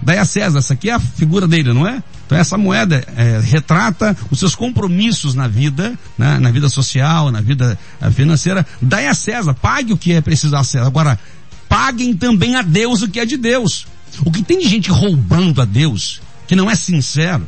Daí 0.00 0.18
a 0.18 0.24
César, 0.24 0.58
essa 0.58 0.74
aqui 0.74 0.90
é 0.90 0.94
a 0.94 1.00
figura 1.00 1.46
dele, 1.46 1.72
não 1.72 1.86
é? 1.86 2.02
Então 2.26 2.38
essa 2.38 2.56
moeda 2.56 3.04
é, 3.16 3.40
retrata 3.42 4.16
os 4.30 4.38
seus 4.38 4.54
compromissos 4.54 5.34
na 5.34 5.48
vida, 5.48 5.98
né? 6.16 6.38
na 6.38 6.50
vida 6.50 6.68
social, 6.68 7.32
na 7.32 7.40
vida 7.40 7.78
eh, 8.00 8.10
financeira. 8.10 8.66
Daí 8.80 9.06
a 9.06 9.14
César, 9.14 9.54
pague 9.54 9.92
o 9.92 9.96
que 9.96 10.12
é 10.12 10.20
preciso 10.20 10.54
a 10.54 10.62
César. 10.62 10.86
Agora, 10.86 11.18
paguem 11.68 12.14
também 12.14 12.54
a 12.54 12.62
Deus 12.62 13.02
o 13.02 13.08
que 13.08 13.18
é 13.18 13.26
de 13.26 13.36
Deus. 13.36 13.86
O 14.24 14.30
que 14.30 14.42
tem 14.42 14.58
de 14.58 14.68
gente 14.68 14.90
roubando 14.90 15.60
a 15.60 15.64
Deus, 15.64 16.20
que 16.46 16.54
não 16.54 16.70
é 16.70 16.74
sincero, 16.74 17.46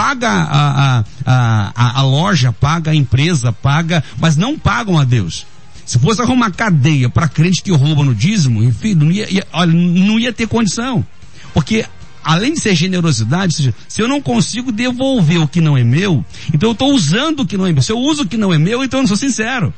paga 0.00 0.30
a, 0.30 1.04
a, 1.26 1.72
a, 1.76 2.00
a, 2.00 2.02
loja, 2.02 2.50
paga 2.52 2.90
a 2.90 2.94
empresa, 2.94 3.52
paga, 3.52 4.02
mas 4.18 4.34
não 4.34 4.58
pagam 4.58 4.98
a 4.98 5.04
Deus. 5.04 5.46
Se 5.84 5.98
fosse 5.98 6.22
arrumar 6.22 6.52
cadeia 6.52 7.10
para 7.10 7.28
crente 7.28 7.62
que 7.62 7.70
rouba 7.70 8.02
no 8.02 8.14
dízimo, 8.14 8.62
enfim, 8.62 8.94
não 8.94 9.10
ia, 9.10 9.30
ia, 9.30 9.46
olha, 9.52 9.74
não 9.74 10.18
ia 10.18 10.32
ter 10.32 10.48
condição. 10.48 11.04
Porque 11.52 11.84
além 12.24 12.54
de 12.54 12.60
ser 12.60 12.74
generosidade, 12.74 13.52
seja, 13.52 13.74
se 13.86 14.00
eu 14.00 14.08
não 14.08 14.22
consigo 14.22 14.72
devolver 14.72 15.42
o 15.42 15.46
que 15.46 15.60
não 15.60 15.76
é 15.76 15.84
meu, 15.84 16.24
então 16.54 16.70
eu 16.70 16.72
estou 16.72 16.94
usando 16.94 17.40
o 17.40 17.46
que 17.46 17.58
não 17.58 17.66
é 17.66 17.72
meu. 17.72 17.82
Se 17.82 17.92
eu 17.92 17.98
uso 17.98 18.22
o 18.22 18.26
que 18.26 18.38
não 18.38 18.54
é 18.54 18.58
meu, 18.58 18.82
então 18.82 19.00
eu 19.00 19.02
não 19.02 19.08
sou 19.08 19.18
sincero. 19.18 19.74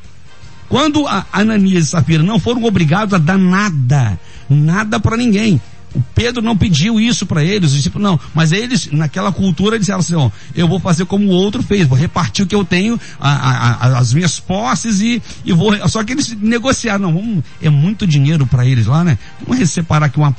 Quando 0.68 1.04
a 1.08 1.26
Ananias 1.32 1.86
e 1.86 1.88
Safira 1.88 2.22
não 2.22 2.38
foram 2.38 2.62
obrigados 2.62 3.12
a 3.12 3.18
dar 3.18 3.38
nada, 3.38 4.20
nada 4.48 5.00
para 5.00 5.16
ninguém, 5.16 5.60
o 5.94 6.02
Pedro 6.14 6.42
não 6.42 6.56
pediu 6.56 7.00
isso 7.00 7.26
para 7.26 7.44
eles, 7.44 7.80
tipo 7.82 7.98
não, 7.98 8.18
mas 8.34 8.52
eles, 8.52 8.90
naquela 8.90 9.32
cultura, 9.32 9.78
disseram 9.78 10.00
assim, 10.00 10.14
ó, 10.14 10.30
eu 10.54 10.66
vou 10.68 10.80
fazer 10.80 11.04
como 11.04 11.26
o 11.26 11.30
outro 11.30 11.62
fez, 11.62 11.86
vou 11.86 11.98
repartir 11.98 12.44
o 12.44 12.48
que 12.48 12.54
eu 12.54 12.64
tenho, 12.64 12.98
a, 13.20 13.30
a, 13.30 13.98
as 13.98 14.12
minhas 14.12 14.40
posses 14.40 15.00
e, 15.00 15.22
e 15.44 15.52
vou, 15.52 15.76
só 15.88 16.02
que 16.02 16.12
eles 16.12 16.36
negociaram, 16.40 17.10
não, 17.10 17.14
vamos, 17.14 17.44
é 17.60 17.70
muito 17.70 18.06
dinheiro 18.06 18.46
para 18.46 18.66
eles 18.66 18.86
lá, 18.86 19.04
né, 19.04 19.18
vamos 19.46 19.70
separar 19.70 20.06
aqui 20.06 20.18
uma, 20.18 20.34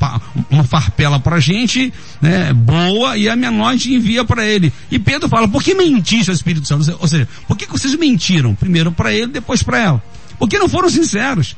uma 0.50 0.64
farpela 0.64 1.20
pra 1.20 1.40
gente, 1.40 1.94
né, 2.22 2.54
boa, 2.54 3.18
e 3.18 3.30
a 3.30 3.36
minha 3.36 3.52
noite 3.52 3.94
envia 3.94 4.24
para 4.24 4.46
ele. 4.46 4.72
E 4.90 5.00
Pedro 5.00 5.30
fala, 5.30 5.48
por 5.48 5.64
que 5.64 5.74
mentiste 5.74 6.30
ao 6.30 6.36
Espírito 6.36 6.68
Santo? 6.68 6.98
Ou 7.00 7.08
seja, 7.08 7.28
por 7.48 7.58
que 7.58 7.66
vocês 7.66 7.96
mentiram? 7.96 8.56
Primeiro 8.56 8.92
para 8.92 9.14
ele, 9.14 9.28
depois 9.28 9.64
para 9.64 9.80
ela. 9.80 10.04
Porque 10.38 10.58
não 10.58 10.68
foram 10.70 10.90
sinceros. 10.90 11.56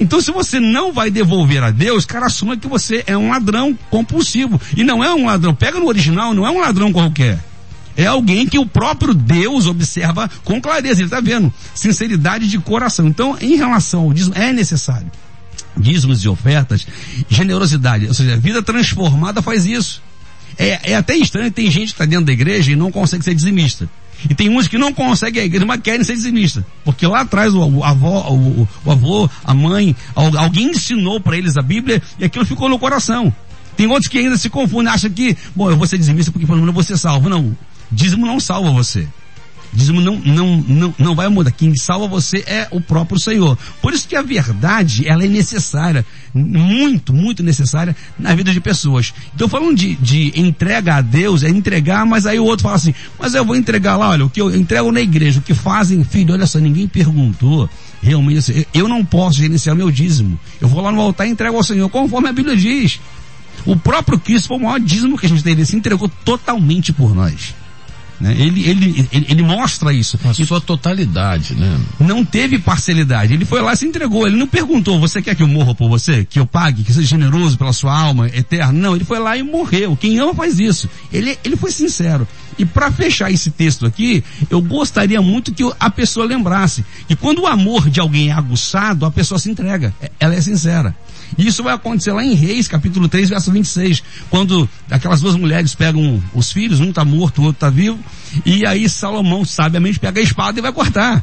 Então, 0.00 0.20
se 0.20 0.30
você 0.30 0.58
não 0.58 0.92
vai 0.92 1.10
devolver 1.10 1.62
a 1.62 1.70
Deus, 1.70 2.06
cara, 2.06 2.26
assuma 2.26 2.56
que 2.56 2.66
você 2.66 3.04
é 3.06 3.16
um 3.16 3.30
ladrão 3.30 3.76
compulsivo. 3.90 4.60
E 4.76 4.84
não 4.84 5.02
é 5.02 5.12
um 5.14 5.26
ladrão, 5.26 5.54
pega 5.54 5.78
no 5.78 5.86
original, 5.86 6.34
não 6.34 6.46
é 6.46 6.50
um 6.50 6.60
ladrão 6.60 6.92
qualquer. 6.92 7.38
É 7.96 8.06
alguém 8.06 8.46
que 8.46 8.58
o 8.58 8.66
próprio 8.66 9.12
Deus 9.12 9.66
observa 9.66 10.30
com 10.44 10.60
clareza. 10.60 11.00
Ele 11.00 11.04
está 11.06 11.20
vendo. 11.20 11.52
Sinceridade 11.74 12.48
de 12.48 12.58
coração. 12.58 13.06
Então, 13.06 13.36
em 13.40 13.56
relação 13.56 14.04
ao 14.04 14.12
dízimo, 14.12 14.34
é 14.34 14.52
necessário. 14.52 15.10
Dízimos 15.76 16.22
e 16.24 16.28
ofertas, 16.28 16.86
generosidade. 17.28 18.06
Ou 18.06 18.14
seja, 18.14 18.34
a 18.34 18.36
vida 18.36 18.62
transformada 18.62 19.42
faz 19.42 19.66
isso. 19.66 20.02
É, 20.58 20.92
é 20.92 20.96
até 20.96 21.16
estranho, 21.16 21.50
tem 21.50 21.70
gente 21.70 21.88
que 21.88 21.94
está 21.94 22.04
dentro 22.04 22.26
da 22.26 22.32
igreja 22.32 22.72
e 22.72 22.76
não 22.76 22.92
consegue 22.92 23.24
ser 23.24 23.34
dizimista. 23.34 23.88
E 24.28 24.34
tem 24.34 24.48
uns 24.48 24.68
que 24.68 24.78
não 24.78 24.92
conseguem 24.92 25.42
a 25.42 25.44
igreja, 25.44 25.66
mas 25.66 25.80
querem 25.80 26.04
ser 26.04 26.14
dizimistas. 26.14 26.64
Porque 26.84 27.06
lá 27.06 27.20
atrás 27.20 27.54
o, 27.54 27.82
avó, 27.82 28.28
o, 28.30 28.68
o, 28.84 28.90
avô, 28.90 29.30
a 29.44 29.54
mãe, 29.54 29.94
alguém 30.14 30.70
ensinou 30.70 31.20
para 31.20 31.36
eles 31.36 31.56
a 31.56 31.62
Bíblia 31.62 32.02
e 32.18 32.24
aquilo 32.24 32.44
ficou 32.44 32.68
no 32.68 32.78
coração. 32.78 33.34
Tem 33.76 33.86
outros 33.86 34.08
que 34.08 34.18
ainda 34.18 34.36
se 34.36 34.50
confundem, 34.50 34.92
acham 34.92 35.10
que, 35.10 35.36
bom, 35.56 35.70
eu 35.70 35.76
vou 35.76 35.86
ser 35.86 35.98
dizimista 35.98 36.30
porque 36.30 36.46
pelo 36.46 36.58
menos 36.58 36.68
eu 36.68 36.74
vou 36.74 36.84
ser 36.84 36.98
salvo. 36.98 37.28
Não, 37.28 37.56
dízimo 37.90 38.26
não 38.26 38.38
salva 38.38 38.70
você. 38.70 39.08
Dízimo 39.72 40.02
não, 40.02 40.16
não, 40.16 40.56
não, 40.68 40.94
não 40.98 41.14
vai 41.14 41.28
mudar. 41.28 41.50
Quem 41.50 41.74
salva 41.74 42.06
você 42.06 42.44
é 42.46 42.68
o 42.70 42.80
próprio 42.80 43.18
Senhor. 43.18 43.56
Por 43.80 43.94
isso 43.94 44.06
que 44.06 44.14
a 44.14 44.20
verdade, 44.20 45.08
ela 45.08 45.24
é 45.24 45.28
necessária, 45.28 46.04
muito, 46.34 47.12
muito 47.14 47.42
necessária 47.42 47.96
na 48.18 48.34
vida 48.34 48.52
de 48.52 48.60
pessoas. 48.60 49.14
Então 49.34 49.48
falando 49.48 49.74
de, 49.74 49.94
de 49.96 50.32
entrega 50.38 50.96
a 50.96 51.00
Deus, 51.00 51.42
é 51.42 51.48
entregar, 51.48 52.04
mas 52.04 52.26
aí 52.26 52.38
o 52.38 52.44
outro 52.44 52.64
fala 52.64 52.76
assim, 52.76 52.94
mas 53.18 53.34
eu 53.34 53.44
vou 53.44 53.56
entregar 53.56 53.96
lá, 53.96 54.10
olha, 54.10 54.26
o 54.26 54.30
que 54.30 54.42
eu 54.42 54.54
entrego 54.54 54.92
na 54.92 55.00
igreja, 55.00 55.40
o 55.40 55.42
que 55.42 55.54
fazem, 55.54 56.04
filho, 56.04 56.34
olha 56.34 56.46
só, 56.46 56.58
ninguém 56.58 56.86
perguntou. 56.86 57.68
Realmente, 58.02 58.38
assim, 58.38 58.64
eu 58.74 58.88
não 58.88 59.04
posso 59.04 59.38
gerenciar 59.38 59.76
meu 59.76 59.90
dízimo. 59.90 60.38
Eu 60.60 60.68
vou 60.68 60.82
lá 60.82 60.92
no 60.92 61.00
altar 61.00 61.26
e 61.26 61.30
entrego 61.30 61.56
ao 61.56 61.62
Senhor, 61.62 61.88
conforme 61.88 62.28
a 62.28 62.32
Bíblia 62.32 62.56
diz. 62.56 63.00
O 63.64 63.76
próprio 63.76 64.18
Cristo 64.18 64.48
foi 64.48 64.56
o 64.56 64.60
maior 64.60 64.80
dízimo 64.80 65.16
que 65.16 65.24
a 65.24 65.28
gente 65.28 65.42
teve, 65.42 65.60
ele 65.60 65.66
se 65.66 65.76
entregou 65.76 66.10
totalmente 66.24 66.92
por 66.92 67.14
nós. 67.14 67.54
Né? 68.22 68.36
Ele, 68.38 68.68
ele, 68.68 69.08
ele, 69.10 69.26
ele, 69.28 69.42
mostra 69.42 69.92
isso. 69.92 70.16
Sua 70.46 70.60
totalidade, 70.60 71.56
né? 71.56 71.76
Não 71.98 72.24
teve 72.24 72.56
parcialidade. 72.56 73.34
Ele 73.34 73.44
foi 73.44 73.60
lá 73.60 73.72
e 73.72 73.76
se 73.76 73.84
entregou. 73.84 74.28
Ele 74.28 74.36
não 74.36 74.46
perguntou, 74.46 75.00
você 75.00 75.20
quer 75.20 75.34
que 75.34 75.42
eu 75.42 75.48
morra 75.48 75.74
por 75.74 75.88
você? 75.88 76.24
Que 76.24 76.38
eu 76.38 76.46
pague? 76.46 76.84
Que 76.84 76.92
seja 76.92 77.08
generoso 77.08 77.58
pela 77.58 77.72
sua 77.72 77.92
alma 77.92 78.28
eterna? 78.28 78.72
Não, 78.72 78.94
ele 78.94 79.04
foi 79.04 79.18
lá 79.18 79.36
e 79.36 79.42
morreu. 79.42 79.96
Quem 79.96 80.20
ama 80.20 80.32
faz 80.32 80.60
isso. 80.60 80.88
Ele, 81.12 81.36
ele 81.42 81.56
foi 81.56 81.72
sincero. 81.72 82.28
E 82.56 82.64
para 82.64 82.92
fechar 82.92 83.28
esse 83.32 83.50
texto 83.50 83.84
aqui, 83.84 84.22
eu 84.48 84.62
gostaria 84.62 85.20
muito 85.20 85.52
que 85.52 85.68
a 85.80 85.90
pessoa 85.90 86.24
lembrasse 86.24 86.84
que 87.08 87.16
quando 87.16 87.42
o 87.42 87.46
amor 87.48 87.90
de 87.90 87.98
alguém 87.98 88.28
é 88.28 88.32
aguçado, 88.32 89.04
a 89.04 89.10
pessoa 89.10 89.40
se 89.40 89.50
entrega. 89.50 89.92
É, 90.00 90.12
ela 90.20 90.36
é 90.36 90.40
sincera. 90.40 90.94
Isso 91.38 91.62
vai 91.62 91.74
acontecer 91.74 92.12
lá 92.12 92.24
em 92.24 92.34
Reis, 92.34 92.68
capítulo 92.68 93.08
3, 93.08 93.30
verso 93.30 93.50
26, 93.50 94.02
quando 94.30 94.68
aquelas 94.90 95.20
duas 95.20 95.36
mulheres 95.36 95.74
pegam 95.74 96.22
os 96.34 96.52
filhos, 96.52 96.80
um 96.80 96.90
está 96.90 97.04
morto, 97.04 97.40
o 97.40 97.44
outro 97.44 97.56
está 97.56 97.70
vivo, 97.70 97.98
e 98.44 98.66
aí 98.66 98.88
Salomão 98.88 99.44
sabiamente 99.44 99.98
pega 99.98 100.20
a 100.20 100.22
espada 100.22 100.58
e 100.58 100.62
vai 100.62 100.72
cortar. 100.72 101.22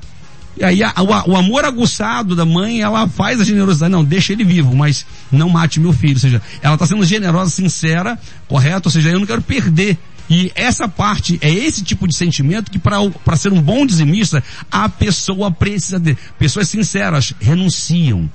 E 0.57 0.63
aí 0.63 0.83
a, 0.83 0.93
o, 0.97 1.31
o, 1.31 1.37
amor 1.37 1.63
aguçado 1.63 2.35
da 2.35 2.45
mãe, 2.45 2.81
ela 2.81 3.07
faz 3.07 3.39
a 3.39 3.45
generosidade, 3.45 3.91
não, 3.91 4.03
deixa 4.03 4.33
ele 4.33 4.43
vivo, 4.43 4.75
mas 4.75 5.05
não 5.31 5.49
mate 5.49 5.79
meu 5.79 5.93
filho. 5.93 6.15
Ou 6.15 6.19
seja, 6.19 6.41
ela 6.61 6.73
está 6.73 6.85
sendo 6.85 7.05
generosa, 7.05 7.51
sincera, 7.51 8.19
correto? 8.47 8.89
Ou 8.89 8.91
seja, 8.91 9.09
eu 9.09 9.19
não 9.19 9.25
quero 9.25 9.41
perder. 9.41 9.97
E 10.29 10.51
essa 10.53 10.87
parte, 10.87 11.39
é 11.41 11.51
esse 11.51 11.83
tipo 11.83 12.07
de 12.07 12.13
sentimento 12.13 12.69
que 12.69 12.77
para 12.77 13.35
ser 13.35 13.51
um 13.51 13.61
bom 13.61 13.85
dizimista, 13.85 14.43
a 14.69 14.87
pessoa 14.87 15.49
precisa 15.49 15.99
ter. 15.99 16.17
Pessoas 16.37 16.69
sinceras 16.69 17.33
renunciam 17.39 18.29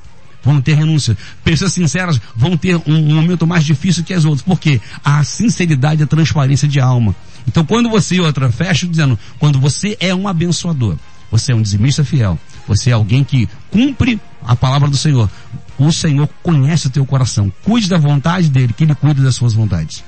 vão 0.45 0.61
ter 0.61 0.75
renúncia. 0.75 1.17
Pessoas 1.43 1.73
sinceras 1.73 2.21
vão 2.35 2.57
ter 2.57 2.77
um, 2.87 3.15
momento 3.15 3.47
mais 3.47 3.65
difícil 3.65 4.05
que 4.05 4.13
as 4.13 4.25
outras. 4.25 4.43
Por 4.43 4.59
quê? 4.59 4.81
A 5.05 5.25
sinceridade 5.25 6.03
a 6.03 6.07
transparência 6.07 6.69
de 6.69 6.81
alma. 6.81 7.15
Então 7.47 7.65
quando 7.65 7.89
você, 7.89 8.21
outra, 8.21 8.51
fecha 8.51 8.87
dizendo, 8.87 9.19
quando 9.39 9.59
você 9.59 9.97
é 10.01 10.15
um 10.15 10.29
abençoador, 10.29 10.97
você 11.31 11.53
é 11.53 11.55
um 11.55 11.63
dizimista 11.63 12.05
fiel, 12.05 12.39
você 12.67 12.91
é 12.91 12.93
alguém 12.93 13.25
que 13.25 13.49
cumpre 13.71 14.21
a 14.47 14.55
palavra 14.55 14.89
do 14.89 14.97
Senhor, 14.97 15.29
o 15.79 15.91
Senhor 15.91 16.29
conhece 16.43 16.87
o 16.87 16.91
teu 16.91 17.05
coração. 17.05 17.53
Cuide 17.63 17.89
da 17.89 17.99
vontade 17.99 18.49
dele, 18.49 18.73
que 18.73 18.85
ele 18.85 18.95
cuide 18.95 19.23
das 19.23 19.35
suas 19.35 19.53
vontades. 19.53 20.05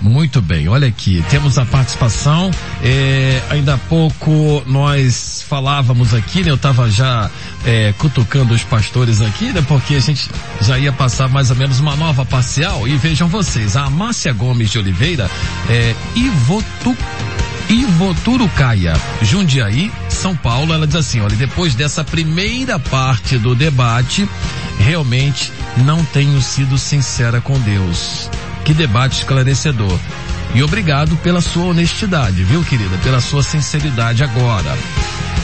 Muito 0.00 0.42
bem, 0.42 0.68
olha 0.68 0.86
aqui, 0.86 1.24
temos 1.30 1.56
a 1.56 1.64
participação. 1.64 2.50
É, 2.82 3.42
ainda 3.48 3.74
há 3.74 3.78
pouco 3.78 4.62
nós 4.66 5.42
falávamos 5.48 6.12
aqui, 6.12 6.42
né? 6.44 6.50
Eu 6.50 6.56
estava 6.56 6.90
já 6.90 7.30
é, 7.64 7.94
cutucando 7.98 8.52
os 8.52 8.62
pastores 8.62 9.20
aqui, 9.22 9.52
né? 9.52 9.64
Porque 9.66 9.94
a 9.94 10.00
gente 10.00 10.30
já 10.60 10.78
ia 10.78 10.92
passar 10.92 11.28
mais 11.28 11.50
ou 11.50 11.56
menos 11.56 11.80
uma 11.80 11.96
nova 11.96 12.24
parcial. 12.26 12.86
E 12.86 12.96
vejam 12.96 13.26
vocês, 13.26 13.74
a 13.74 13.88
Márcia 13.88 14.32
Gomes 14.34 14.70
de 14.70 14.78
Oliveira, 14.78 15.30
é, 15.68 15.94
Ivotu, 16.14 16.96
Ivoturucaia, 17.70 18.92
Jundiaí, 19.22 19.90
São 20.10 20.36
Paulo, 20.36 20.74
ela 20.74 20.86
diz 20.86 20.96
assim, 20.96 21.20
olha, 21.20 21.34
depois 21.36 21.74
dessa 21.74 22.04
primeira 22.04 22.78
parte 22.78 23.38
do 23.38 23.54
debate, 23.54 24.28
realmente 24.78 25.50
não 25.78 26.04
tenho 26.04 26.40
sido 26.42 26.76
sincera 26.76 27.40
com 27.40 27.58
Deus. 27.60 28.30
Que 28.66 28.74
debate 28.74 29.18
esclarecedor. 29.18 29.96
E 30.52 30.60
obrigado 30.60 31.14
pela 31.18 31.40
sua 31.40 31.66
honestidade, 31.66 32.42
viu, 32.42 32.64
querida? 32.64 32.98
Pela 32.98 33.20
sua 33.20 33.40
sinceridade 33.40 34.24
agora. 34.24 34.76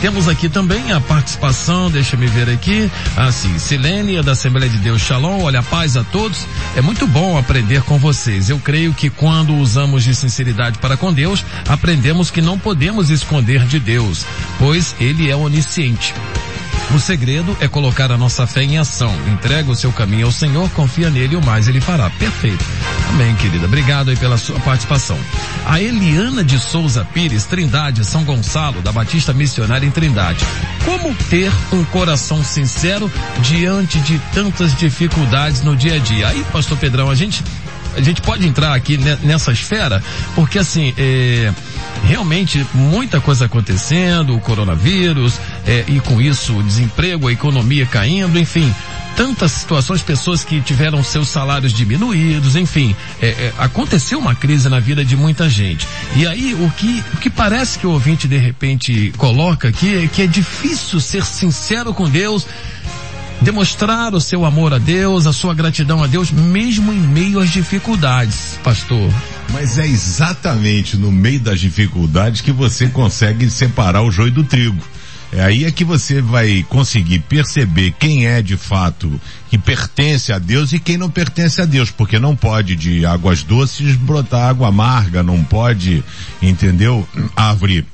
Temos 0.01 0.27
aqui 0.27 0.49
também 0.49 0.91
a 0.91 1.01
participação, 1.01 1.89
deixa 1.89 2.17
me 2.17 2.27
ver 2.27 2.51
aqui, 2.51 2.91
assim, 3.17 3.57
Silene, 3.61 4.21
da 4.23 4.33
Assembleia 4.33 4.69
de 4.69 4.79
Deus 4.79 5.01
Shalom, 5.01 5.41
olha, 5.43 5.63
paz 5.63 5.97
a 5.97 6.03
todos. 6.03 6.49
É 6.75 6.81
muito 6.81 7.07
bom 7.07 7.39
aprender 7.39 7.83
com 7.83 7.97
vocês. 7.97 8.51
Eu 8.51 8.59
creio 8.59 8.93
que 8.93 9.09
quando 9.09 9.55
usamos 9.55 10.03
de 10.03 10.17
sinceridade 10.17 10.79
para 10.79 10.97
com 10.97 11.13
Deus, 11.13 11.45
aprendemos 11.69 12.29
que 12.29 12.43
não 12.43 12.59
podemos 12.59 13.09
esconder 13.09 13.65
de 13.67 13.79
Deus, 13.79 14.27
pois 14.59 14.97
Ele 14.99 15.31
é 15.31 15.37
onisciente. 15.37 16.13
O 16.95 16.99
segredo 16.99 17.57
é 17.61 17.69
colocar 17.69 18.13
a 18.13 18.19
nossa 18.19 18.47
fé 18.47 18.63
em 18.63 18.79
ação. 18.79 19.15
Entrega 19.29 19.71
o 19.71 19.75
seu 19.75 19.93
caminho 19.93 20.27
ao 20.27 20.33
Senhor, 20.33 20.69
confia 20.71 21.09
nele 21.09 21.35
e 21.35 21.37
o 21.37 21.45
mais 21.45 21.69
ele 21.69 21.81
fará. 21.81 22.11
Perfeito. 22.11 22.65
Amém, 23.09 23.35
querida. 23.37 23.67
Obrigado 23.67 24.11
aí 24.11 24.17
pela 24.17 24.37
sua 24.37 24.59
participação. 24.61 25.19
A 25.67 25.81
Eliana 25.81 26.45
de 26.45 26.59
Souza 26.59 27.05
Pires, 27.05 27.45
Trindade, 27.45 28.05
São 28.05 28.25
Gonçalo, 28.25 28.83
da 28.83 28.93
Batista 28.93 29.33
Missionária 29.33 29.87
em 29.87 29.91
Trindade. 29.91 30.45
Como 30.85 31.15
ter 31.31 31.51
um 31.73 31.85
coração 31.85 32.43
sincero 32.43 33.11
diante 33.41 33.99
de 34.01 34.19
tantas 34.35 34.75
dificuldades 34.75 35.63
no 35.63 35.77
dia 35.77 35.95
a 35.95 35.99
dia? 35.99 36.29
Aí, 36.29 36.45
pastor 36.53 36.77
Pedrão, 36.79 37.09
a 37.09 37.15
gente 37.15 37.43
a 37.95 38.01
gente 38.01 38.23
pode 38.23 38.47
entrar 38.47 38.75
aqui 38.75 38.97
nessa 39.23 39.53
esfera, 39.53 40.03
porque 40.35 40.59
assim, 40.59 40.95
é, 40.97 41.53
realmente 42.05 42.67
muita 42.75 43.21
coisa 43.21 43.47
acontecendo, 43.47 44.35
o 44.35 44.41
coronavírus, 44.41 45.39
é, 45.67 45.85
e 45.89 46.01
com 46.01 46.21
isso 46.21 46.57
o 46.57 46.63
desemprego, 46.63 47.29
a 47.29 47.33
economia 47.33 47.87
caindo, 47.87 48.39
enfim, 48.39 48.73
tantas 49.17 49.53
situações, 49.53 50.03
pessoas 50.03 50.43
que 50.43 50.61
tiveram 50.61 51.03
seus 51.03 51.29
salários 51.29 51.73
diminuídos, 51.73 52.57
enfim, 52.57 52.95
é, 53.21 53.29
é, 53.29 53.53
aconteceu 53.59 54.19
uma 54.19 54.35
crise 54.35 54.69
na 54.69 54.81
vida 54.81 55.05
de 55.05 55.17
muita 55.17 55.49
gente. 55.49 55.87
E 56.17 56.27
aí 56.27 56.55
o 56.55 56.71
que, 56.71 57.05
o 57.15 57.17
que 57.19 57.31
parece 57.31 57.79
que 57.79 57.87
o 57.87 57.91
ouvinte 57.91 58.27
de 58.27 58.39
repente 58.39 59.13
coloca 59.17 59.69
aqui 59.69 60.05
é 60.05 60.09
que 60.09 60.23
é 60.23 60.27
difícil 60.27 61.01
ser 61.01 61.25
sincero 61.25 61.93
com 61.95 62.09
Deus, 62.09 62.47
demonstrar 63.43 64.15
o 64.15 64.21
seu 64.21 64.45
amor 64.45 64.73
a 64.73 64.79
Deus, 64.79 65.27
a 65.27 65.33
sua 65.33 65.53
gratidão 65.53 66.03
a 66.03 66.07
Deus, 66.07 66.31
mesmo 66.31 66.93
em 66.93 66.99
meio 66.99 67.41
às 67.41 67.51
dificuldades, 67.51 68.59
pastor. 68.63 69.13
Mas 69.53 69.79
é 69.79 69.87
exatamente 69.87 70.97
no 70.97 71.11
meio 71.11 71.41
das 71.41 71.61
dificuldades 71.61 72.41
que 72.41 72.53
você 72.53 72.89
consegue 72.89 73.51
separar 73.51 74.03
o 74.03 74.11
joio 74.11 74.31
do 74.31 74.45
trigo. 74.45 74.83
É 75.33 75.43
aí 75.43 75.65
é 75.65 75.71
que 75.71 75.83
você 75.83 76.21
vai 76.21 76.65
conseguir 76.69 77.21
perceber 77.21 77.95
quem 77.99 78.27
é 78.27 78.43
de 78.43 78.57
fato 78.57 79.11
que 79.49 79.57
pertence 79.57 80.31
a 80.31 80.39
Deus 80.39 80.75
e 80.75 80.79
quem 80.79 80.99
não 80.99 81.11
pertence 81.11 81.61
a 81.61 81.65
Deus, 81.65 81.91
porque 81.91 82.19
não 82.19 82.37
pode 82.37 82.77
de 82.77 83.07
águas 83.07 83.43
doces 83.43 83.97
brotar 83.97 84.51
água 84.51 84.69
amarga, 84.69 85.23
não 85.23 85.43
pode, 85.43 86.05
entendeu? 86.43 87.09
Árvore 87.35 87.87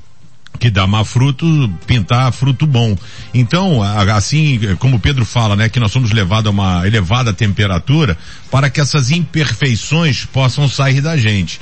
que 0.59 0.69
dá 0.69 0.85
má 0.85 1.05
fruto, 1.05 1.45
pintar 1.87 2.31
fruto 2.33 2.67
bom. 2.67 2.95
Então, 3.33 3.81
assim 3.81 4.59
como 4.77 4.99
Pedro 4.99 5.23
fala, 5.25 5.55
né, 5.55 5.69
que 5.69 5.79
nós 5.79 5.91
somos 5.91 6.11
levados 6.11 6.47
a 6.47 6.49
uma 6.51 6.85
elevada 6.85 7.33
temperatura 7.33 8.17
para 8.51 8.69
que 8.69 8.81
essas 8.81 9.09
imperfeições 9.09 10.25
possam 10.25 10.67
sair 10.67 11.01
da 11.01 11.15
gente. 11.15 11.59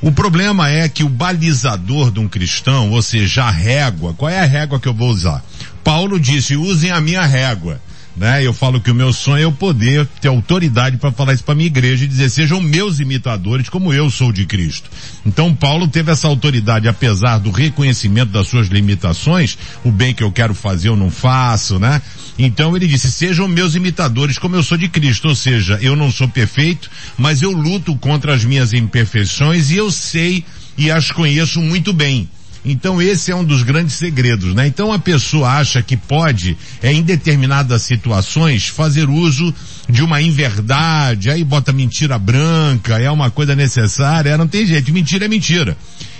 O 0.00 0.10
problema 0.12 0.68
é 0.70 0.88
que 0.88 1.04
o 1.04 1.08
balizador 1.08 2.10
de 2.10 2.20
um 2.20 2.28
cristão, 2.28 2.90
ou 2.90 3.02
seja, 3.02 3.44
a 3.44 3.50
régua, 3.50 4.14
qual 4.14 4.30
é 4.30 4.40
a 4.40 4.44
régua 4.44 4.78
que 4.80 4.88
eu 4.88 4.94
vou 4.94 5.10
usar? 5.10 5.44
Paulo 5.82 6.18
disse, 6.18 6.56
usem 6.56 6.90
a 6.90 7.00
minha 7.00 7.26
régua 7.26 7.80
né? 8.18 8.44
Eu 8.44 8.52
falo 8.52 8.80
que 8.80 8.90
o 8.90 8.94
meu 8.94 9.12
sonho 9.12 9.38
é 9.38 9.44
eu 9.44 9.52
poder 9.52 10.06
ter 10.20 10.28
autoridade 10.28 10.96
para 10.96 11.12
falar 11.12 11.34
isso 11.34 11.44
para 11.44 11.54
minha 11.54 11.68
igreja 11.68 12.04
e 12.04 12.08
dizer 12.08 12.28
sejam 12.28 12.60
meus 12.60 12.98
imitadores 13.00 13.68
como 13.68 13.92
eu 13.92 14.10
sou 14.10 14.32
de 14.32 14.44
Cristo. 14.44 14.90
Então 15.24 15.54
Paulo 15.54 15.86
teve 15.86 16.10
essa 16.10 16.26
autoridade 16.26 16.88
apesar 16.88 17.38
do 17.38 17.50
reconhecimento 17.50 18.32
das 18.32 18.48
suas 18.48 18.66
limitações, 18.68 19.56
o 19.84 19.90
bem 19.90 20.12
que 20.12 20.22
eu 20.22 20.32
quero 20.32 20.54
fazer 20.54 20.88
eu 20.88 20.96
não 20.96 21.10
faço, 21.10 21.78
né? 21.78 22.02
Então 22.38 22.76
ele 22.76 22.86
disse 22.86 23.10
sejam 23.10 23.46
meus 23.46 23.74
imitadores 23.74 24.38
como 24.38 24.56
eu 24.56 24.62
sou 24.62 24.76
de 24.76 24.88
Cristo, 24.88 25.28
ou 25.28 25.34
seja, 25.34 25.78
eu 25.80 25.94
não 25.94 26.10
sou 26.10 26.28
perfeito, 26.28 26.90
mas 27.16 27.42
eu 27.42 27.52
luto 27.52 27.94
contra 27.96 28.34
as 28.34 28.44
minhas 28.44 28.72
imperfeições 28.72 29.70
e 29.70 29.76
eu 29.76 29.90
sei 29.90 30.44
e 30.76 30.90
as 30.90 31.10
conheço 31.10 31.60
muito 31.60 31.92
bem. 31.92 32.28
Então 32.70 33.00
esse 33.00 33.30
é 33.30 33.36
um 33.36 33.44
dos 33.44 33.62
grandes 33.62 33.94
segredos, 33.94 34.54
né? 34.54 34.66
Então 34.66 34.92
a 34.92 34.98
pessoa 34.98 35.52
acha 35.52 35.82
que 35.82 35.96
pode, 35.96 36.56
é, 36.82 36.92
em 36.92 37.02
determinadas 37.02 37.82
situações, 37.82 38.68
fazer 38.68 39.08
uso 39.08 39.54
de 39.88 40.02
uma 40.02 40.20
inverdade, 40.20 41.30
aí 41.30 41.42
bota 41.42 41.72
mentira 41.72 42.18
branca, 42.18 42.98
é 42.98 43.10
uma 43.10 43.30
coisa 43.30 43.56
necessária, 43.56 44.36
não 44.36 44.46
tem 44.46 44.66
jeito, 44.66 44.92
mentira 44.92 45.24
é 45.24 45.28
mentira. 45.28 45.76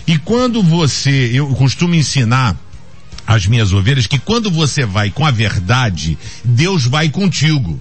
E 0.06 0.16
quando 0.18 0.62
você, 0.62 1.30
eu 1.34 1.46
costumo 1.48 1.94
ensinar 1.94 2.56
as 3.26 3.46
minhas 3.46 3.74
ovelhas 3.74 4.06
que 4.06 4.18
quando 4.18 4.50
você 4.50 4.86
vai 4.86 5.10
com 5.10 5.26
a 5.26 5.30
verdade, 5.30 6.16
Deus 6.42 6.86
vai 6.86 7.10
contigo. 7.10 7.78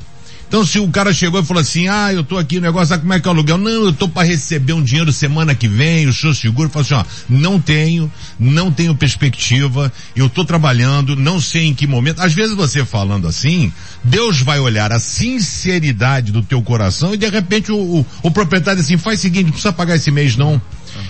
Então 0.47 0.65
se 0.65 0.79
o 0.79 0.87
cara 0.87 1.13
chegou 1.13 1.41
e 1.41 1.43
falou 1.43 1.59
assim, 1.59 1.89
ah, 1.89 2.13
eu 2.13 2.23
tô 2.23 2.37
aqui 2.37 2.55
no 2.55 2.61
negócio, 2.61 2.87
sabe 2.87 3.01
como 3.01 3.13
é 3.13 3.19
que 3.19 3.27
é 3.27 3.29
o 3.29 3.33
aluguel? 3.33 3.57
Não, 3.57 3.85
eu 3.85 3.91
tô 3.91 4.07
para 4.07 4.25
receber 4.25 4.71
um 4.71 4.81
dinheiro 4.81 5.11
semana 5.11 5.53
que 5.53 5.67
vem, 5.67 6.07
o 6.07 6.13
senhor 6.13 6.33
seguro, 6.33 6.69
fala 6.69 6.85
assim, 6.85 6.93
ó, 6.93 7.03
não 7.27 7.59
tenho, 7.59 8.09
não 8.39 8.71
tenho 8.71 8.95
perspectiva, 8.95 9.91
eu 10.15 10.29
tô 10.29 10.45
trabalhando, 10.45 11.17
não 11.17 11.41
sei 11.41 11.65
em 11.65 11.73
que 11.73 11.85
momento. 11.85 12.21
Às 12.21 12.33
vezes 12.33 12.55
você 12.55 12.85
falando 12.85 13.27
assim, 13.27 13.73
Deus 14.01 14.41
vai 14.41 14.57
olhar 14.57 14.93
a 14.93 14.99
sinceridade 14.99 16.31
do 16.31 16.41
teu 16.41 16.61
coração 16.61 17.13
e 17.13 17.17
de 17.17 17.27
repente 17.27 17.69
o, 17.69 17.77
o, 17.77 18.05
o 18.23 18.31
proprietário 18.31 18.79
assim, 18.79 18.97
faz 18.97 19.19
o 19.19 19.21
seguinte, 19.23 19.45
não 19.45 19.51
precisa 19.51 19.73
pagar 19.73 19.97
esse 19.97 20.11
mês 20.11 20.37
não. 20.37 20.61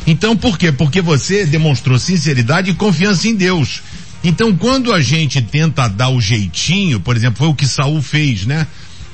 Então 0.07 0.35
por 0.35 0.57
quê? 0.57 0.71
Porque 0.71 0.99
você 0.99 1.45
demonstrou 1.45 1.99
sinceridade 1.99 2.71
e 2.71 2.73
confiança 2.73 3.27
em 3.27 3.35
Deus. 3.35 3.83
Então 4.23 4.55
quando 4.55 4.91
a 4.91 4.99
gente 4.99 5.43
tenta 5.43 5.87
dar 5.87 6.09
o 6.09 6.19
jeitinho, 6.19 6.99
por 6.99 7.15
exemplo, 7.15 7.37
foi 7.37 7.47
o 7.49 7.53
que 7.53 7.67
Saul 7.67 8.01
fez, 8.01 8.43
né? 8.47 8.65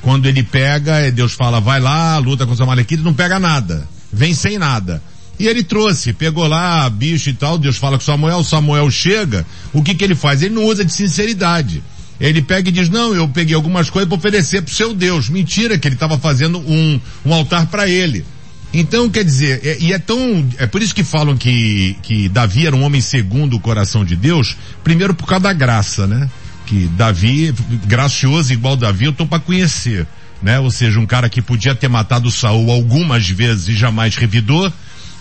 Quando 0.03 0.27
ele 0.27 0.43
pega, 0.43 1.09
Deus 1.11 1.31
fala, 1.31 1.61
vai 1.61 1.79
lá, 1.79 2.17
luta 2.17 2.45
com 2.45 2.51
os 2.51 2.59
amalequitas, 2.59 3.05
não 3.05 3.13
pega 3.13 3.39
nada. 3.39 3.87
Vem 4.11 4.35
sem 4.35 4.59
nada. 4.59 5.01
E 5.39 5.47
ele 5.47 5.63
trouxe, 5.63 6.11
pegou 6.11 6.45
lá 6.45 6.87
bicho 6.89 7.29
e 7.29 7.33
tal, 7.33 7.57
Deus 7.57 7.77
fala 7.77 7.97
com 7.97 8.03
Samuel, 8.03 8.43
Samuel 8.43 8.91
chega, 8.91 9.45
o 9.71 9.81
que 9.81 9.95
que 9.95 10.03
ele 10.03 10.13
faz? 10.13 10.41
Ele 10.41 10.53
não 10.53 10.65
usa 10.65 10.83
de 10.83 10.91
sinceridade. 10.91 11.81
Ele 12.19 12.41
pega 12.41 12.67
e 12.67 12.71
diz, 12.71 12.89
não, 12.89 13.15
eu 13.15 13.27
peguei 13.29 13.55
algumas 13.55 13.89
coisas 13.89 14.07
para 14.07 14.17
oferecer 14.17 14.61
pro 14.61 14.73
seu 14.73 14.93
Deus. 14.93 15.29
Mentira, 15.29 15.77
que 15.77 15.87
ele 15.87 15.95
estava 15.95 16.19
fazendo 16.19 16.59
um, 16.59 16.99
um 17.25 17.33
altar 17.33 17.67
para 17.67 17.87
ele. 17.87 18.25
Então, 18.73 19.09
quer 19.09 19.23
dizer, 19.23 19.61
é, 19.63 19.77
e 19.79 19.93
é 19.93 19.99
tão, 19.99 20.45
é 20.57 20.67
por 20.67 20.81
isso 20.81 20.93
que 20.93 21.03
falam 21.03 21.37
que, 21.37 21.95
que 22.03 22.27
Davi 22.27 22.67
era 22.67 22.75
um 22.75 22.83
homem 22.83 23.01
segundo 23.01 23.55
o 23.55 23.59
coração 23.59 24.03
de 24.03 24.15
Deus, 24.15 24.57
primeiro 24.83 25.13
por 25.13 25.27
causa 25.27 25.43
da 25.43 25.53
graça, 25.53 26.05
né? 26.07 26.29
Que 26.73 26.87
Davi, 26.87 27.53
gracioso 27.85 28.51
igual 28.51 28.75
Davi, 28.75 29.05
eu 29.05 29.13
tô 29.13 29.27
para 29.27 29.39
conhecer, 29.39 30.07
né? 30.41 30.59
Ou 30.59 30.71
seja, 30.71 30.99
um 30.99 31.05
cara 31.05 31.29
que 31.29 31.39
podia 31.39 31.75
ter 31.75 31.87
matado 31.87 32.31
Saul 32.31 32.71
algumas 32.71 33.29
vezes 33.29 33.67
e 33.67 33.73
jamais 33.75 34.15
revidou, 34.15 34.73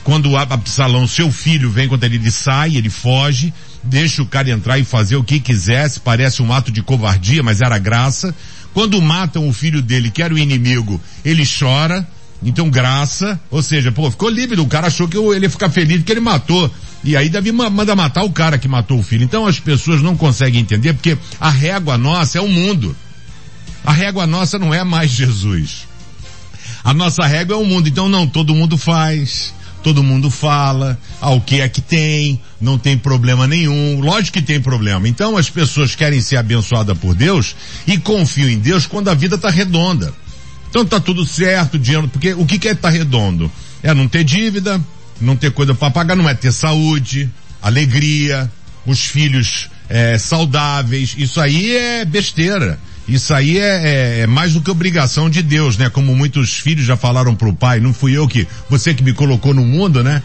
quando 0.02 0.34
Absalão, 0.34 1.06
seu 1.06 1.30
filho, 1.30 1.70
vem 1.70 1.86
contra 1.86 2.06
ele, 2.06 2.30
sai, 2.30 2.76
ele 2.76 2.88
foge, 2.88 3.52
deixa 3.82 4.22
o 4.22 4.26
cara 4.26 4.48
entrar 4.48 4.78
e 4.78 4.84
fazer 4.84 5.16
o 5.16 5.22
que 5.22 5.38
quisesse, 5.38 6.00
parece 6.00 6.40
um 6.40 6.50
ato 6.50 6.72
de 6.72 6.82
covardia, 6.82 7.42
mas 7.42 7.60
era 7.60 7.78
graça. 7.78 8.34
Quando 8.72 9.02
matam 9.02 9.46
o 9.46 9.52
filho 9.52 9.82
dele, 9.82 10.10
que 10.10 10.22
era 10.22 10.32
o 10.32 10.38
inimigo, 10.38 10.98
ele 11.22 11.44
chora, 11.46 12.08
então 12.42 12.70
graça, 12.70 13.38
ou 13.50 13.62
seja, 13.62 13.92
pô, 13.92 14.10
ficou 14.10 14.30
lívido, 14.30 14.62
o 14.62 14.68
cara 14.68 14.86
achou 14.86 15.06
que 15.06 15.18
ele 15.18 15.44
ia 15.44 15.50
ficar 15.50 15.68
feliz 15.68 15.98
porque 15.98 16.12
ele 16.12 16.20
matou. 16.20 16.72
E 17.04 17.16
aí 17.16 17.28
Davi 17.28 17.50
manda 17.50 17.96
matar 17.96 18.22
o 18.22 18.30
cara 18.30 18.58
que 18.58 18.68
matou 18.68 18.98
o 18.98 19.02
filho. 19.02 19.24
Então 19.24 19.46
as 19.46 19.58
pessoas 19.58 20.00
não 20.00 20.16
conseguem 20.16 20.60
entender 20.60 20.92
porque 20.92 21.18
a 21.40 21.50
régua 21.50 21.98
nossa 21.98 22.38
é 22.38 22.40
o 22.40 22.48
mundo. 22.48 22.96
A 23.84 23.92
régua 23.92 24.26
nossa 24.26 24.58
não 24.58 24.72
é 24.72 24.84
mais 24.84 25.10
Jesus. 25.10 25.88
A 26.84 26.94
nossa 26.94 27.26
régua 27.26 27.56
é 27.56 27.58
o 27.58 27.64
mundo, 27.64 27.88
então 27.88 28.08
não 28.08 28.26
todo 28.26 28.54
mundo 28.54 28.78
faz 28.78 29.52
todo 29.82 30.02
mundo 30.02 30.30
fala, 30.30 30.98
ah, 31.20 31.30
o 31.30 31.40
que 31.40 31.60
é 31.60 31.68
que 31.68 31.80
tem, 31.80 32.40
não 32.60 32.78
tem 32.78 32.96
problema 32.96 33.46
nenhum, 33.46 34.00
lógico 34.00 34.38
que 34.38 34.42
tem 34.42 34.60
problema. 34.60 35.08
Então 35.08 35.36
as 35.36 35.50
pessoas 35.50 35.94
querem 35.94 36.20
ser 36.20 36.36
abençoadas 36.36 36.96
por 36.96 37.14
Deus 37.14 37.56
e 37.86 37.98
confiam 37.98 38.48
em 38.48 38.58
Deus 38.58 38.86
quando 38.86 39.08
a 39.08 39.14
vida 39.14 39.36
está 39.36 39.50
redonda. 39.50 40.14
Então 40.70 40.86
tá 40.86 41.00
tudo 41.00 41.26
certo, 41.26 41.78
dinheiro, 41.78 42.08
porque 42.08 42.32
o 42.32 42.46
que, 42.46 42.58
que 42.58 42.68
é 42.68 42.74
tá 42.74 42.88
redondo? 42.88 43.50
É 43.82 43.92
não 43.92 44.08
ter 44.08 44.24
dívida, 44.24 44.80
não 45.22 45.36
ter 45.36 45.50
coisa 45.52 45.74
para 45.74 45.90
pagar, 45.90 46.16
não 46.16 46.28
é 46.28 46.34
ter 46.34 46.52
saúde, 46.52 47.30
alegria, 47.62 48.50
os 48.84 49.00
filhos 49.00 49.70
é, 49.88 50.18
saudáveis, 50.18 51.14
isso 51.16 51.40
aí 51.40 51.76
é 51.76 52.04
besteira. 52.04 52.78
Isso 53.06 53.34
aí 53.34 53.58
é, 53.58 53.62
é, 53.62 54.20
é, 54.20 54.26
mais 54.26 54.52
do 54.52 54.60
que 54.60 54.70
obrigação 54.70 55.28
de 55.28 55.42
Deus, 55.42 55.76
né? 55.76 55.90
Como 55.90 56.14
muitos 56.14 56.58
filhos 56.58 56.86
já 56.86 56.96
falaram 56.96 57.34
pro 57.34 57.52
pai, 57.52 57.80
não 57.80 57.92
fui 57.92 58.16
eu 58.16 58.28
que, 58.28 58.46
você 58.70 58.94
que 58.94 59.02
me 59.02 59.12
colocou 59.12 59.52
no 59.52 59.64
mundo, 59.64 60.04
né? 60.04 60.22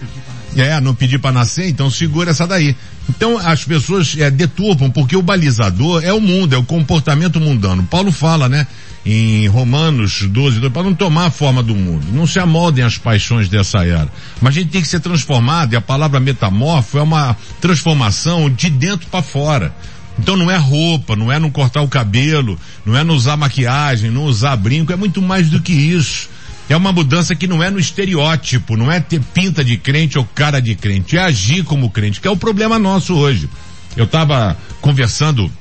É, 0.56 0.80
não 0.80 0.93
pedi 0.93 1.18
para 1.18 1.32
nascer, 1.32 1.68
então 1.68 1.89
segura 1.89 2.32
essa 2.32 2.48
daí. 2.48 2.76
Então 3.10 3.38
as 3.38 3.64
pessoas 3.64 4.16
é, 4.18 4.30
deturpam, 4.30 4.89
porque 4.91 5.16
o 5.16 5.22
balizador 5.22 6.04
é 6.04 6.14
o 6.14 6.22
mundo, 6.22 6.54
é 6.54 6.58
o 6.58 6.64
comportamento 6.64 7.39
mundano. 7.39 7.84
Paulo 7.84 8.12
fala, 8.12 8.48
né? 8.48 8.68
Em 9.06 9.48
Romanos 9.48 10.24
12, 10.24 10.60
12 10.60 10.70
para 10.70 10.84
não 10.84 10.93
tomar 10.93 11.28
a 11.28 11.32
forma 11.32 11.64
do 11.64 11.74
mundo. 11.74 12.06
Não 12.12 12.28
se 12.28 12.39
amoldem 12.39 12.84
as 12.84 12.98
paixões 12.98 13.48
dessa 13.48 13.86
era. 13.86 14.10
Mas 14.41 14.56
a 14.56 14.60
gente 14.60 14.72
tem 14.72 14.82
que 14.82 14.88
ser 14.88 15.00
transformado, 15.00 15.74
e 15.74 15.76
a 15.78 15.82
palavra 15.82 16.20
metamorfo 16.20 16.98
é 16.98 17.02
uma 17.02 17.38
transformação 17.62 18.50
de 18.50 18.70
dentro 18.70 19.08
para 19.08 19.22
fora. 19.22 19.74
Então 20.20 20.36
não 20.36 20.50
é 20.50 20.58
roupa, 20.58 21.16
não 21.16 21.32
é 21.32 21.39
não 21.39 21.50
cortar 21.50 21.82
o 21.82 21.88
cabelo, 21.88 22.60
não 22.86 22.98
é 22.98 23.04
não 23.04 23.16
usar 23.16 23.38
maquiagem, 23.38 24.10
não 24.10 24.26
usar 24.26 24.56
brinco, 24.56 24.91
é 24.91 24.95
muito 24.95 25.22
mais 25.22 25.50
do 25.50 25.62
que 25.62 25.72
isso. 25.72 26.30
É 26.70 26.76
uma 26.76 26.91
mudança 26.91 27.34
que 27.34 27.48
não 27.48 27.64
é 27.64 27.70
no 27.70 27.80
estereótipo, 27.80 28.76
não 28.76 28.91
é 28.91 29.00
ter 29.00 29.22
pinta 29.22 29.64
de 29.64 29.78
crente 29.78 30.18
ou 30.18 30.26
cara 30.26 30.60
de 30.60 30.76
crente, 30.76 31.18
é 31.18 31.22
agir 31.22 31.64
como 31.64 31.89
crente, 31.89 32.20
que 32.20 32.28
é 32.28 32.32
o 32.32 32.36
problema 32.36 32.78
nosso 32.78 33.16
hoje. 33.16 33.50
Eu 33.95 34.04
estava 34.04 34.58
conversando 34.82 35.52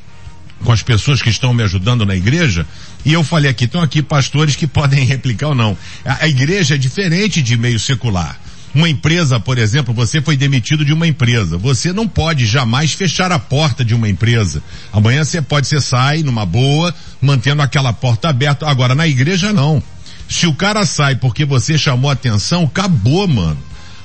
com 0.64 0.72
as 0.72 0.82
pessoas 0.82 1.22
que 1.22 1.28
estão 1.28 1.54
me 1.54 1.62
ajudando 1.62 2.04
na 2.04 2.16
igreja, 2.16 2.66
e 3.06 3.12
eu 3.12 3.22
falei 3.22 3.48
aqui, 3.48 3.66
estão 3.66 3.80
aqui 3.80 4.02
pastores 4.02 4.56
que 4.56 4.66
podem 4.66 5.04
replicar 5.06 5.50
ou 5.50 5.54
não. 5.54 5.78
A, 6.04 6.24
a 6.24 6.28
igreja 6.28 6.74
é 6.74 6.78
diferente 6.78 7.40
de 7.40 7.56
meio 7.56 7.78
secular. 7.78 8.36
Uma 8.74 8.88
empresa, 8.88 9.38
por 9.38 9.58
exemplo, 9.58 9.94
você 9.94 10.20
foi 10.20 10.36
demitido 10.36 10.84
de 10.84 10.92
uma 10.92 11.06
empresa. 11.06 11.56
Você 11.56 11.92
não 11.92 12.08
pode 12.08 12.44
jamais 12.44 12.92
fechar 12.92 13.30
a 13.30 13.38
porta 13.38 13.84
de 13.84 13.94
uma 13.94 14.08
empresa. 14.08 14.60
Amanhã 14.92 15.22
você 15.22 15.40
pode, 15.40 15.68
você 15.68 15.80
sai 15.80 16.24
numa 16.24 16.44
boa, 16.44 16.92
mantendo 17.22 17.62
aquela 17.62 17.92
porta 17.92 18.28
aberta. 18.28 18.68
Agora, 18.68 18.92
na 18.92 19.06
igreja 19.06 19.52
não. 19.52 19.80
Se 20.28 20.48
o 20.48 20.52
cara 20.52 20.84
sai 20.84 21.14
porque 21.14 21.44
você 21.44 21.78
chamou 21.78 22.10
atenção, 22.10 22.64
acabou, 22.64 23.28
mano. 23.28 23.56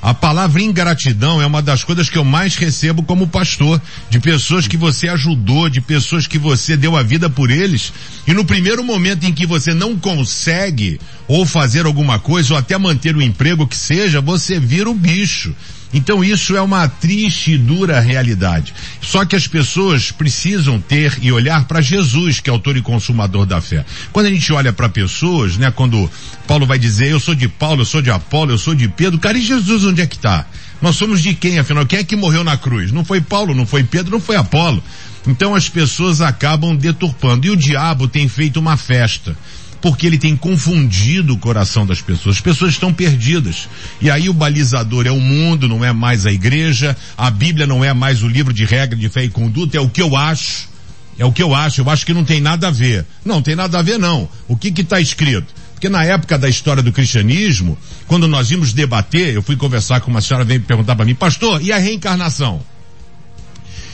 A 0.02 0.16
palavra 0.16 0.64
ingratidão 0.64 1.40
é 1.40 1.46
uma 1.46 1.62
das 1.62 1.84
coisas 1.84 2.10
que 2.10 2.18
eu 2.18 2.26
mais 2.26 2.56
recebo 2.56 3.04
como 3.04 3.28
pastor, 3.28 3.80
de 4.10 4.20
pessoas 4.20 4.68
que 4.68 4.76
você 4.76 5.08
ajudou, 5.08 5.70
de 5.70 5.80
pessoas 5.80 6.26
que 6.26 6.40
você 6.40 6.76
deu 6.76 6.98
a 6.98 7.04
vida 7.04 7.30
por 7.30 7.52
eles, 7.52 7.94
e 8.26 8.34
no 8.34 8.44
primeiro 8.44 8.84
momento 8.84 9.26
em 9.26 9.34
que 9.34 9.46
você 9.46 9.76
não 9.76 9.96
consegue 9.96 11.00
ou 11.28 11.46
fazer 11.46 11.86
alguma 11.86 12.18
coisa 12.18 12.54
ou 12.54 12.60
até 12.60 12.78
manter 12.80 13.16
o 13.16 13.22
emprego 13.22 13.68
que 13.68 13.78
seja, 13.78 14.20
você 14.20 14.60
vira 14.60 14.90
o 14.90 14.96
bicho. 14.96 15.54
Então 15.94 16.24
isso 16.24 16.56
é 16.56 16.62
uma 16.62 16.88
triste 16.88 17.52
e 17.52 17.58
dura 17.58 18.00
realidade. 18.00 18.74
Só 19.02 19.26
que 19.26 19.36
as 19.36 19.48
pessoas 19.48 20.12
precisam 20.12 20.80
ter 20.80 21.18
e 21.22 21.32
olhar 21.32 21.66
para 21.66 21.82
Jesus, 21.82 22.40
que 22.40 22.50
é 22.50 22.54
autor 22.54 22.78
e 22.78 22.82
consumador 22.82 23.46
da 23.46 23.60
fé. 23.60 23.86
Quando 24.12 24.28
a 24.28 24.30
gente 24.30 24.52
olha 24.54 24.72
para 24.72 24.88
pessoas, 24.88 25.58
né, 25.58 25.72
quando 25.72 26.10
Paulo 26.48 26.66
vai 26.66 26.80
dizer, 26.80 27.12
eu 27.12 27.20
sou 27.20 27.36
de 27.36 27.48
Paulo, 27.48 27.82
eu 27.82 27.86
sou 27.86 28.02
de 28.02 28.10
Apolo, 28.10 28.52
eu 28.52 28.58
sou 28.58 28.74
de 28.74 28.88
Pedro, 28.88 29.20
cara, 29.20 29.38
e 29.38 29.42
Jesus 29.42 29.84
onde 29.84 30.02
é 30.02 30.08
que 30.08 30.16
está? 30.16 30.46
Nós 30.82 30.96
somos 30.96 31.22
de 31.22 31.34
quem, 31.36 31.60
afinal? 31.60 31.86
Quem 31.86 32.00
é 32.00 32.04
que 32.04 32.16
morreu 32.16 32.44
na 32.44 32.58
cruz? 32.58 32.92
Não 32.92 33.06
foi 33.06 33.22
Paulo, 33.22 33.54
não 33.54 33.68
foi 33.68 33.84
Pedro, 33.84 34.12
não 34.12 34.22
foi 34.22 34.36
Apolo. 34.36 34.84
Então 35.28 35.54
as 35.54 35.70
pessoas 35.70 36.22
acabam 36.22 36.76
deturpando. 36.76 37.46
E 37.46 37.52
o 37.52 37.56
diabo 37.56 38.08
tem 38.08 38.28
feito 38.28 38.60
uma 38.60 38.76
festa 38.78 39.38
porque 39.82 40.06
ele 40.06 40.18
tem 40.18 40.36
confundido 40.38 41.34
o 41.34 41.38
coração 41.38 41.86
das 41.86 42.02
pessoas. 42.02 42.36
As 42.36 42.42
pessoas 42.42 42.74
estão 42.74 42.94
perdidas. 42.94 43.68
E 44.00 44.10
aí 44.10 44.30
o 44.30 44.34
balizador 44.34 45.08
é 45.08 45.12
o 45.12 45.20
mundo, 45.20 45.68
não 45.68 45.84
é 45.84 45.92
mais 45.92 46.26
a 46.26 46.32
igreja, 46.32 46.96
a 47.18 47.32
Bíblia 47.32 47.66
não 47.66 47.84
é 47.84 47.94
mais 47.94 48.22
o 48.22 48.28
livro 48.28 48.54
de 48.54 48.64
regra 48.64 48.98
de 48.98 49.10
fé 49.10 49.24
e 49.24 49.30
conduta, 49.30 49.76
é 49.76 49.80
o 49.82 49.90
que 49.90 50.02
eu 50.02 50.16
acho. 50.16 50.70
É 51.18 51.26
o 51.26 51.32
que 51.32 51.44
eu 51.44 51.54
acho, 51.54 51.82
eu 51.82 51.90
acho 51.90 52.06
que 52.06 52.14
não 52.14 52.24
tem 52.24 52.40
nada 52.40 52.68
a 52.68 52.72
ver. 52.72 53.06
Não, 53.26 53.42
tem 53.42 53.56
nada 53.56 53.78
a 53.78 53.82
ver 53.82 54.00
não. 54.00 54.30
O 54.48 54.56
que 54.56 54.72
que 54.72 54.82
está 54.82 55.00
escrito? 55.00 55.54
Porque 55.74 55.90
na 55.90 56.04
época 56.04 56.38
da 56.38 56.48
história 56.48 56.82
do 56.82 56.92
cristianismo, 56.92 57.78
quando 58.08 58.28
nós 58.28 58.52
íamos 58.52 58.72
debater, 58.72 59.34
eu 59.34 59.42
fui 59.42 59.56
conversar 59.56 60.00
com 60.02 60.12
uma 60.12 60.22
senhora, 60.22 60.46
veio 60.46 60.62
perguntar 60.62 60.96
para 60.96 61.06
mim, 61.06 61.16
pastor, 61.16 61.62
e 61.62 61.72
a 61.72 61.78
reencarnação? 61.78 62.62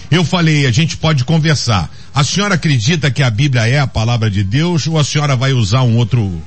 Eu 0.09 0.23
falei, 0.23 0.65
a 0.65 0.71
gente 0.71 0.95
pode 0.97 1.23
conversar. 1.25 1.89
A 2.17 2.23
senhora 2.23 2.55
acredita 2.55 3.11
que 3.11 3.21
a 3.21 3.29
Bíblia 3.29 3.67
é 3.67 3.77
a 3.77 3.85
palavra 3.85 4.27
de 4.27 4.43
Deus 4.43 4.87
ou 4.87 4.97
a 4.97 5.03
senhora 5.03 5.35
vai 5.35 5.53
usar 5.53 5.83
um 5.83 5.97
outro 5.97 6.41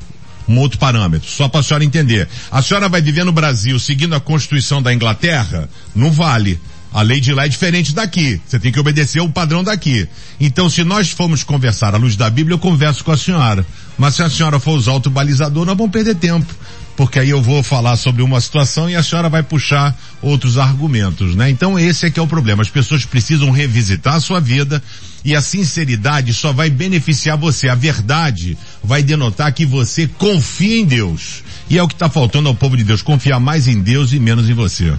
um 0.49 0.59
outro 0.59 0.81
parâmetro, 0.81 1.31
só 1.31 1.47
para 1.47 1.61
a 1.61 1.63
senhora 1.63 1.85
entender. 1.85 2.29
A 2.51 2.61
senhora 2.61 2.89
vai 2.89 3.01
viver 3.01 3.23
no 3.23 3.31
Brasil 3.31 3.79
seguindo 3.79 4.17
a 4.17 4.19
Constituição 4.19 4.83
da 4.83 4.93
Inglaterra? 4.93 5.71
Não 5.95 6.11
vale. 6.11 6.61
A 6.93 7.03
lei 7.03 7.21
de 7.21 7.33
lá 7.33 7.45
é 7.45 7.49
diferente 7.49 7.95
daqui. 7.95 8.41
Você 8.45 8.59
tem 8.59 8.73
que 8.73 8.81
obedecer 8.81 9.21
o 9.21 9.29
padrão 9.29 9.63
daqui. 9.63 10.09
Então, 10.41 10.69
se 10.69 10.83
nós 10.83 11.11
formos 11.11 11.45
conversar 11.45 11.95
à 11.95 11.99
luz 11.99 12.17
da 12.17 12.29
Bíblia, 12.29 12.55
eu 12.55 12.59
converso 12.59 13.05
com 13.05 13.13
a 13.13 13.17
senhora. 13.17 13.65
Mas 13.97 14.17
se 14.17 14.25
a 14.25 14.29
senhora 14.29 14.59
for 14.59 14.73
usar 14.73 14.91
outro 14.91 15.13
balizador, 15.13 15.65
nós 15.65 15.79
vamos 15.79 15.93
perder 15.93 16.17
tempo 16.17 16.53
porque 17.01 17.19
aí 17.19 17.31
eu 17.31 17.41
vou 17.41 17.63
falar 17.63 17.97
sobre 17.97 18.21
uma 18.21 18.39
situação 18.43 18.91
e 18.91 18.95
a 18.95 19.03
senhora 19.03 19.31
vai 19.31 19.43
puxar 19.43 19.99
outros 20.21 20.59
argumentos, 20.59 21.35
né? 21.35 21.49
Então 21.49 21.79
esse 21.79 22.05
é 22.05 22.11
que 22.11 22.21
é 22.21 22.23
o 22.23 22.27
problema. 22.27 22.61
As 22.61 22.69
pessoas 22.69 23.07
precisam 23.07 23.51
revisitar 23.51 24.17
a 24.17 24.21
sua 24.21 24.39
vida 24.39 24.83
e 25.25 25.35
a 25.35 25.41
sinceridade 25.41 26.33
só 26.33 26.53
vai 26.53 26.71
beneficiar 26.71 27.37
você. 27.37 27.69
A 27.69 27.75
verdade 27.75 28.57
vai 28.83 29.03
denotar 29.03 29.53
que 29.53 29.67
você 29.67 30.07
confia 30.07 30.81
em 30.81 30.85
Deus. 30.85 31.43
E 31.69 31.79
é 31.79 31.83
o 31.83 31.89
que 31.89 31.95
está 31.95 32.09
faltando 32.09 32.49
ao 32.49 32.55
povo 32.55 32.77
de 32.77 32.85
Deus, 32.85 33.03
confiar 33.03 33.39
mais 33.39 33.69
em 33.69 33.81
Deus 33.81 34.13
e 34.13 34.19
menos 34.19 34.49
em 34.49 34.55
você. 34.55 34.93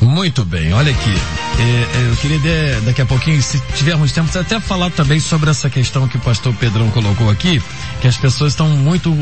Muito 0.00 0.44
bem, 0.44 0.72
olha 0.72 0.90
aqui. 0.90 1.14
É, 1.58 1.62
é, 1.62 2.10
eu 2.10 2.16
queria 2.16 2.80
daqui 2.80 3.00
a 3.00 3.06
pouquinho, 3.06 3.40
se 3.40 3.62
tivermos 3.76 4.10
tempo, 4.10 4.36
até 4.36 4.58
falar 4.58 4.90
também 4.90 5.20
sobre 5.20 5.48
essa 5.48 5.70
questão 5.70 6.08
que 6.08 6.16
o 6.16 6.20
pastor 6.20 6.52
Pedrão 6.54 6.90
colocou 6.90 7.30
aqui, 7.30 7.62
que 8.00 8.08
as 8.08 8.16
pessoas 8.16 8.52
estão 8.52 8.68
muito 8.68 9.16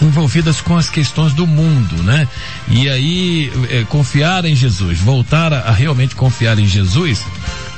envolvidas 0.00 0.60
com 0.60 0.76
as 0.76 0.88
questões 0.88 1.32
do 1.32 1.46
mundo, 1.46 2.02
né? 2.02 2.26
E 2.68 2.88
aí, 2.88 3.52
é, 3.68 3.84
confiar 3.84 4.44
em 4.44 4.54
Jesus, 4.54 4.98
voltar 5.00 5.52
a, 5.52 5.60
a, 5.60 5.72
realmente 5.72 6.14
confiar 6.14 6.58
em 6.58 6.66
Jesus 6.66 7.24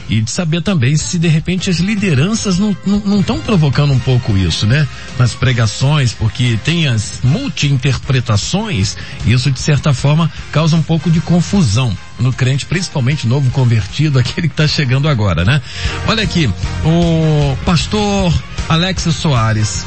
e 0.08 0.20
de 0.20 0.30
saber 0.30 0.62
também 0.62 0.96
se 0.96 1.18
de 1.18 1.28
repente 1.28 1.70
as 1.70 1.78
lideranças 1.78 2.58
não 2.58 2.76
estão 3.20 3.40
provocando 3.40 3.92
um 3.92 3.98
pouco 3.98 4.36
isso, 4.36 4.66
né? 4.66 4.86
Nas 5.18 5.34
pregações, 5.34 6.12
porque 6.12 6.58
tem 6.64 6.88
as 6.88 7.20
multi-interpretações, 7.22 8.96
isso 9.26 9.50
de 9.50 9.60
certa 9.60 9.92
forma 9.94 10.30
causa 10.50 10.76
um 10.76 10.82
pouco 10.82 11.10
de 11.10 11.20
confusão 11.20 11.96
no 12.18 12.32
crente, 12.32 12.66
principalmente 12.66 13.26
novo 13.26 13.50
convertido, 13.50 14.18
aquele 14.20 14.48
que 14.48 14.54
está 14.54 14.66
chegando 14.66 15.08
agora, 15.08 15.44
né? 15.44 15.60
Olha 16.06 16.22
aqui, 16.22 16.50
o 16.84 17.56
pastor 17.64 18.32
Alex 18.68 19.02
Soares, 19.14 19.84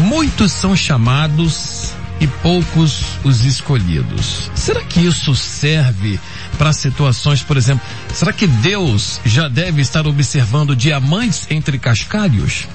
Muitos 0.00 0.52
são 0.52 0.74
chamados 0.74 1.92
e 2.20 2.26
poucos 2.26 3.02
os 3.22 3.44
escolhidos. 3.44 4.50
Será 4.54 4.82
que 4.82 5.00
isso 5.00 5.34
serve 5.36 6.18
para 6.60 6.74
situações, 6.74 7.42
por 7.42 7.56
exemplo, 7.56 7.82
será 8.12 8.34
que 8.34 8.46
Deus 8.46 9.18
já 9.24 9.48
deve 9.48 9.80
estar 9.80 10.06
observando 10.06 10.76
diamantes 10.76 11.46
entre 11.48 11.78
cascalhos? 11.78 12.68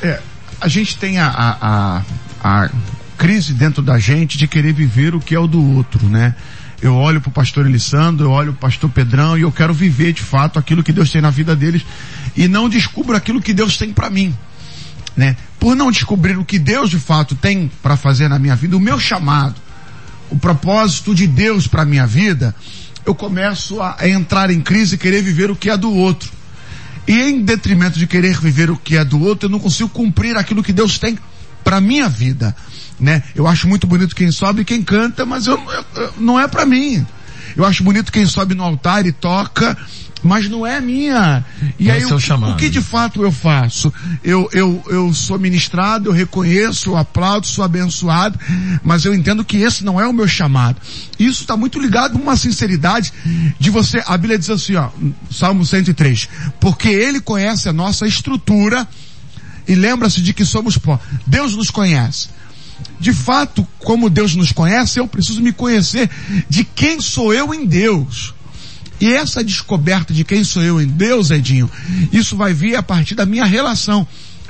É, 0.00 0.20
a 0.60 0.68
gente 0.68 0.96
tem 0.96 1.18
a, 1.18 1.26
a, 1.26 1.56
a, 1.60 2.02
a 2.40 2.70
crise 3.16 3.52
dentro 3.52 3.82
da 3.82 3.98
gente 3.98 4.38
de 4.38 4.46
querer 4.46 4.72
viver 4.72 5.12
o 5.12 5.18
que 5.18 5.34
é 5.34 5.40
o 5.40 5.48
do 5.48 5.60
outro, 5.74 6.08
né? 6.08 6.36
Eu 6.80 6.94
olho 6.94 7.20
para 7.20 7.30
o 7.30 7.32
pastor 7.32 7.66
Elissandro, 7.66 8.26
eu 8.26 8.30
olho 8.30 8.52
para 8.52 8.68
o 8.68 8.70
pastor 8.70 8.88
Pedrão 8.90 9.36
e 9.36 9.40
eu 9.40 9.50
quero 9.50 9.74
viver 9.74 10.12
de 10.12 10.22
fato 10.22 10.56
aquilo 10.56 10.84
que 10.84 10.92
Deus 10.92 11.10
tem 11.10 11.20
na 11.20 11.30
vida 11.30 11.56
deles 11.56 11.84
e 12.36 12.46
não 12.46 12.68
descubro 12.68 13.16
aquilo 13.16 13.42
que 13.42 13.52
Deus 13.52 13.76
tem 13.76 13.92
para 13.92 14.08
mim, 14.08 14.32
né? 15.16 15.36
Por 15.58 15.74
não 15.74 15.90
descobrir 15.90 16.38
o 16.38 16.44
que 16.44 16.60
Deus 16.60 16.90
de 16.90 17.00
fato 17.00 17.34
tem 17.34 17.68
para 17.82 17.96
fazer 17.96 18.28
na 18.28 18.38
minha 18.38 18.54
vida, 18.54 18.76
o 18.76 18.80
meu 18.80 19.00
chamado, 19.00 19.56
o 20.30 20.38
propósito 20.38 21.14
de 21.14 21.26
Deus 21.26 21.66
para 21.66 21.84
minha 21.84 22.06
vida, 22.06 22.54
eu 23.04 23.14
começo 23.14 23.80
a 23.80 23.96
entrar 24.08 24.50
em 24.50 24.60
crise 24.60 24.94
e 24.94 24.98
querer 24.98 25.22
viver 25.22 25.50
o 25.50 25.56
que 25.56 25.70
é 25.70 25.76
do 25.76 25.92
outro. 25.92 26.30
E 27.06 27.12
em 27.12 27.40
detrimento 27.40 27.98
de 27.98 28.06
querer 28.06 28.38
viver 28.38 28.70
o 28.70 28.76
que 28.76 28.96
é 28.96 29.04
do 29.04 29.20
outro, 29.20 29.46
eu 29.46 29.50
não 29.50 29.58
consigo 29.58 29.88
cumprir 29.88 30.36
aquilo 30.36 30.62
que 30.62 30.72
Deus 30.72 30.98
tem 30.98 31.18
para 31.64 31.80
minha 31.80 32.08
vida 32.08 32.54
né? 33.00 33.22
Eu 33.34 33.46
acho 33.46 33.68
muito 33.68 33.86
bonito 33.86 34.14
quem 34.14 34.30
sobe 34.30 34.62
e 34.62 34.64
quem 34.64 34.82
canta, 34.82 35.24
mas 35.24 35.46
eu, 35.46 35.56
eu, 35.56 36.02
eu 36.02 36.14
não 36.18 36.38
é 36.38 36.48
para 36.48 36.66
mim. 36.66 37.06
Eu 37.56 37.64
acho 37.64 37.82
bonito 37.82 38.12
quem 38.12 38.26
sobe 38.26 38.54
no 38.54 38.62
altar 38.62 39.06
e 39.06 39.12
toca, 39.12 39.76
mas 40.22 40.48
não 40.48 40.66
é 40.66 40.80
minha. 40.80 41.44
E 41.78 41.88
é 41.90 41.94
aí, 41.94 42.04
o, 42.04 42.16
o, 42.16 42.56
que 42.56 42.68
de 42.68 42.80
fato 42.80 43.22
eu 43.22 43.30
faço? 43.30 43.92
Eu, 44.22 44.48
eu, 44.52 44.82
eu 44.88 45.12
sou 45.14 45.38
ministrado, 45.38 46.08
eu 46.08 46.12
reconheço, 46.12 46.90
eu 46.90 46.96
aplaudo, 46.96 47.46
sou 47.46 47.64
abençoado, 47.64 48.38
mas 48.82 49.04
eu 49.04 49.14
entendo 49.14 49.44
que 49.44 49.58
esse 49.58 49.84
não 49.84 50.00
é 50.00 50.06
o 50.06 50.12
meu 50.12 50.28
chamado. 50.28 50.80
Isso 51.18 51.42
está 51.42 51.56
muito 51.56 51.78
ligado 51.78 52.16
a 52.16 52.20
uma 52.20 52.36
sinceridade 52.36 53.12
de 53.58 53.70
você, 53.70 54.02
a 54.06 54.16
Bíblia 54.16 54.38
diz 54.38 54.50
assim, 54.50 54.74
ó, 54.74 54.88
Salmo 55.30 55.64
103, 55.64 56.28
porque 56.60 56.88
ele 56.88 57.20
conhece 57.20 57.68
a 57.68 57.72
nossa 57.72 58.06
estrutura 58.06 58.86
e 59.66 59.74
lembra-se 59.74 60.20
de 60.22 60.32
que 60.32 60.44
somos 60.44 60.78
pó. 60.78 60.98
Deus 61.26 61.54
nos 61.54 61.70
conhece 61.70 62.28
de 63.00 63.12
fato, 63.12 63.66
como 63.78 64.10
Deus 64.10 64.34
nos 64.34 64.52
conhece, 64.52 64.98
eu 64.98 65.06
preciso 65.06 65.40
me 65.40 65.52
conhecer 65.52 66.10
de 66.48 66.64
quem 66.64 67.00
sou 67.00 67.32
eu 67.32 67.54
em 67.54 67.64
Deus. 67.64 68.34
E 69.00 69.12
essa 69.12 69.44
descoberta 69.44 70.12
de 70.12 70.24
quem 70.24 70.42
sou 70.42 70.62
eu 70.62 70.80
em 70.80 70.86
Deus, 70.86 71.30
Edinho, 71.30 71.70
isso 72.12 72.36
vai 72.36 72.52
vir 72.52 72.76
a 72.76 72.82
partir 72.82 73.14
da 73.14 73.24
minha 73.24 73.44
relação. 73.44 74.06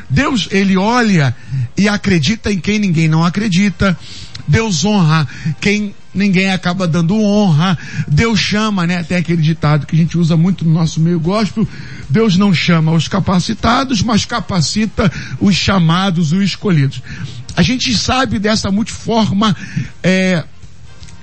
Deus, 0.09 0.49
ele 0.51 0.76
olha 0.76 1.36
e 1.76 1.88
acredita 1.88 2.51
em 2.51 2.59
quem 2.59 2.78
ninguém 2.78 3.09
não 3.09 3.24
acredita. 3.24 3.99
Deus 4.46 4.84
honra 4.84 5.28
quem 5.61 5.94
ninguém 6.14 6.51
acaba 6.51 6.88
dando 6.88 7.20
honra. 7.20 7.78
Deus 8.07 8.40
chama, 8.40 8.86
né? 8.86 9.03
Tem 9.03 9.18
aquele 9.18 9.42
ditado 9.42 9.86
que 9.86 9.94
a 9.94 9.99
gente 9.99 10.16
usa 10.16 10.36
muito 10.36 10.64
no 10.64 10.72
nosso 10.72 11.01
meio 11.01 11.20
gospel. 11.20 11.68
Deus 12.09 12.36
não 12.36 12.55
chama 12.55 12.92
os 12.92 13.07
capacitados, 13.07 14.03
mas 14.03 14.24
capacita 14.24 15.12
os 15.38 15.55
chamados, 15.55 16.32
os 16.32 16.42
escolhidos. 16.42 17.03
A 17.55 17.62
gente 17.62 17.96
sabe 17.96 18.38
dessa 18.38 18.70
multiforma 18.70 19.55
é, 20.03 20.44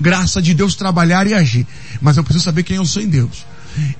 graça 0.00 0.40
de 0.40 0.54
Deus 0.54 0.74
trabalhar 0.74 1.26
e 1.26 1.34
agir. 1.34 1.66
Mas 2.00 2.16
eu 2.16 2.24
preciso 2.24 2.44
saber 2.44 2.62
quem 2.62 2.76
eu 2.76 2.84
sou 2.84 3.02
em 3.02 3.08
Deus. 3.08 3.44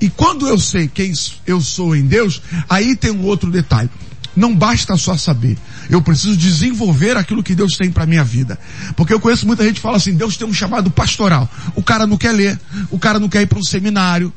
E 0.01 0.09
quando 0.09 0.49
eu 0.49 0.59
sei 0.59 0.88
quem 0.88 1.12
eu 1.47 1.61
sou 1.61 1.94
em 1.94 2.07
Deus, 2.07 2.40
aí 2.68 2.97
tem 2.97 3.11
um 3.11 3.24
outro 3.24 3.51
detalhe. 3.51 3.90
Não 4.34 4.55
basta 4.55 4.97
só 4.97 5.16
saber. 5.16 5.57
Eu 5.88 6.03
preciso 6.03 6.36
desenvolver 6.36 7.16
aquilo 7.16 7.42
que 7.42 7.55
Deus 7.55 7.76
tem 7.76 7.90
para 7.90 8.05
minha 8.05 8.22
vida. 8.22 8.59
Porque 8.94 9.12
eu 9.12 9.20
conheço 9.20 9.47
muita 9.47 9.64
gente 9.64 9.76
que 9.76 9.80
fala 9.80 9.97
assim, 9.97 10.14
Deus 10.14 10.36
tem 10.36 10.47
um 10.47 10.53
chamado 10.53 10.90
pastoral. 10.90 11.49
O 11.74 11.82
cara 11.82 12.07
não 12.07 12.18
quer 12.18 12.32
ler, 12.32 12.61
o 12.90 12.99
cara 12.99 13.18
não 13.18 13.30
quer 13.30 13.42
ir 13.42 13.47
para 13.47 13.59
um 13.59 13.64
seminário, 13.64 14.32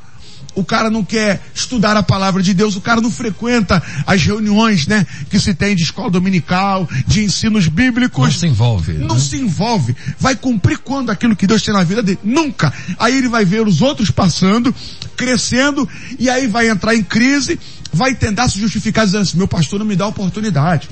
o 0.56 0.64
cara 0.64 0.90
não 0.90 1.04
quer 1.04 1.42
estudar 1.54 1.96
a 1.96 2.04
palavra 2.04 2.42
de 2.42 2.54
Deus, 2.54 2.76
o 2.76 2.82
cara 2.82 3.02
não 3.02 3.12
frequenta 3.12 3.82
as 4.06 4.24
reuniões, 4.24 4.88
né, 4.88 5.06
que 5.30 5.40
se 5.40 5.54
tem 5.54 5.76
de 5.76 5.84
escola 5.84 6.10
dominical, 6.10 6.88
de 7.08 7.24
ensinos 7.24 7.68
bíblicos. 7.68 8.26
Não 8.26 8.32
se 8.32 8.48
envolve. 8.48 8.94
Não 8.94 9.16
né? 9.16 9.22
se 9.22 9.38
envolve. 9.38 9.96
Vai 10.20 10.36
cumprir 10.36 10.80
quando 10.80 11.10
aquilo 11.10 11.36
que 11.36 11.48
Deus 11.48 11.64
tem 11.64 11.74
na 11.74 11.84
vida 11.84 12.02
dele? 12.02 12.20
Nunca. 12.24 12.74
Aí 12.98 13.18
ele 13.18 13.28
vai 13.28 13.46
ver 13.46 13.66
os 13.66 13.82
outros 13.82 14.12
passando, 14.12 14.74
crescendo, 15.16 15.88
e 16.18 16.30
aí 16.30 16.48
vai 16.48 16.70
entrar 16.70 16.96
em 16.96 17.04
crise, 17.04 17.60
vai 17.92 18.14
tentar 18.16 18.50
se 18.50 18.60
justificar 18.60 19.06
dizendo 19.06 19.22
assim, 19.22 19.38
meu 19.38 19.48
pastor 19.48 19.80
não 19.80 19.86
me 19.86 19.96
dá 19.96 20.08
oportunidade, 20.08 20.90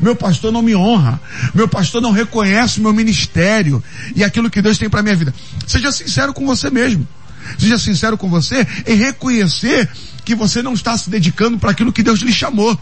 meu 0.00 0.16
pastor 0.16 0.52
não 0.52 0.62
me 0.62 0.74
honra, 0.74 1.20
meu 1.54 1.68
pastor 1.68 2.00
não 2.00 2.10
reconhece 2.10 2.80
o 2.80 2.82
meu 2.82 2.92
ministério 2.92 3.82
e 4.14 4.24
aquilo 4.24 4.50
que 4.50 4.62
Deus 4.62 4.78
tem 4.78 4.88
para 4.88 5.02
minha 5.02 5.16
vida. 5.16 5.34
Seja 5.66 5.92
sincero 5.92 6.32
com 6.32 6.46
você 6.46 6.70
mesmo. 6.70 7.06
Seja 7.56 7.78
sincero 7.78 8.18
com 8.18 8.28
você 8.28 8.66
e 8.86 8.94
reconhecer 8.94 9.88
que 10.24 10.34
você 10.34 10.62
não 10.62 10.74
está 10.74 10.96
se 10.96 11.08
dedicando 11.08 11.58
para 11.58 11.70
aquilo 11.70 11.92
que 11.92 12.02
Deus 12.02 12.20
lhe 12.20 12.32
chamou. 12.32 12.78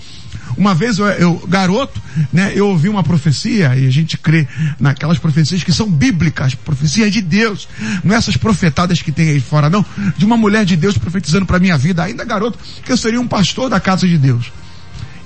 Uma 0.56 0.74
vez 0.74 0.98
eu, 0.98 1.06
eu, 1.06 1.46
garoto, 1.46 2.00
né, 2.32 2.52
eu 2.54 2.68
ouvi 2.68 2.88
uma 2.88 3.02
profecia 3.02 3.76
e 3.76 3.86
a 3.86 3.90
gente 3.90 4.16
crê 4.16 4.48
naquelas 4.80 5.18
profecias 5.18 5.62
que 5.62 5.72
são 5.72 5.88
bíblicas, 5.88 6.54
profecias 6.54 7.12
de 7.12 7.20
Deus, 7.20 7.68
não 8.02 8.14
é 8.14 8.18
essas 8.18 8.36
profetadas 8.36 9.02
que 9.02 9.12
tem 9.12 9.28
aí 9.28 9.40
fora 9.40 9.68
não, 9.68 9.84
de 10.16 10.24
uma 10.24 10.36
mulher 10.36 10.64
de 10.64 10.76
Deus 10.76 10.96
profetizando 10.96 11.46
para 11.46 11.58
minha 11.58 11.76
vida, 11.76 12.02
ainda 12.02 12.24
garoto, 12.24 12.58
que 12.84 12.90
eu 12.90 12.96
seria 12.96 13.20
um 13.20 13.28
pastor 13.28 13.68
da 13.68 13.78
casa 13.78 14.08
de 14.08 14.16
Deus. 14.16 14.50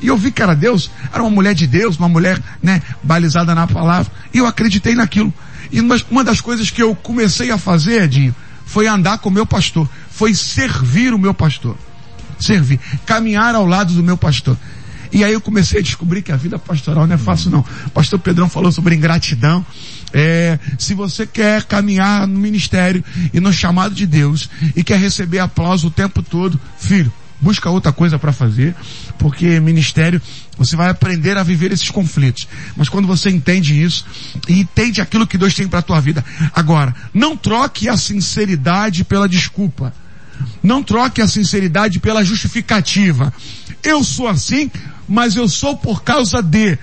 E 0.03 0.09
eu 0.09 0.17
vi 0.17 0.33
que 0.33 0.43
era 0.43 0.55
Deus, 0.55 0.91
era 1.13 1.23
uma 1.23 1.31
mulher 1.31 1.55
de 1.55 1.67
Deus, 1.67 1.97
uma 1.97 2.09
mulher, 2.09 2.41
né, 2.63 2.83
balizada 3.03 3.55
na 3.55 3.67
palavra, 3.67 4.11
e 4.33 4.39
eu 4.39 4.47
acreditei 4.47 4.95
naquilo. 4.95 5.33
E 5.71 5.81
uma 6.11 6.25
das 6.25 6.41
coisas 6.41 6.71
que 6.71 6.83
eu 6.83 6.95
comecei 6.95 7.51
a 7.51 7.59
fazer, 7.59 8.03
Edinho, 8.03 8.35
foi 8.71 8.87
andar 8.87 9.19
com 9.19 9.29
o 9.29 9.33
meu 9.33 9.45
pastor, 9.45 9.89
foi 10.09 10.33
servir 10.33 11.13
o 11.13 11.19
meu 11.19 11.35
pastor. 11.35 11.77
Servir, 12.39 12.79
caminhar 13.05 13.53
ao 13.57 13.67
lado 13.67 13.93
do 13.93 14.03
meu 14.03 14.17
pastor. 14.17 14.57
E 15.13 15.25
aí 15.25 15.33
eu 15.33 15.41
comecei 15.41 15.81
a 15.81 15.83
descobrir 15.83 16.23
que 16.23 16.31
a 16.31 16.37
vida 16.37 16.57
pastoral 16.57 17.05
não 17.05 17.17
é 17.17 17.19
fácil 17.19 17.51
não. 17.51 17.65
O 17.87 17.91
pastor 17.91 18.21
Pedrão 18.21 18.49
falou 18.49 18.71
sobre 18.71 18.95
ingratidão. 18.95 19.67
É, 20.13 20.57
se 20.79 20.95
você 20.95 21.27
quer 21.27 21.65
caminhar 21.65 22.29
no 22.29 22.39
ministério 22.39 23.03
e 23.35 23.41
no 23.41 23.53
chamado 23.53 23.93
de 23.93 24.07
Deus 24.07 24.49
e 24.77 24.85
quer 24.85 25.01
receber 25.01 25.41
aplauso 25.41 25.89
o 25.89 25.91
tempo 25.91 26.23
todo, 26.23 26.59
filho, 26.79 27.13
busca 27.41 27.71
outra 27.71 27.93
coisa 27.93 28.19
para 28.19 28.33
fazer, 28.33 28.75
porque 29.19 29.59
ministério 29.61 30.21
você 30.59 30.77
vai 30.77 30.91
aprender 30.91 31.39
a 31.39 31.43
viver 31.43 31.73
esses 31.73 31.91
conflitos. 31.91 32.47
Mas 32.77 32.89
quando 32.89 33.07
você 33.09 33.31
entende 33.31 33.83
isso 33.83 34.05
e 34.49 34.61
entende 34.61 35.01
aquilo 35.01 35.27
que 35.27 35.39
Deus 35.39 35.55
tem 35.55 35.67
para 35.67 35.83
tua 35.83 36.01
vida, 36.01 36.25
agora, 36.55 36.95
não 37.15 37.37
troque 37.37 37.89
a 37.89 37.97
sinceridade 37.97 39.05
pela 39.05 39.29
desculpa. 39.29 39.93
Não 40.63 40.83
troque 40.83 41.21
a 41.21 41.29
sinceridade 41.29 41.99
pela 41.99 42.25
justificativa. 42.25 43.33
Eu 43.83 44.03
sou 44.05 44.29
assim, 44.29 44.71
mas 45.11 45.35
eu 45.35 45.49
sou 45.49 45.77
por 45.77 46.03
causa 46.05 46.41
de. 46.41 46.79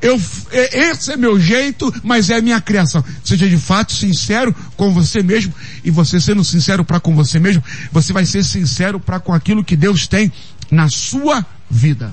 Eu, 0.00 0.20
esse 0.50 1.12
é 1.12 1.16
meu 1.16 1.38
jeito, 1.38 1.92
mas 2.02 2.30
é 2.30 2.36
a 2.36 2.42
minha 2.42 2.60
criação. 2.60 3.04
Seja 3.22 3.46
de 3.46 3.58
fato 3.58 3.92
sincero 3.92 4.54
com 4.76 4.92
você 4.92 5.22
mesmo, 5.22 5.52
e 5.84 5.90
você 5.90 6.18
sendo 6.18 6.42
sincero 6.42 6.84
para 6.84 6.98
com 6.98 7.14
você 7.14 7.38
mesmo, 7.38 7.62
você 7.92 8.14
vai 8.14 8.24
ser 8.24 8.42
sincero 8.42 8.98
para 8.98 9.20
com 9.20 9.32
aquilo 9.34 9.62
que 9.62 9.76
Deus 9.76 10.06
tem 10.06 10.32
na 10.70 10.88
sua 10.88 11.44
vida. 11.70 12.12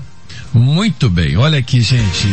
Muito 0.52 1.10
bem, 1.10 1.36
olha 1.36 1.58
aqui, 1.58 1.80
gente. 1.80 2.28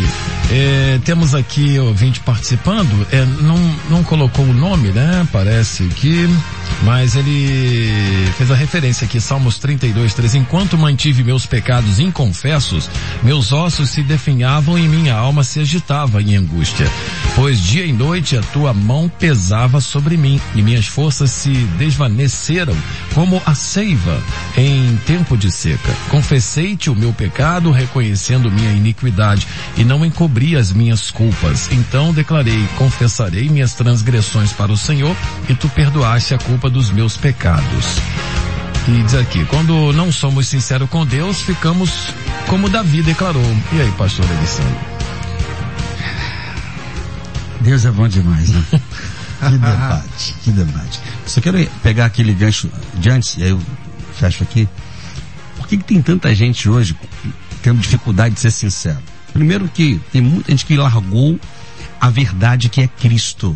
É, 0.51 0.99
temos 1.03 1.33
aqui 1.33 1.79
ouvinte 1.79 2.19
participando. 2.19 3.07
É, 3.11 3.25
não, 3.25 3.57
não 3.89 4.03
colocou 4.03 4.45
o 4.45 4.53
nome, 4.53 4.89
né? 4.89 5.27
Parece 5.31 5.85
que. 5.85 6.29
Mas 6.83 7.15
ele 7.15 7.91
fez 8.37 8.49
a 8.49 8.55
referência 8.55 9.05
aqui, 9.05 9.19
Salmos 9.19 9.57
32, 9.59 10.13
3. 10.13 10.35
Enquanto 10.35 10.77
mantive 10.77 11.23
meus 11.23 11.45
pecados 11.45 11.99
inconfessos, 11.99 12.89
meus 13.21 13.51
ossos 13.51 13.89
se 13.89 14.01
definhavam 14.01 14.77
e 14.77 14.87
minha 14.87 15.15
alma 15.15 15.43
se 15.43 15.59
agitava 15.59 16.21
em 16.21 16.35
angústia. 16.35 16.89
Pois 17.35 17.61
dia 17.61 17.85
e 17.85 17.93
noite 17.93 18.35
a 18.35 18.41
tua 18.41 18.73
mão 18.73 19.09
pesava 19.19 19.79
sobre 19.79 20.17
mim 20.17 20.41
e 20.55 20.61
minhas 20.61 20.87
forças 20.87 21.31
se 21.31 21.51
desvaneceram 21.77 22.75
como 23.13 23.41
a 23.45 23.53
seiva 23.53 24.21
em 24.57 24.97
tempo 25.05 25.37
de 25.37 25.51
seca. 25.51 25.93
Confessei-te 26.09 26.89
o 26.89 26.95
meu 26.95 27.13
pecado, 27.13 27.71
reconhecendo 27.71 28.51
minha 28.51 28.71
iniquidade 28.71 29.47
e 29.77 29.83
não 29.83 30.05
encobri 30.05 30.55
as 30.55 30.71
minhas 30.71 31.11
culpas. 31.11 31.69
Então 31.71 32.13
declarei, 32.13 32.67
confessarei 32.77 33.49
minhas 33.49 33.73
transgressões 33.73 34.51
para 34.51 34.71
o 34.71 34.77
Senhor 34.77 35.15
e 35.47 35.55
tu 35.55 35.69
perdoaste 35.69 36.33
a 36.33 36.37
culpa 36.37 36.60
dos 36.69 36.91
meus 36.91 37.17
pecados. 37.17 37.97
E 38.87 39.03
diz 39.03 39.13
aqui, 39.13 39.45
quando 39.45 39.93
não 39.93 40.11
somos 40.11 40.47
sinceros 40.47 40.89
com 40.89 41.05
Deus, 41.05 41.41
ficamos 41.41 42.13
como 42.47 42.67
Davi 42.67 43.03
declarou. 43.03 43.45
E 43.73 43.81
aí, 43.81 43.91
pastor 43.91 44.25
Alessandro? 44.37 44.79
Deus 47.61 47.85
é 47.85 47.91
bom 47.91 48.07
demais, 48.07 48.49
né? 48.49 48.63
que 49.39 49.57
debate, 49.57 50.35
que 50.43 50.51
debate. 50.51 50.99
Só 51.25 51.41
quero 51.41 51.65
pegar 51.83 52.05
aquele 52.05 52.33
gancho 52.33 52.71
de 52.95 53.09
antes, 53.09 53.37
e 53.37 53.43
aí 53.43 53.49
eu 53.49 53.61
fecho 54.15 54.43
aqui. 54.43 54.67
Por 55.57 55.67
que, 55.67 55.77
que 55.77 55.83
tem 55.83 56.01
tanta 56.01 56.33
gente 56.33 56.67
hoje 56.67 56.95
tendo 57.61 57.79
dificuldade 57.79 58.35
de 58.35 58.41
ser 58.41 58.51
sincero? 58.51 58.99
Primeiro 59.31 59.67
que 59.67 60.01
tem 60.11 60.21
muita 60.21 60.51
gente 60.51 60.65
que 60.65 60.75
largou 60.75 61.39
a 61.99 62.09
verdade 62.09 62.67
que 62.67 62.81
é 62.81 62.87
Cristo. 62.87 63.55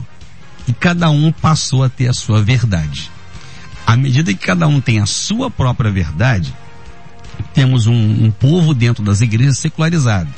E 0.67 0.73
cada 0.73 1.09
um 1.09 1.31
passou 1.31 1.83
a 1.83 1.89
ter 1.89 2.07
a 2.07 2.13
sua 2.13 2.41
verdade. 2.41 3.11
À 3.85 3.95
medida 3.95 4.33
que 4.33 4.45
cada 4.45 4.67
um 4.67 4.81
tem 4.81 4.99
a 4.99 5.05
sua 5.05 5.51
própria 5.51 5.91
verdade, 5.91 6.53
temos 7.53 7.85
um, 7.87 8.25
um 8.25 8.31
povo 8.31 8.73
dentro 8.73 9.03
das 9.03 9.21
igrejas 9.21 9.59
secularizado. 9.59 10.29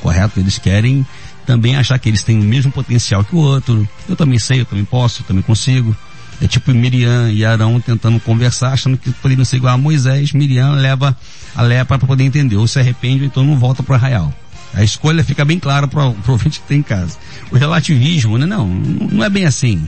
Correto? 0.00 0.38
Eles 0.38 0.58
querem 0.58 1.04
também 1.44 1.76
achar 1.76 1.98
que 1.98 2.08
eles 2.08 2.22
têm 2.22 2.38
o 2.38 2.44
mesmo 2.44 2.70
potencial 2.70 3.24
que 3.24 3.34
o 3.34 3.38
outro. 3.38 3.88
Eu 4.08 4.14
também 4.14 4.38
sei, 4.38 4.60
eu 4.60 4.64
também 4.64 4.84
posso, 4.84 5.22
eu 5.22 5.26
também 5.26 5.42
consigo. 5.42 5.96
É 6.40 6.46
tipo 6.46 6.72
Miriam 6.72 7.32
e 7.32 7.44
Arão 7.44 7.80
tentando 7.80 8.20
conversar, 8.20 8.72
achando 8.72 8.96
que 8.96 9.10
poderiam 9.10 9.44
ser 9.44 9.56
igual 9.56 9.74
a 9.74 9.78
Moisés. 9.78 10.32
Miriam 10.32 10.72
leva 10.72 11.16
a 11.54 11.62
lepra 11.62 11.98
para 11.98 12.06
poder 12.06 12.22
entender. 12.22 12.56
Ou 12.56 12.68
se 12.68 12.78
arrepende, 12.78 13.22
ou 13.22 13.26
então 13.26 13.44
não 13.44 13.58
volta 13.58 13.82
para 13.82 13.92
o 13.92 13.96
arraial. 13.96 14.32
A 14.74 14.84
escolha 14.84 15.24
fica 15.24 15.44
bem 15.44 15.58
clara 15.58 15.88
para 15.88 16.08
o 16.08 16.16
ouvinte 16.28 16.60
que 16.60 16.66
tem 16.66 16.78
em 16.80 16.82
casa. 16.82 17.16
O 17.50 17.56
relativismo, 17.56 18.38
né? 18.38 18.46
Não, 18.46 18.68
não 18.68 19.24
é 19.24 19.30
bem 19.30 19.44
assim. 19.44 19.86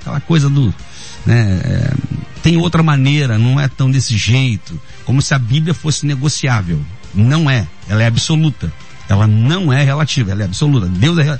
Aquela 0.00 0.20
coisa 0.20 0.48
do, 0.48 0.74
né? 1.26 1.60
É, 1.64 1.94
tem 2.42 2.56
outra 2.56 2.82
maneira, 2.82 3.38
não 3.38 3.60
é 3.60 3.68
tão 3.68 3.90
desse 3.90 4.16
jeito. 4.16 4.80
Como 5.04 5.20
se 5.20 5.34
a 5.34 5.38
Bíblia 5.38 5.74
fosse 5.74 6.06
negociável. 6.06 6.80
Não 7.14 7.50
é. 7.50 7.66
Ela 7.88 8.02
é 8.02 8.06
absoluta. 8.06 8.72
Ela 9.08 9.26
não 9.26 9.72
é 9.72 9.82
relativa, 9.82 10.30
ela 10.30 10.42
é 10.42 10.44
absoluta. 10.44 10.86
Deus 10.86 11.18
é, 11.18 11.38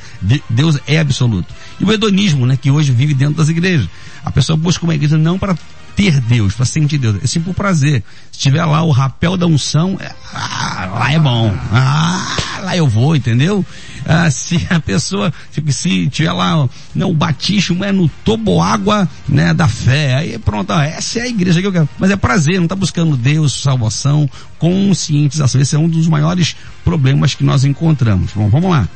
Deus 0.51 0.79
é 0.89 0.99
absoluto. 0.99 1.55
E 1.79 1.85
o 1.85 1.93
hedonismo, 1.93 2.45
né, 2.45 2.59
que 2.61 2.69
hoje 2.69 2.91
vive 2.91 3.15
dentro 3.15 3.37
das 3.37 3.49
igrejas. 3.49 3.89
A 4.25 4.31
pessoa 4.33 4.57
busca 4.57 4.83
uma 4.83 4.95
igreja 4.95 5.17
não 5.17 5.39
para 5.39 5.57
ter 5.97 6.21
Deus, 6.21 6.55
para 6.55 6.65
sentir 6.65 6.99
Deus, 6.99 7.17
é 7.23 7.27
sim 7.27 7.41
por 7.41 7.55
prazer. 7.55 8.03
Se 8.33 8.39
tiver 8.39 8.65
lá 8.65 8.83
o 8.83 8.91
rapel 8.91 9.37
da 9.37 9.47
unção, 9.47 9.99
é, 10.01 10.11
ah, 10.33 10.91
lá 10.95 11.13
é 11.13 11.19
bom. 11.19 11.55
Ah, 11.73 12.37
lá 12.63 12.77
eu 12.77 12.87
vou, 12.87 13.15
entendeu? 13.15 13.65
Ah, 14.07 14.31
se 14.33 14.67
a 14.71 14.81
pessoa, 14.81 15.33
se, 15.51 15.73
se 15.73 16.09
tiver 16.09 16.33
lá 16.33 16.69
não, 16.95 17.11
o 17.11 17.15
batismo 17.15 17.85
é 17.85 17.93
no 17.93 18.09
toboágua 18.25 19.09
né, 19.29 19.53
da 19.53 19.69
fé, 19.69 20.15
aí 20.15 20.39
pronto, 20.39 20.73
ah, 20.73 20.85
essa 20.85 21.19
é 21.19 21.23
a 21.23 21.29
igreja 21.29 21.61
que 21.61 21.67
eu 21.67 21.73
quero. 21.73 21.89
Mas 21.99 22.11
é 22.11 22.17
prazer, 22.17 22.57
não 22.57 22.65
está 22.65 22.77
buscando 22.77 23.17
Deus, 23.17 23.63
salvação, 23.63 24.29
conscientização. 24.59 25.61
Esse 25.61 25.77
é 25.77 25.79
um 25.79 25.89
dos 25.89 26.09
maiores 26.09 26.57
problemas 26.85 27.35
que 27.35 27.45
nós 27.45 27.65
encontramos. 27.65 28.33
Bom, 28.35 28.49
vamos 28.49 28.71
lá. 28.71 28.89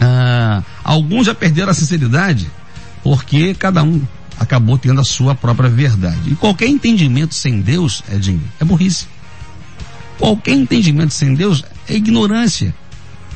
Ah, 0.00 0.62
alguns 0.82 1.26
já 1.26 1.34
perderam 1.34 1.70
a 1.70 1.74
sinceridade 1.74 2.50
porque 3.02 3.54
cada 3.54 3.82
um 3.82 4.00
acabou 4.42 4.76
tendo 4.76 5.00
a 5.00 5.04
sua 5.04 5.34
própria 5.34 5.70
verdade. 5.70 6.32
E 6.32 6.34
qualquer 6.34 6.66
entendimento 6.66 7.34
sem 7.34 7.60
Deus, 7.60 8.02
Edinho, 8.10 8.42
é 8.60 8.64
burrice. 8.64 9.06
Qualquer 10.18 10.54
entendimento 10.54 11.12
sem 11.14 11.34
Deus 11.34 11.64
é 11.88 11.94
ignorância. 11.94 12.74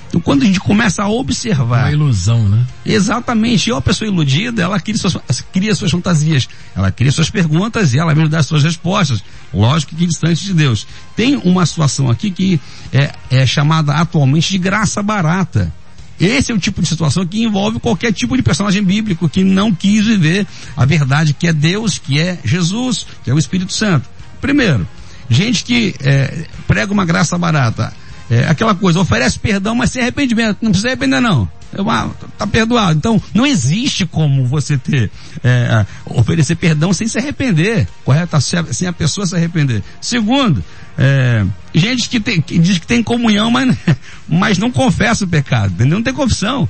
Então 0.08 0.20
quando 0.20 0.42
a 0.42 0.46
gente 0.46 0.60
começa 0.60 1.02
a 1.02 1.08
observar. 1.08 1.84
Uma 1.84 1.92
ilusão, 1.92 2.48
né? 2.48 2.64
Exatamente. 2.84 3.68
E 3.68 3.72
uma 3.72 3.82
pessoa 3.82 4.08
iludida, 4.08 4.62
ela 4.62 4.78
cria 4.78 4.96
suas, 4.96 5.16
cria 5.52 5.74
suas 5.74 5.90
fantasias. 5.90 6.48
Ela 6.74 6.90
cria 6.90 7.10
suas 7.10 7.28
perguntas 7.28 7.92
e 7.92 7.98
ela 7.98 8.14
mesmo 8.14 8.28
dá 8.28 8.42
suas 8.42 8.62
respostas. 8.62 9.22
Lógico 9.52 9.96
que 9.96 10.06
distante 10.06 10.44
de 10.44 10.54
Deus. 10.54 10.86
Tem 11.16 11.36
uma 11.36 11.66
situação 11.66 12.08
aqui 12.08 12.30
que 12.30 12.60
é, 12.92 13.12
é 13.30 13.46
chamada 13.46 13.94
atualmente 13.94 14.50
de 14.50 14.58
graça 14.58 15.02
barata. 15.02 15.72
Esse 16.18 16.50
é 16.50 16.54
o 16.54 16.58
tipo 16.58 16.80
de 16.80 16.88
situação 16.88 17.26
que 17.26 17.42
envolve 17.42 17.78
qualquer 17.78 18.12
tipo 18.12 18.36
de 18.36 18.42
personagem 18.42 18.82
bíblico 18.82 19.28
que 19.28 19.44
não 19.44 19.72
quis 19.72 20.06
viver 20.06 20.46
a 20.76 20.84
verdade 20.84 21.34
que 21.34 21.46
é 21.46 21.52
Deus, 21.52 21.98
que 21.98 22.18
é 22.18 22.38
Jesus, 22.44 23.06
que 23.22 23.30
é 23.30 23.34
o 23.34 23.38
Espírito 23.38 23.72
Santo. 23.72 24.08
Primeiro, 24.40 24.86
gente 25.28 25.64
que 25.64 25.94
é, 26.00 26.46
prega 26.66 26.92
uma 26.92 27.04
graça 27.04 27.36
barata. 27.36 27.92
É, 28.30 28.48
aquela 28.48 28.74
coisa, 28.74 28.98
oferece 28.98 29.38
perdão, 29.38 29.74
mas 29.74 29.90
sem 29.90 30.02
arrependimento. 30.02 30.58
Não 30.60 30.70
precisa 30.70 30.88
arrepender 30.88 31.20
não. 31.20 31.48
Está 31.72 32.46
perdoado. 32.46 32.96
Então, 32.96 33.20
não 33.34 33.46
existe 33.46 34.06
como 34.06 34.46
você 34.46 34.78
ter, 34.78 35.10
é, 35.42 35.84
oferecer 36.06 36.54
perdão 36.56 36.92
sem 36.92 37.06
se 37.06 37.18
arrepender, 37.18 37.86
correto? 38.04 38.36
Sem 38.72 38.88
a 38.88 38.92
pessoa 38.92 39.26
se 39.26 39.34
arrepender. 39.34 39.82
Segundo, 40.00 40.64
é, 40.96 41.44
gente 41.74 42.08
que, 42.08 42.18
tem, 42.18 42.40
que 42.40 42.58
diz 42.58 42.78
que 42.78 42.86
tem 42.86 43.02
comunhão, 43.02 43.50
mas, 43.50 43.76
mas 44.28 44.58
não 44.58 44.70
confessa 44.70 45.24
o 45.24 45.28
pecado, 45.28 45.72
entendeu? 45.74 45.98
Não 45.98 46.04
tem 46.04 46.14
confissão. 46.14 46.68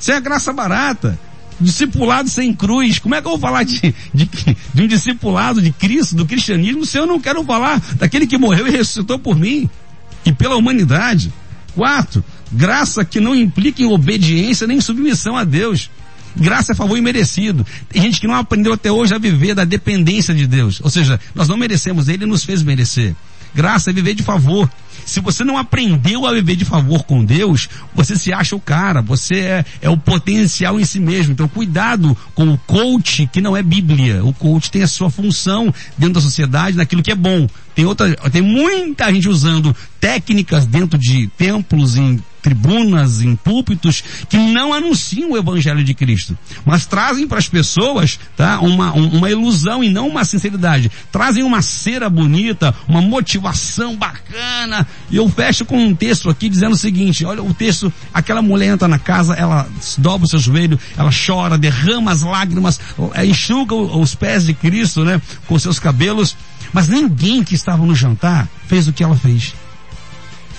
Isso 0.00 0.12
é 0.12 0.20
graça 0.20 0.52
barata. 0.52 1.18
Discipulado 1.58 2.28
sem 2.28 2.52
cruz. 2.52 2.98
Como 2.98 3.14
é 3.14 3.22
que 3.22 3.26
eu 3.26 3.32
vou 3.32 3.40
falar 3.40 3.64
de, 3.64 3.94
de, 4.12 4.30
de 4.74 4.82
um 4.82 4.86
discipulado 4.86 5.62
de 5.62 5.72
Cristo, 5.72 6.14
do 6.14 6.26
cristianismo, 6.26 6.84
se 6.84 6.98
eu 6.98 7.06
não 7.06 7.18
quero 7.18 7.42
falar 7.44 7.80
daquele 7.94 8.26
que 8.26 8.36
morreu 8.36 8.66
e 8.66 8.70
ressuscitou 8.70 9.18
por 9.18 9.36
mim 9.36 9.68
e 10.24 10.32
pela 10.32 10.56
humanidade? 10.56 11.32
Quarto, 11.74 12.22
graça 12.52 13.04
que 13.04 13.20
não 13.20 13.34
implica 13.34 13.82
em 13.82 13.86
obediência 13.86 14.66
nem 14.66 14.80
submissão 14.80 15.36
a 15.36 15.44
Deus. 15.44 15.90
Graça 16.36 16.72
é 16.72 16.74
favor 16.74 16.98
imerecido. 16.98 17.66
Tem 17.88 18.02
gente 18.02 18.20
que 18.20 18.26
não 18.26 18.34
aprendeu 18.34 18.72
até 18.72 18.92
hoje 18.92 19.14
a 19.14 19.18
viver 19.18 19.54
da 19.54 19.64
dependência 19.64 20.34
de 20.34 20.46
Deus. 20.46 20.80
Ou 20.82 20.90
seja, 20.90 21.18
nós 21.34 21.48
não 21.48 21.56
merecemos, 21.56 22.08
Ele 22.08 22.26
nos 22.26 22.44
fez 22.44 22.62
merecer. 22.62 23.14
Graça 23.54 23.88
é 23.88 23.92
viver 23.92 24.14
de 24.14 24.22
favor. 24.22 24.70
Se 25.06 25.20
você 25.20 25.44
não 25.44 25.56
aprendeu 25.56 26.26
a 26.26 26.32
viver 26.32 26.56
de 26.56 26.64
favor 26.64 27.04
com 27.04 27.24
Deus, 27.24 27.70
você 27.94 28.16
se 28.16 28.32
acha 28.32 28.56
o 28.56 28.60
cara, 28.60 29.00
você 29.00 29.36
é, 29.36 29.64
é 29.80 29.88
o 29.88 29.96
potencial 29.96 30.78
em 30.78 30.84
si 30.84 31.00
mesmo. 31.00 31.32
Então 31.32 31.48
cuidado 31.48 32.14
com 32.34 32.52
o 32.52 32.58
coach 32.58 33.26
que 33.32 33.40
não 33.40 33.56
é 33.56 33.62
Bíblia. 33.62 34.22
O 34.24 34.32
coach 34.32 34.70
tem 34.70 34.82
a 34.82 34.88
sua 34.88 35.08
função 35.08 35.72
dentro 35.96 36.14
da 36.14 36.20
sociedade, 36.20 36.76
naquilo 36.76 37.02
que 37.02 37.12
é 37.12 37.14
bom. 37.14 37.48
Tem 37.74 37.86
outra, 37.86 38.14
tem 38.30 38.42
muita 38.42 39.10
gente 39.12 39.28
usando 39.28 39.74
técnicas 40.00 40.66
dentro 40.66 40.98
de 40.98 41.26
templos, 41.36 41.96
em 41.96 42.22
tribunas, 42.46 43.20
em 43.20 43.34
púlpitos, 43.34 44.04
que 44.28 44.36
não 44.36 44.72
anunciam 44.72 45.32
o 45.32 45.36
Evangelho 45.36 45.82
de 45.82 45.92
Cristo, 45.92 46.38
mas 46.64 46.86
trazem 46.86 47.26
para 47.26 47.38
as 47.38 47.48
pessoas, 47.48 48.20
tá, 48.36 48.60
uma, 48.60 48.92
uma 48.92 49.28
ilusão 49.28 49.82
e 49.82 49.90
não 49.90 50.06
uma 50.06 50.24
sinceridade. 50.24 50.88
Trazem 51.10 51.42
uma 51.42 51.60
cera 51.60 52.08
bonita, 52.08 52.72
uma 52.86 53.00
motivação 53.00 53.96
bacana. 53.96 54.86
E 55.10 55.16
eu 55.16 55.28
fecho 55.28 55.64
com 55.64 55.76
um 55.76 55.92
texto 55.92 56.30
aqui 56.30 56.48
dizendo 56.48 56.74
o 56.74 56.78
seguinte, 56.78 57.24
olha 57.24 57.42
o 57.42 57.52
texto, 57.52 57.92
aquela 58.14 58.40
mulher 58.40 58.68
entra 58.68 58.86
na 58.86 58.98
casa, 59.00 59.34
ela 59.34 59.68
dobra 59.98 60.26
o 60.26 60.30
seu 60.30 60.38
joelho, 60.38 60.78
ela 60.96 61.10
chora, 61.10 61.58
derrama 61.58 62.12
as 62.12 62.22
lágrimas, 62.22 62.78
é, 63.14 63.26
enxuga 63.26 63.74
os 63.74 64.14
pés 64.14 64.46
de 64.46 64.54
Cristo, 64.54 65.04
né, 65.04 65.20
com 65.48 65.58
seus 65.58 65.80
cabelos, 65.80 66.36
mas 66.72 66.86
ninguém 66.86 67.42
que 67.42 67.56
estava 67.56 67.84
no 67.84 67.94
jantar 67.94 68.48
fez 68.68 68.86
o 68.86 68.92
que 68.92 69.02
ela 69.02 69.16
fez. 69.16 69.52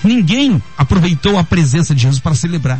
Ninguém 0.03 0.61
aproveitou 0.77 1.37
a 1.37 1.43
presença 1.43 1.93
de 1.95 2.01
Jesus 2.01 2.19
para 2.19 2.35
celebrar. 2.35 2.79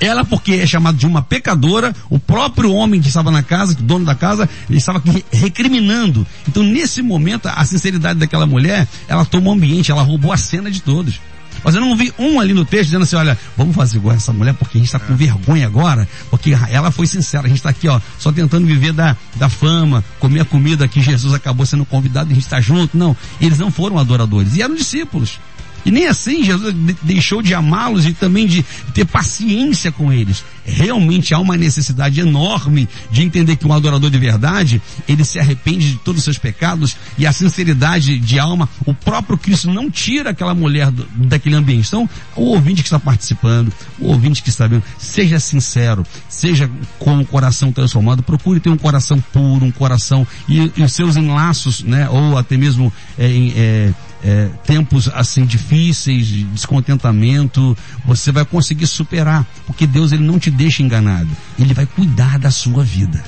Ela, 0.00 0.24
porque 0.24 0.54
é 0.54 0.66
chamada 0.66 0.96
de 0.96 1.06
uma 1.06 1.22
pecadora, 1.22 1.94
o 2.10 2.18
próprio 2.18 2.72
homem 2.72 3.00
que 3.00 3.08
estava 3.08 3.30
na 3.30 3.42
casa, 3.42 3.72
o 3.72 3.82
dono 3.82 4.04
da 4.04 4.14
casa, 4.14 4.48
ele 4.68 4.78
estava 4.78 5.02
recriminando. 5.30 6.26
Então, 6.48 6.62
nesse 6.62 7.00
momento, 7.02 7.46
a 7.46 7.64
sinceridade 7.64 8.18
daquela 8.18 8.46
mulher, 8.46 8.88
ela 9.08 9.24
tomou 9.24 9.52
o 9.52 9.56
ambiente, 9.56 9.90
ela 9.90 10.02
roubou 10.02 10.32
a 10.32 10.36
cena 10.36 10.70
de 10.70 10.82
todos. 10.82 11.20
Mas 11.62 11.74
eu 11.74 11.80
não 11.80 11.96
vi 11.96 12.12
um 12.18 12.40
ali 12.40 12.52
no 12.52 12.64
texto 12.64 12.86
dizendo 12.86 13.04
assim, 13.04 13.16
olha, 13.16 13.38
vamos 13.56 13.74
fazer 13.74 13.96
igual 13.96 14.14
essa 14.14 14.32
mulher 14.32 14.52
porque 14.54 14.76
a 14.76 14.80
gente 14.80 14.88
está 14.88 14.98
com 14.98 15.14
vergonha 15.14 15.66
agora, 15.66 16.06
porque 16.28 16.54
ela 16.68 16.90
foi 16.90 17.06
sincera, 17.06 17.44
a 17.44 17.48
gente 17.48 17.58
está 17.58 17.70
aqui, 17.70 17.88
ó, 17.88 18.00
só 18.18 18.32
tentando 18.32 18.66
viver 18.66 18.92
da, 18.92 19.16
da 19.36 19.48
fama, 19.48 20.04
comer 20.18 20.40
a 20.40 20.44
comida 20.44 20.88
que 20.88 21.00
Jesus 21.00 21.32
acabou 21.32 21.64
sendo 21.64 21.86
convidado 21.86 22.30
e 22.30 22.32
a 22.32 22.34
gente 22.34 22.44
está 22.44 22.60
junto. 22.60 22.98
Não, 22.98 23.16
eles 23.40 23.58
não 23.58 23.70
foram 23.70 23.98
adoradores, 23.98 24.56
e 24.56 24.62
eram 24.62 24.74
discípulos. 24.74 25.38
E 25.84 25.90
nem 25.90 26.06
assim 26.06 26.42
Jesus 26.42 26.74
deixou 27.02 27.42
de 27.42 27.54
amá-los 27.54 28.06
e 28.06 28.12
também 28.12 28.46
de 28.46 28.64
ter 28.92 29.04
paciência 29.04 29.92
com 29.92 30.12
eles. 30.12 30.44
Realmente 30.64 31.34
há 31.34 31.38
uma 31.38 31.56
necessidade 31.56 32.20
enorme 32.20 32.88
de 33.10 33.22
entender 33.22 33.56
que 33.56 33.66
um 33.66 33.72
adorador 33.72 34.10
de 34.10 34.18
verdade, 34.18 34.80
ele 35.06 35.24
se 35.24 35.38
arrepende 35.38 35.92
de 35.92 35.98
todos 35.98 36.20
os 36.20 36.24
seus 36.24 36.38
pecados 36.38 36.96
e 37.18 37.26
a 37.26 37.32
sinceridade 37.32 38.18
de 38.18 38.38
alma, 38.38 38.68
o 38.86 38.94
próprio 38.94 39.36
Cristo 39.36 39.70
não 39.70 39.90
tira 39.90 40.30
aquela 40.30 40.54
mulher 40.54 40.90
do, 40.90 41.06
daquele 41.14 41.54
ambiente. 41.54 41.88
Então, 41.88 42.08
o 42.34 42.44
ouvinte 42.44 42.82
que 42.82 42.88
está 42.88 42.98
participando, 42.98 43.72
o 43.98 44.08
ouvinte 44.08 44.42
que 44.42 44.48
está 44.48 44.66
vendo, 44.66 44.82
seja 44.98 45.38
sincero, 45.38 46.04
seja 46.28 46.70
com 46.98 47.18
o 47.18 47.26
coração 47.26 47.70
transformado, 47.70 48.22
procure 48.22 48.58
ter 48.58 48.70
um 48.70 48.76
coração 48.76 49.20
puro, 49.32 49.66
um 49.66 49.70
coração 49.70 50.26
e, 50.48 50.72
os 50.82 50.92
seus 50.92 51.16
enlaços, 51.16 51.82
né, 51.82 52.08
ou 52.08 52.38
até 52.38 52.56
mesmo 52.56 52.92
é, 53.18 53.26
é, 53.56 53.94
é, 54.24 54.48
tempos 54.66 55.08
assim 55.12 55.44
difíceis, 55.44 56.26
de 56.26 56.44
descontentamento, 56.44 57.76
você 58.04 58.32
vai 58.32 58.44
conseguir 58.44 58.86
superar, 58.86 59.46
porque 59.66 59.86
Deus 59.86 60.12
ele 60.12 60.24
não 60.24 60.38
te 60.38 60.50
deixa 60.50 60.82
enganado, 60.82 61.28
ele 61.58 61.74
vai 61.74 61.86
cuidar 61.86 62.38
da 62.38 62.50
sua 62.50 62.82
vida. 62.82 63.22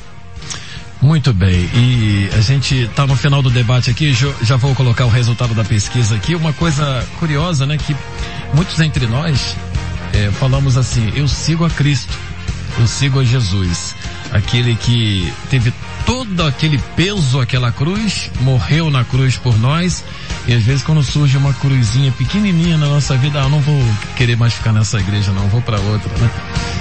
Muito 1.03 1.35
bem, 1.35 1.69
e 1.75 2.31
a 2.33 2.41
gente 2.41 2.75
está 2.75 3.07
no 3.07 3.15
final 3.15 3.43
do 3.43 3.51
debate 3.51 3.91
aqui, 3.91 4.15
já 4.15 4.57
vou 4.57 4.75
colocar 4.75 5.05
o 5.05 5.11
resultado 5.11 5.55
da 5.55 5.63
pesquisa 5.63 6.17
aqui. 6.17 6.35
Uma 6.35 6.55
coisa 6.55 7.07
curiosa, 7.19 7.67
né, 7.67 7.77
que 7.77 7.95
muitos 8.55 8.81
entre 8.81 9.07
nós 9.07 9.55
é, 10.15 10.31
falamos 10.33 10.79
assim: 10.79 11.13
eu 11.15 11.29
sigo 11.29 11.65
a 11.65 11.71
Cristo. 11.71 12.17
Eu 12.79 12.87
sigo 12.87 13.21
a 13.21 13.25
Jesus, 13.25 13.95
aquele 14.31 14.77
que 14.77 15.33
teve 15.49 15.73
todo 16.07 16.47
aquele 16.47 16.79
peso, 16.95 17.41
aquela 17.41 17.71
cruz, 17.73 18.31
morreu 18.41 18.91
na 18.91 19.05
cruz 19.05 19.37
por 19.37 19.59
nós. 19.59 20.05
E 20.47 20.55
às 20.55 20.63
vezes 20.63 20.83
quando 20.83 21.03
surge 21.03 21.37
uma 21.37 21.53
cruzinha 21.53 22.13
pequenininha 22.13 22.79
na 22.79 22.87
nossa 22.87 23.17
vida, 23.17 23.41
ah, 23.41 23.45
eu 23.45 23.51
não 23.51 23.61
vou 23.61 23.83
querer 24.17 24.37
mais 24.37 24.55
ficar 24.55 24.73
nessa 24.73 24.99
igreja, 24.99 25.33
não, 25.33 25.49
vou 25.49 25.61
para 25.61 25.79
outra, 25.81 26.09
né? 26.19 26.31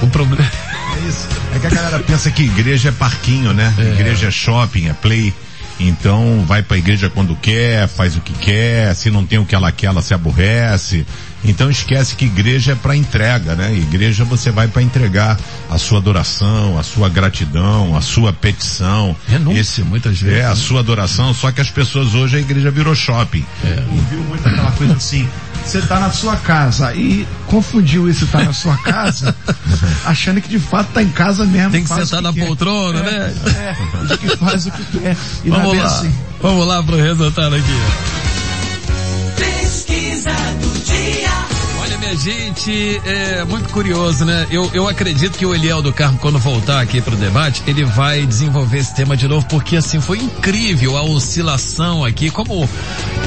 O 0.02 0.08
problema 0.08 0.50
É 0.96 1.08
isso. 1.10 1.28
É 1.56 1.60
que 1.60 1.68
a 1.68 1.70
galera 1.72 2.00
pensa 2.00 2.30
que 2.30 2.44
igreja 2.44 2.90
é 2.90 2.92
parquinho, 2.92 3.52
né? 3.52 3.74
Igreja 3.78 4.28
é 4.28 4.32
shopping, 4.32 4.88
é 4.88 4.94
play. 4.94 5.34
Então 5.80 6.46
vai 6.48 6.62
pra 6.64 6.78
igreja 6.78 7.10
quando 7.10 7.36
quer, 7.36 7.88
faz 7.88 8.16
o 8.16 8.22
que 8.22 8.34
quer, 8.34 8.96
se 8.96 9.10
não 9.10 9.26
tem 9.26 9.40
o 9.40 9.46
que 9.46 9.56
ela 9.56 9.72
quer, 9.72 9.88
ela 9.88 10.02
se 10.02 10.14
aborrece. 10.14 11.06
Então 11.48 11.70
esquece 11.70 12.16
que 12.16 12.26
igreja 12.26 12.72
é 12.72 12.76
para 12.76 12.96
entrega, 12.96 13.56
né? 13.56 13.74
Igreja 13.76 14.24
você 14.26 14.50
vai 14.52 14.68
para 14.68 14.82
entregar 14.82 15.38
a 15.70 15.78
sua 15.78 16.00
adoração, 16.00 16.78
a 16.78 16.84
sua 16.84 17.08
gratidão, 17.08 17.96
a 17.96 18.02
sua 18.02 18.34
petição. 18.34 19.16
renúncia, 19.28 19.84
muitas 19.86 20.20
vezes. 20.20 20.40
É, 20.40 20.46
a 20.46 20.50
né? 20.50 20.56
sua 20.56 20.80
adoração, 20.80 21.34
só 21.34 21.52
que 21.52 21.62
as 21.62 21.70
pessoas 21.70 22.14
hoje 22.16 22.38
a 22.38 22.40
igreja 22.40 22.72
virou 22.72 22.96
shopping. 22.96 23.46
Ouviu 23.92 24.20
muito 24.24 24.48
aquela 24.48 24.72
coisa 24.72 24.94
assim, 24.94 25.28
você 25.64 25.82
tá 25.82 26.00
na 26.00 26.12
sua 26.12 26.36
casa 26.36 26.94
e 26.96 27.28
confundiu 27.48 28.10
isso 28.10 28.26
tá 28.28 28.44
na 28.44 28.54
sua 28.54 28.78
casa, 28.78 29.36
achando 30.06 30.42
que 30.42 30.50
de 30.50 30.60
fato 30.60 30.88
tá 30.94 31.02
em 31.04 31.10
casa 31.10 31.46
mesmo. 31.46 31.72
Tem 31.72 31.84
que 31.84 31.90
sentar 31.94 32.22
na 32.22 32.34
quer. 32.34 32.46
poltrona, 32.46 33.00
É, 33.00 33.04
né? 33.04 33.34
É, 34.04 34.06
de 34.08 34.18
que 34.18 34.38
faz 34.38 34.66
o 34.66 34.72
que 34.72 34.84
quer. 35.00 35.16
E 35.44 35.48
é 35.48 35.52
Vamos 35.52 35.78
lá. 35.78 35.86
assim. 35.86 36.12
Vamos 36.42 36.68
lá 36.68 36.82
pro 36.84 36.98
resultado 36.98 37.56
aqui. 37.56 37.66
Pesquisa 39.38 40.32
minha 42.06 42.16
gente, 42.16 43.02
é 43.04 43.44
muito 43.46 43.70
curioso, 43.70 44.26
né? 44.26 44.46
Eu, 44.52 44.70
eu 44.74 44.88
acredito 44.88 45.38
que 45.38 45.46
o 45.46 45.56
Eliel 45.56 45.82
do 45.82 45.92
Carmo, 45.92 46.20
quando 46.20 46.38
voltar 46.38 46.80
aqui 46.80 47.02
pro 47.02 47.16
debate, 47.16 47.64
ele 47.66 47.84
vai 47.84 48.26
desenvolver 48.28 48.78
esse 48.78 48.94
tema 48.94 49.18
de 49.18 49.28
novo, 49.28 49.48
porque 49.48 49.76
assim, 49.76 50.00
foi 50.00 50.20
incrível 50.20 50.98
a 50.98 51.04
oscilação 51.04 52.06
aqui, 52.06 52.30
como, 52.30 52.70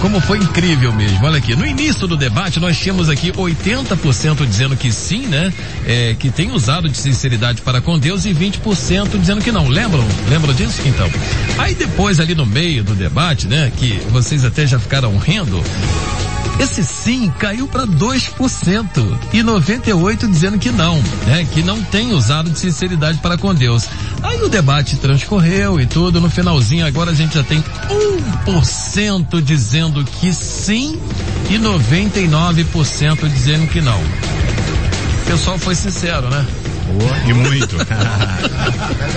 como 0.01 0.21
foi 0.21 0.39
incrível 0.39 0.93
mesmo. 0.93 1.27
Olha 1.27 1.39
aqui, 1.39 1.57
no 1.57 1.67
início 1.67 2.07
do 2.07 2.17
debate, 2.17 2.61
nós 2.61 2.79
tínhamos 2.79 3.09
aqui 3.09 3.33
80% 3.33 4.47
dizendo 4.47 4.77
que 4.77 4.93
sim, 4.93 5.27
né? 5.27 5.53
É, 5.85 6.15
que 6.17 6.31
tem 6.31 6.53
usado 6.53 6.89
de 6.89 6.97
sinceridade 6.97 7.63
para 7.63 7.81
com 7.81 7.99
Deus 7.99 8.27
e 8.27 8.33
20% 8.33 9.19
dizendo 9.19 9.43
que 9.43 9.51
não. 9.51 9.67
Lembram? 9.67 10.07
Lembram 10.29 10.55
disso? 10.55 10.81
Então. 10.85 11.11
Aí 11.59 11.75
depois, 11.75 12.21
ali 12.21 12.35
no 12.35 12.47
meio 12.47 12.85
do 12.85 12.95
debate, 12.95 13.49
né? 13.49 13.73
Que 13.77 13.99
vocês 14.11 14.45
até 14.45 14.67
já 14.67 14.79
ficaram 14.79 15.17
rindo, 15.19 15.63
esse 16.59 16.85
sim 16.85 17.33
caiu 17.39 17.69
para 17.69 17.87
2% 17.87 19.19
e 19.33 19.43
98 19.43 20.27
dizendo 20.29 20.59
que 20.59 20.71
não, 20.71 21.01
né? 21.27 21.47
Que 21.53 21.63
não 21.63 21.83
tem 21.83 22.13
usado 22.13 22.51
de 22.51 22.59
sinceridade 22.59 23.19
para 23.19 23.39
com 23.39 23.55
Deus. 23.55 23.87
Aí 24.23 24.43
o 24.43 24.49
debate 24.49 24.97
transcorreu 24.97 25.81
e 25.81 25.87
tudo, 25.87 26.21
no 26.21 26.29
finalzinho 26.29 26.87
agora 26.87 27.13
a 27.13 27.15
gente 27.15 27.35
já 27.35 27.45
tem 27.45 27.63
1% 28.47 29.41
dizendo 29.41 30.05
que 30.05 30.33
sim 30.35 30.99
e 31.49 31.59
99% 31.59 33.29
dizendo 33.29 33.67
que 33.69 33.81
não. 33.81 34.01
O 34.01 35.31
pessoal 35.31 35.59
foi 35.59 35.75
sincero, 35.75 36.29
né? 36.29 36.45
E 37.27 37.33
muito. 37.33 37.77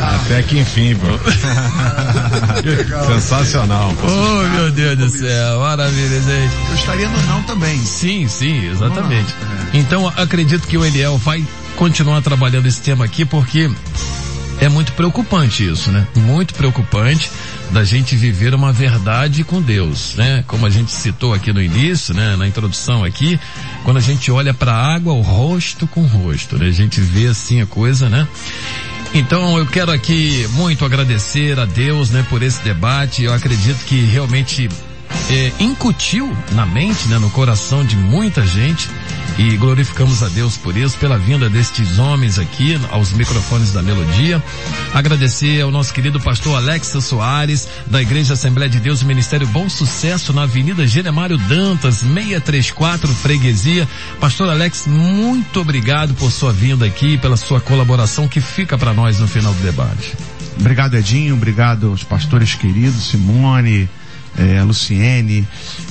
Até 0.02 0.44
que 0.44 0.60
enfim, 0.60 0.96
pô. 0.96 1.08
Sensacional. 3.14 3.94
Oh, 4.04 4.48
meu 4.56 4.72
Deus 4.72 4.98
do 4.98 5.10
céu, 5.10 5.60
maravilha, 5.60 6.22
gente. 6.22 6.54
Eu 6.70 6.76
estaria 6.76 7.08
no 7.08 7.22
não 7.24 7.44
também. 7.44 7.78
Sim, 7.80 8.28
sim, 8.28 8.70
exatamente. 8.70 9.34
Então 9.74 10.08
acredito 10.08 10.68
que 10.68 10.78
o 10.78 10.86
Eliel 10.86 11.18
vai 11.18 11.46
continuar 11.76 12.22
trabalhando 12.22 12.68
esse 12.68 12.82
tema 12.82 13.06
aqui 13.06 13.26
porque 13.26 13.70
é 14.62 14.70
muito 14.70 14.94
preocupante 14.94 15.68
isso, 15.68 15.92
né? 15.92 16.08
Muito 16.16 16.54
preocupante 16.54 17.32
da 17.72 17.84
gente 17.84 18.16
viver 18.16 18.54
uma 18.54 18.72
verdade 18.72 19.44
com 19.44 19.60
Deus, 19.60 20.14
né? 20.16 20.44
Como 20.46 20.68
a 20.68 20.70
gente 20.70 20.92
citou 20.92 21.34
aqui 21.34 21.52
no 21.52 21.60
início, 21.60 22.14
né? 22.14 22.36
Na 22.36 22.48
introdução 22.48 23.04
aqui, 23.04 23.40
quando 23.84 23.98
a 23.98 24.02
gente 24.02 24.32
olha 24.32 24.54
para 24.54 24.72
a 24.72 24.96
água, 24.96 25.14
o 25.14 25.22
rosto 25.22 25.88
com 25.88 26.04
rosto, 26.04 26.60
né? 26.60 26.68
A 26.68 26.72
gente 26.72 27.02
vê 27.02 27.26
assim 27.26 27.60
a 27.60 27.66
coisa, 27.66 28.08
né? 28.08 28.28
Então 29.16 29.58
eu 29.58 29.66
quero 29.66 29.92
aqui 29.92 30.48
muito 30.52 30.86
agradecer 30.86 31.60
a 31.60 31.66
Deus, 31.66 32.12
né, 32.12 32.24
por 32.30 32.44
esse 32.44 32.62
debate. 32.62 33.24
Eu 33.24 33.34
acredito 33.34 33.84
que 33.86 34.00
realmente 34.02 34.70
é, 35.30 35.52
incutiu 35.60 36.32
na 36.52 36.68
mente, 36.68 37.08
né, 37.08 37.18
no 37.18 37.32
coração 37.32 37.84
de 37.84 37.98
muita 37.98 38.46
gente 38.46 38.88
e 39.38 39.58
glorificamos 39.58 40.22
a 40.24 40.28
Deus 40.28 40.58
por 40.58 40.76
isso, 40.76 40.98
pela 40.98 41.18
vinda 41.18 41.50
destes 41.50 42.00
homens 42.00 42.38
aqui 42.38 42.80
aos 42.90 43.12
microfones 43.14 43.72
da 43.72 43.82
Melodia. 43.82 44.42
Agradecer 44.94 45.62
ao 45.62 45.72
nosso 45.72 45.94
querido 45.94 46.20
pastor 46.20 46.58
Alexa 46.58 47.02
Soares, 47.02 47.68
da 47.88 48.02
Igreja 48.02 48.34
Assembleia 48.34 48.70
de 48.70 48.80
Deus, 48.80 49.04
Ministério 49.04 49.48
Bom 49.48 49.70
Sucesso, 49.70 50.34
na 50.34 50.44
Avenida 50.44 50.86
Geremário 50.86 51.38
Dantas, 51.38 51.98
634 51.98 53.08
Freguesia. 53.14 53.88
Pastor 54.20 54.50
Alex, 54.50 54.86
muito 54.88 55.62
obrigado 55.62 56.14
por 56.16 56.32
sua 56.32 56.52
vinda 56.52 56.86
aqui, 56.86 57.18
pela 57.18 57.38
sua 57.38 57.60
colaboração 57.60 58.28
que 58.28 58.42
fica 58.42 58.78
para 58.78 58.94
nós 58.94 59.20
no 59.20 59.28
final 59.28 59.54
do 59.54 59.62
debate. 59.64 60.14
Obrigado, 60.60 60.96
Edinho. 60.96 61.36
Obrigado 61.36 61.88
aos 61.88 62.04
pastores 62.04 62.54
queridos, 62.54 63.10
Simone, 63.10 63.90
eh, 64.38 64.62
Luciene. 64.64 65.48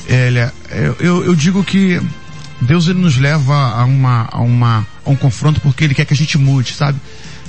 Elia, 0.06 0.52
eu, 0.70 0.96
eu, 1.00 1.24
eu 1.24 1.34
digo 1.34 1.64
que 1.64 2.00
Deus 2.60 2.88
ele 2.88 2.98
nos 2.98 3.16
leva 3.16 3.54
a 3.54 3.84
uma, 3.84 4.28
a 4.30 4.40
uma, 4.40 4.86
a 5.04 5.10
um 5.10 5.16
confronto 5.16 5.60
porque 5.60 5.84
ele 5.84 5.94
quer 5.94 6.04
que 6.04 6.12
a 6.12 6.16
gente 6.16 6.36
mude, 6.36 6.74
sabe? 6.74 6.98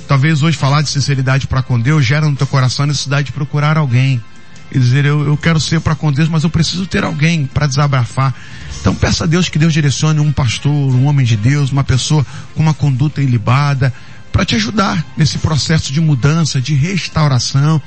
Talvez 0.08 0.42
hoje 0.42 0.56
falar 0.56 0.82
de 0.82 0.88
sinceridade 0.88 1.46
para 1.46 1.62
com 1.62 1.78
Deus 1.78 2.04
gera 2.04 2.28
no 2.28 2.36
teu 2.36 2.46
coração 2.46 2.84
a 2.84 2.86
necessidade 2.86 3.26
de 3.26 3.32
procurar 3.32 3.76
alguém. 3.76 4.22
E 4.70 4.78
dizer, 4.78 5.04
eu, 5.04 5.26
eu 5.26 5.36
quero 5.36 5.60
ser 5.60 5.80
para 5.80 5.94
com 5.94 6.10
Deus, 6.10 6.28
mas 6.28 6.44
eu 6.44 6.50
preciso 6.50 6.86
ter 6.86 7.04
alguém 7.04 7.44
para 7.44 7.66
desabafar. 7.66 8.34
Então 8.80 8.94
peça 8.94 9.24
a 9.24 9.26
Deus 9.26 9.48
que 9.48 9.58
Deus 9.58 9.72
direcione 9.72 10.18
um 10.18 10.32
pastor, 10.32 10.72
um 10.72 11.04
homem 11.06 11.26
de 11.26 11.36
Deus, 11.36 11.70
uma 11.70 11.84
pessoa 11.84 12.24
com 12.54 12.62
uma 12.62 12.72
conduta 12.72 13.20
ilibada, 13.20 13.92
para 14.32 14.46
te 14.46 14.54
ajudar 14.54 15.04
nesse 15.14 15.36
processo 15.38 15.92
de 15.92 16.00
mudança, 16.00 16.58
de 16.58 16.74
restauração. 16.74 17.80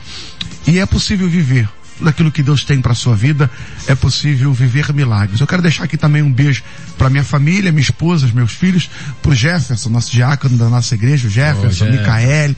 E 0.68 0.78
é 0.78 0.86
possível 0.86 1.28
viver 1.28 1.68
tudo 1.98 2.10
aquilo 2.10 2.32
que 2.32 2.44
Deus 2.44 2.64
tem 2.64 2.82
para 2.82 2.94
sua 2.94 3.16
vida, 3.16 3.50
é 3.88 3.96
possível 3.96 4.52
viver 4.54 4.94
milagres. 4.94 5.40
Eu 5.40 5.48
quero 5.48 5.62
deixar 5.62 5.84
aqui 5.86 5.98
também 5.98 6.22
um 6.22 6.32
beijo 6.32 6.64
para 6.98 7.10
minha 7.10 7.24
família, 7.24 7.72
minha 7.72 7.82
esposa, 7.82 8.26
os 8.26 8.32
meus 8.32 8.52
filhos, 8.52 8.90
pro 9.22 9.34
Jefferson, 9.34 9.90
nosso 9.90 10.12
diácono 10.12 10.58
da 10.58 10.70
nossa 10.70 10.94
igreja, 10.96 11.28
o 11.28 11.32
Jefferson, 11.32 11.86
Oh, 11.86 11.90
Jeff. 11.90 11.98
Micaele, 12.00 12.58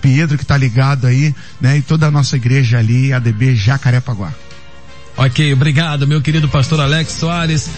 Pedro 0.00 0.38
que 0.38 0.46
tá 0.46 0.56
ligado 0.56 1.06
aí, 1.06 1.34
né, 1.60 1.78
e 1.78 1.82
toda 1.82 2.06
a 2.06 2.10
nossa 2.10 2.36
igreja 2.36 2.78
ali, 2.78 3.12
ADB 3.12 3.56
Jacarepaguá. 3.56 4.32
Ok, 5.16 5.52
obrigado, 5.54 6.06
meu 6.06 6.20
querido 6.20 6.46
pastor 6.46 6.78
Alex 6.78 7.12
Soares. 7.12 7.70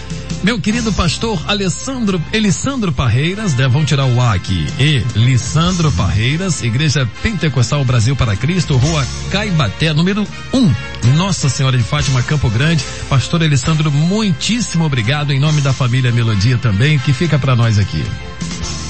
Meu 0.43 0.59
querido 0.59 0.91
pastor 0.91 1.41
Alessandro, 1.47 2.21
Elisandro 2.33 2.91
Parreiras, 2.91 3.55
né, 3.55 3.67
vamos 3.67 3.87
tirar 3.87 4.05
o 4.05 4.21
A 4.21 4.33
aqui. 4.33 4.67
Elisandro 5.15 5.91
Parreiras, 5.91 6.61
Igreja 6.63 7.09
Pentecostal 7.23 7.83
Brasil 7.83 8.15
para 8.15 8.35
Cristo, 8.35 8.75
Rua 8.77 9.05
Caibaté, 9.31 9.93
número 9.93 10.27
1, 10.53 11.15
Nossa 11.15 11.49
Senhora 11.49 11.77
de 11.77 11.83
Fátima, 11.83 12.21
Campo 12.23 12.49
Grande. 12.49 12.83
Pastor 13.09 13.41
Elisandro, 13.41 13.89
muitíssimo 13.89 14.85
obrigado 14.85 15.31
em 15.31 15.39
nome 15.39 15.61
da 15.61 15.73
família 15.73 16.11
Melodia 16.11 16.57
também, 16.57 16.99
que 16.99 17.13
fica 17.13 17.39
para 17.39 17.55
nós 17.55 17.79
aqui. 17.79 18.03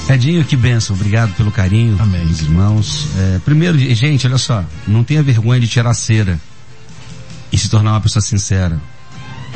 Edinho, 0.08 0.44
que 0.44 0.56
benção. 0.56 0.96
Obrigado 0.96 1.32
pelo 1.36 1.52
carinho 1.52 1.96
Amém. 2.00 2.26
dos 2.26 2.40
irmãos. 2.40 3.06
É, 3.16 3.38
primeiro, 3.44 3.78
gente, 3.78 4.26
olha 4.26 4.38
só. 4.38 4.64
Não 4.86 5.04
tenha 5.04 5.22
vergonha 5.22 5.60
de 5.60 5.68
tirar 5.68 5.94
cera 5.94 6.40
e 7.52 7.58
se 7.58 7.68
tornar 7.68 7.92
uma 7.92 8.00
pessoa 8.00 8.22
sincera. 8.22 8.80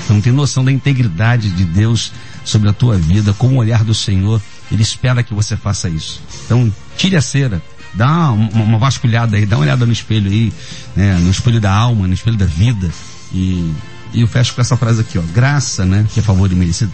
Não 0.09 0.20
tem 0.20 0.32
noção 0.32 0.64
da 0.64 0.72
integridade 0.72 1.51
de 1.51 1.64
Deus 1.64 2.12
sobre 2.45 2.68
a 2.68 2.72
tua 2.72 2.97
vida, 2.97 3.32
com 3.32 3.49
o 3.49 3.57
olhar 3.57 3.84
do 3.84 3.95
Senhor. 3.95 4.40
Ele 4.70 4.82
espera 4.82 5.22
que 5.22 5.32
você 5.32 5.57
faça 5.57 5.88
isso. 5.88 6.20
Então, 6.45 6.72
tire 6.97 7.16
a 7.16 7.22
cera. 7.22 7.62
Dá 7.95 8.30
uma, 8.30 8.62
uma 8.62 8.78
vasculhada 8.78 9.36
aí, 9.36 9.47
dá 9.47 9.57
uma 9.57 9.62
olhada 9.62 9.86
no 9.86 9.92
espelho 9.92 10.30
aí, 10.30 10.53
né? 10.97 11.14
No 11.18 11.30
espelho 11.30 11.61
da 11.61 11.72
alma, 11.72 12.09
no 12.09 12.14
espelho 12.14 12.36
da 12.36 12.47
vida. 12.47 12.90
E, 13.32 13.72
e 14.12 14.20
eu 14.20 14.26
fecho 14.26 14.55
com 14.55 14.61
essa 14.61 14.76
frase 14.76 15.01
aqui, 15.01 15.16
ó. 15.18 15.22
Graça, 15.32 15.84
né? 15.84 16.07
Que 16.12 16.20
é 16.20 16.22
favor 16.22 16.49
de 16.49 16.55
merecido. 16.55 16.92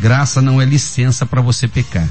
Graça 0.00 0.42
não 0.42 0.60
é 0.60 0.64
licença 0.64 1.24
para 1.24 1.40
você 1.40 1.66
pecar. 1.66 2.08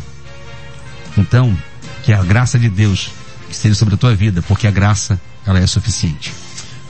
Então, 1.18 1.56
que 2.04 2.12
a 2.12 2.24
graça 2.24 2.58
de 2.58 2.70
Deus 2.70 3.12
esteja 3.50 3.76
sobre 3.76 3.94
a 3.96 3.98
tua 3.98 4.16
vida, 4.16 4.42
porque 4.42 4.68
a 4.68 4.72
graça, 4.72 5.20
ela 5.46 5.60
é 5.60 5.68
suficiente. 5.68 6.34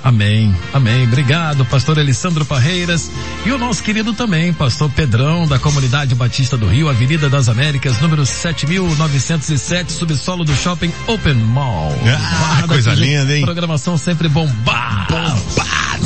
Amém, 0.03 0.53
amém. 0.73 1.05
Obrigado, 1.05 1.63
pastor 1.65 1.97
Elisandro 1.97 2.43
Parreiras. 2.43 3.09
E 3.45 3.51
o 3.51 3.57
nosso 3.57 3.81
querido 3.81 4.13
também, 4.13 4.51
pastor 4.51 4.89
Pedrão, 4.89 5.47
da 5.47 5.57
Comunidade 5.57 6.13
Batista 6.13 6.57
do 6.57 6.67
Rio, 6.67 6.89
Avenida 6.89 7.29
das 7.29 7.47
Américas, 7.47 8.01
número 8.01 8.25
7907, 8.25 9.93
subsolo 9.93 10.43
do 10.43 10.53
Shopping 10.55 10.91
Open 11.07 11.35
Mall. 11.35 11.95
Ah, 12.05 12.63
coisa 12.67 12.93
linda, 12.93 13.35
hein? 13.35 13.45
Programação 13.45 13.97
sempre 13.97 14.27
bombada. 14.27 15.35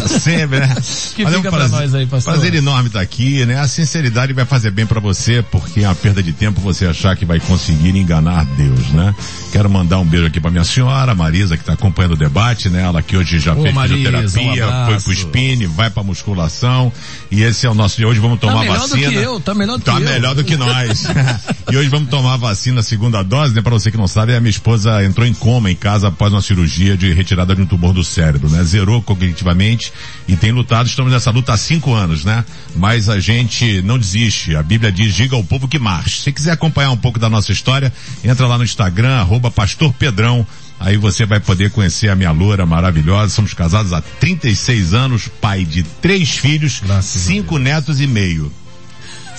Sempre, 0.05 0.59
né? 0.59 0.75
Que 1.17 1.23
Mas 1.23 1.33
é 1.33 1.37
um 1.37 1.39
fica 1.41 1.49
pra 1.49 1.59
prazer, 1.67 1.79
nós 1.79 1.95
aí, 1.95 2.05
pastor. 2.05 2.33
prazer 2.33 2.53
enorme 2.53 2.87
estar 2.87 3.01
aqui, 3.01 3.43
né? 3.45 3.59
A 3.59 3.67
sinceridade 3.67 4.33
vai 4.33 4.45
fazer 4.45 4.69
bem 4.71 4.85
pra 4.85 4.99
você, 4.99 5.41
porque 5.51 5.81
é 5.81 5.87
uma 5.87 5.95
perda 5.95 6.21
de 6.21 6.31
tempo 6.31 6.61
você 6.61 6.85
achar 6.85 7.15
que 7.15 7.25
vai 7.25 7.39
conseguir 7.39 7.89
enganar 7.97 8.45
Deus, 8.45 8.87
né? 8.89 9.15
Quero 9.51 9.69
mandar 9.69 9.97
um 9.99 10.05
beijo 10.05 10.27
aqui 10.27 10.39
pra 10.39 10.51
minha 10.51 10.63
senhora, 10.63 11.15
Marisa, 11.15 11.55
que 11.57 11.63
está 11.63 11.73
acompanhando 11.73 12.11
o 12.13 12.17
debate, 12.17 12.69
né? 12.69 12.83
Ela 12.83 13.01
que 13.01 13.17
hoje 13.17 13.39
já 13.39 13.53
Ô, 13.55 13.63
fez 13.63 13.73
Marisa, 13.73 13.95
fisioterapia, 14.11 14.67
um 14.67 14.85
foi 14.85 14.99
pro 14.99 15.13
spin, 15.13 15.65
vai 15.67 15.89
pra 15.89 16.03
musculação, 16.03 16.91
e 17.31 17.41
esse 17.41 17.65
é 17.65 17.69
o 17.69 17.73
nosso 17.73 17.97
de 17.97 18.05
hoje, 18.05 18.19
vamos 18.19 18.39
Tá 18.39 18.47
tomar 18.47 18.61
melhor 18.61 18.79
vacina. 18.79 19.07
do 19.07 19.09
que 19.11 19.15
eu, 19.17 19.39
tá 19.39 19.53
melhor 19.55 19.77
do 19.77 19.83
Tá 19.83 19.95
que 19.95 20.03
eu. 20.03 20.09
melhor 20.09 20.35
do 20.35 20.43
que 20.43 20.55
nós. 20.55 21.03
e 21.71 21.75
hoje 21.77 21.89
vamos 21.89 22.09
tomar 22.09 22.33
a 22.33 22.37
vacina, 22.37 22.83
segunda 22.83 23.23
dose, 23.23 23.53
né? 23.55 23.61
Pra 23.61 23.71
você 23.71 23.89
que 23.89 23.97
não 23.97 24.07
sabe, 24.07 24.35
a 24.35 24.39
minha 24.39 24.51
esposa 24.51 25.03
entrou 25.03 25.25
em 25.25 25.33
coma 25.33 25.71
em 25.71 25.75
casa 25.75 26.09
após 26.09 26.31
uma 26.31 26.41
cirurgia 26.41 26.95
de 26.95 27.11
retirada 27.13 27.55
de 27.55 27.61
um 27.61 27.65
tumor 27.65 27.93
do 27.93 28.03
cérebro, 28.03 28.49
né? 28.49 28.63
Zerou 28.63 29.01
cognitivamente 29.01 29.86
e 30.27 30.35
tem 30.35 30.51
lutado, 30.51 30.87
estamos 30.87 31.11
nessa 31.11 31.31
luta 31.31 31.53
há 31.53 31.57
cinco 31.57 31.93
anos, 31.93 32.25
né? 32.25 32.43
Mas 32.75 33.09
a 33.09 33.19
gente 33.19 33.81
não 33.81 33.97
desiste. 33.97 34.55
A 34.55 34.63
Bíblia 34.63 34.91
diz, 34.91 35.13
diga 35.13 35.35
ao 35.35 35.43
povo 35.43 35.67
que 35.67 35.79
marche. 35.79 36.21
Se 36.21 36.31
quiser 36.31 36.51
acompanhar 36.51 36.91
um 36.91 36.97
pouco 36.97 37.19
da 37.19 37.29
nossa 37.29 37.51
história, 37.51 37.91
entra 38.23 38.47
lá 38.47 38.57
no 38.57 38.63
Instagram, 38.63 39.15
arroba 39.15 39.49
Pastor 39.49 39.93
Pedrão. 39.93 40.45
Aí 40.79 40.95
você 40.97 41.25
vai 41.25 41.39
poder 41.39 41.71
conhecer 41.71 42.09
a 42.09 42.15
minha 42.15 42.31
loura 42.31 42.65
maravilhosa. 42.65 43.33
Somos 43.33 43.53
casados 43.53 43.93
há 43.93 44.01
36 44.01 44.93
anos, 44.93 45.27
pai 45.41 45.65
de 45.65 45.83
três 45.83 46.37
filhos, 46.37 46.81
Graças 46.85 47.21
cinco 47.21 47.57
netos 47.57 47.99
e 47.99 48.07
meio. 48.07 48.51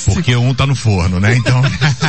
Porque 0.07 0.34
um 0.36 0.55
tá 0.55 0.66
no 0.66 0.74
forno, 0.74 1.18
né? 1.20 1.36
Então, 1.36 1.61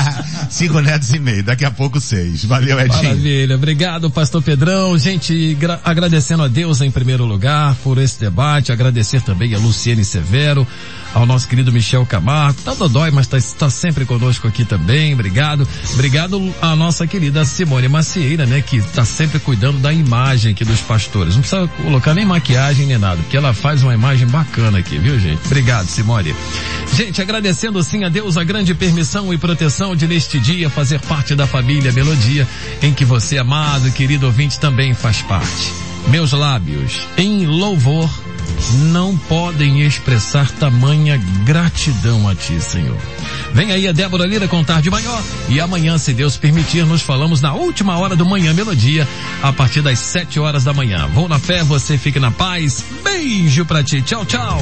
cinco 0.50 0.80
netos 0.80 1.14
e 1.14 1.20
meio, 1.20 1.44
daqui 1.44 1.66
a 1.66 1.72
pouco 1.72 2.00
seis. 2.00 2.44
Valeu, 2.46 2.80
Edinho. 2.80 3.04
Maravilha, 3.04 3.56
obrigado 3.56 4.10
pastor 4.10 4.42
Pedrão, 4.42 4.98
gente, 4.98 5.56
gra- 5.56 5.80
agradecendo 5.84 6.44
a 6.44 6.48
Deus 6.48 6.82
em 6.82 6.92
primeiro 6.92 7.26
lugar 7.26 7.76
por 7.84 7.98
esse 7.98 8.20
debate, 8.20 8.72
agradecer 8.72 9.22
também 9.22 9.54
a 9.54 9.58
Luciene 9.58 10.04
Severo, 10.06 10.68
ao 11.14 11.26
nosso 11.26 11.48
querido 11.48 11.72
Michel 11.72 12.06
Camargo, 12.06 12.62
tá 12.62 12.74
dodói, 12.74 13.12
mas 13.12 13.32
está 13.34 13.70
sempre 13.70 14.06
conosco 14.06 14.48
aqui 14.48 14.66
também, 14.66 15.14
obrigado, 15.14 15.68
obrigado 15.94 16.54
à 16.62 16.76
nossa 16.76 17.08
querida 17.08 17.46
Simone 17.46 17.88
Macieira, 17.88 18.46
né, 18.46 18.62
que 18.62 18.78
está 18.78 19.06
sempre 19.06 19.40
cuidando 19.40 19.80
da 19.80 19.92
imagem 19.92 20.52
aqui 20.52 20.64
dos 20.64 20.82
pastores, 20.82 21.36
não 21.36 21.42
precisa 21.42 21.68
colocar 21.84 22.14
nem 22.14 22.26
maquiagem 22.26 22.86
nem 22.86 22.98
nada, 22.98 23.18
porque 23.18 23.38
ela 23.38 23.54
faz 23.54 23.84
uma 23.84 23.94
imagem 23.94 24.28
bacana 24.28 24.80
aqui, 24.80 24.98
viu 24.98 25.20
gente? 25.20 25.40
Obrigado 25.46 25.88
Simone. 25.88 26.36
Gente, 26.96 27.22
agradecendo 27.22 27.82
sim 27.84 28.04
a 28.04 28.10
Deus 28.10 28.38
a 28.38 28.44
grande 28.44 28.74
permissão 28.74 29.34
e 29.34 29.38
proteção 29.38 29.96
de 29.96 30.08
neste 30.08 30.40
dia 30.40 30.70
fazer 30.70 31.00
parte 31.02 31.36
da 31.36 31.48
família 31.48 31.92
Melodia, 31.92 32.48
em 32.82 32.94
que 32.94 33.06
você, 33.06 33.38
amado, 33.38 33.92
querido 33.92 34.26
ouvinte, 34.26 34.60
também 34.60 34.94
faz 34.94 35.22
parte. 35.22 35.72
Meus 36.08 36.32
lábios, 36.32 37.08
em 37.18 37.46
louvor, 37.46 38.10
não 38.92 39.18
podem 39.18 39.82
expressar 39.82 40.52
tamanha 40.52 41.18
gratidão 41.44 42.28
a 42.28 42.36
Ti, 42.36 42.60
Senhor. 42.62 42.98
Vem 43.54 43.72
aí 43.72 43.88
a 43.88 43.92
Débora 43.92 44.26
Lira 44.26 44.48
contar 44.48 44.82
de 44.82 44.90
maior 44.90 45.22
e 45.48 45.60
amanhã, 45.60 45.98
se 45.98 46.14
Deus 46.14 46.38
permitir, 46.38 46.86
nos 46.86 47.02
falamos 47.02 47.42
na 47.42 47.54
última 47.54 47.98
hora 47.98 48.16
do 48.16 48.26
Manhã 48.26 48.54
Melodia, 48.54 49.08
a 49.42 49.52
partir 49.52 49.82
das 49.82 50.00
sete 50.00 50.40
horas 50.40 50.64
da 50.64 50.74
manhã. 50.74 51.08
Vou 51.14 51.28
na 51.28 51.40
fé, 51.40 51.64
você 51.64 51.98
fique 51.98 52.20
na 52.20 52.32
paz. 52.32 52.86
Beijo 53.04 53.66
pra 53.66 53.84
ti. 53.84 54.02
Tchau, 54.02 54.26
tchau. 54.26 54.62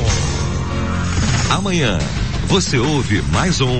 Amanhã 1.49 1.97
você 2.47 2.77
ouve 2.77 3.21
mais 3.31 3.61
um 3.61 3.79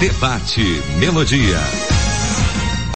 Debate 0.00 0.82
Melodia. 0.98 1.89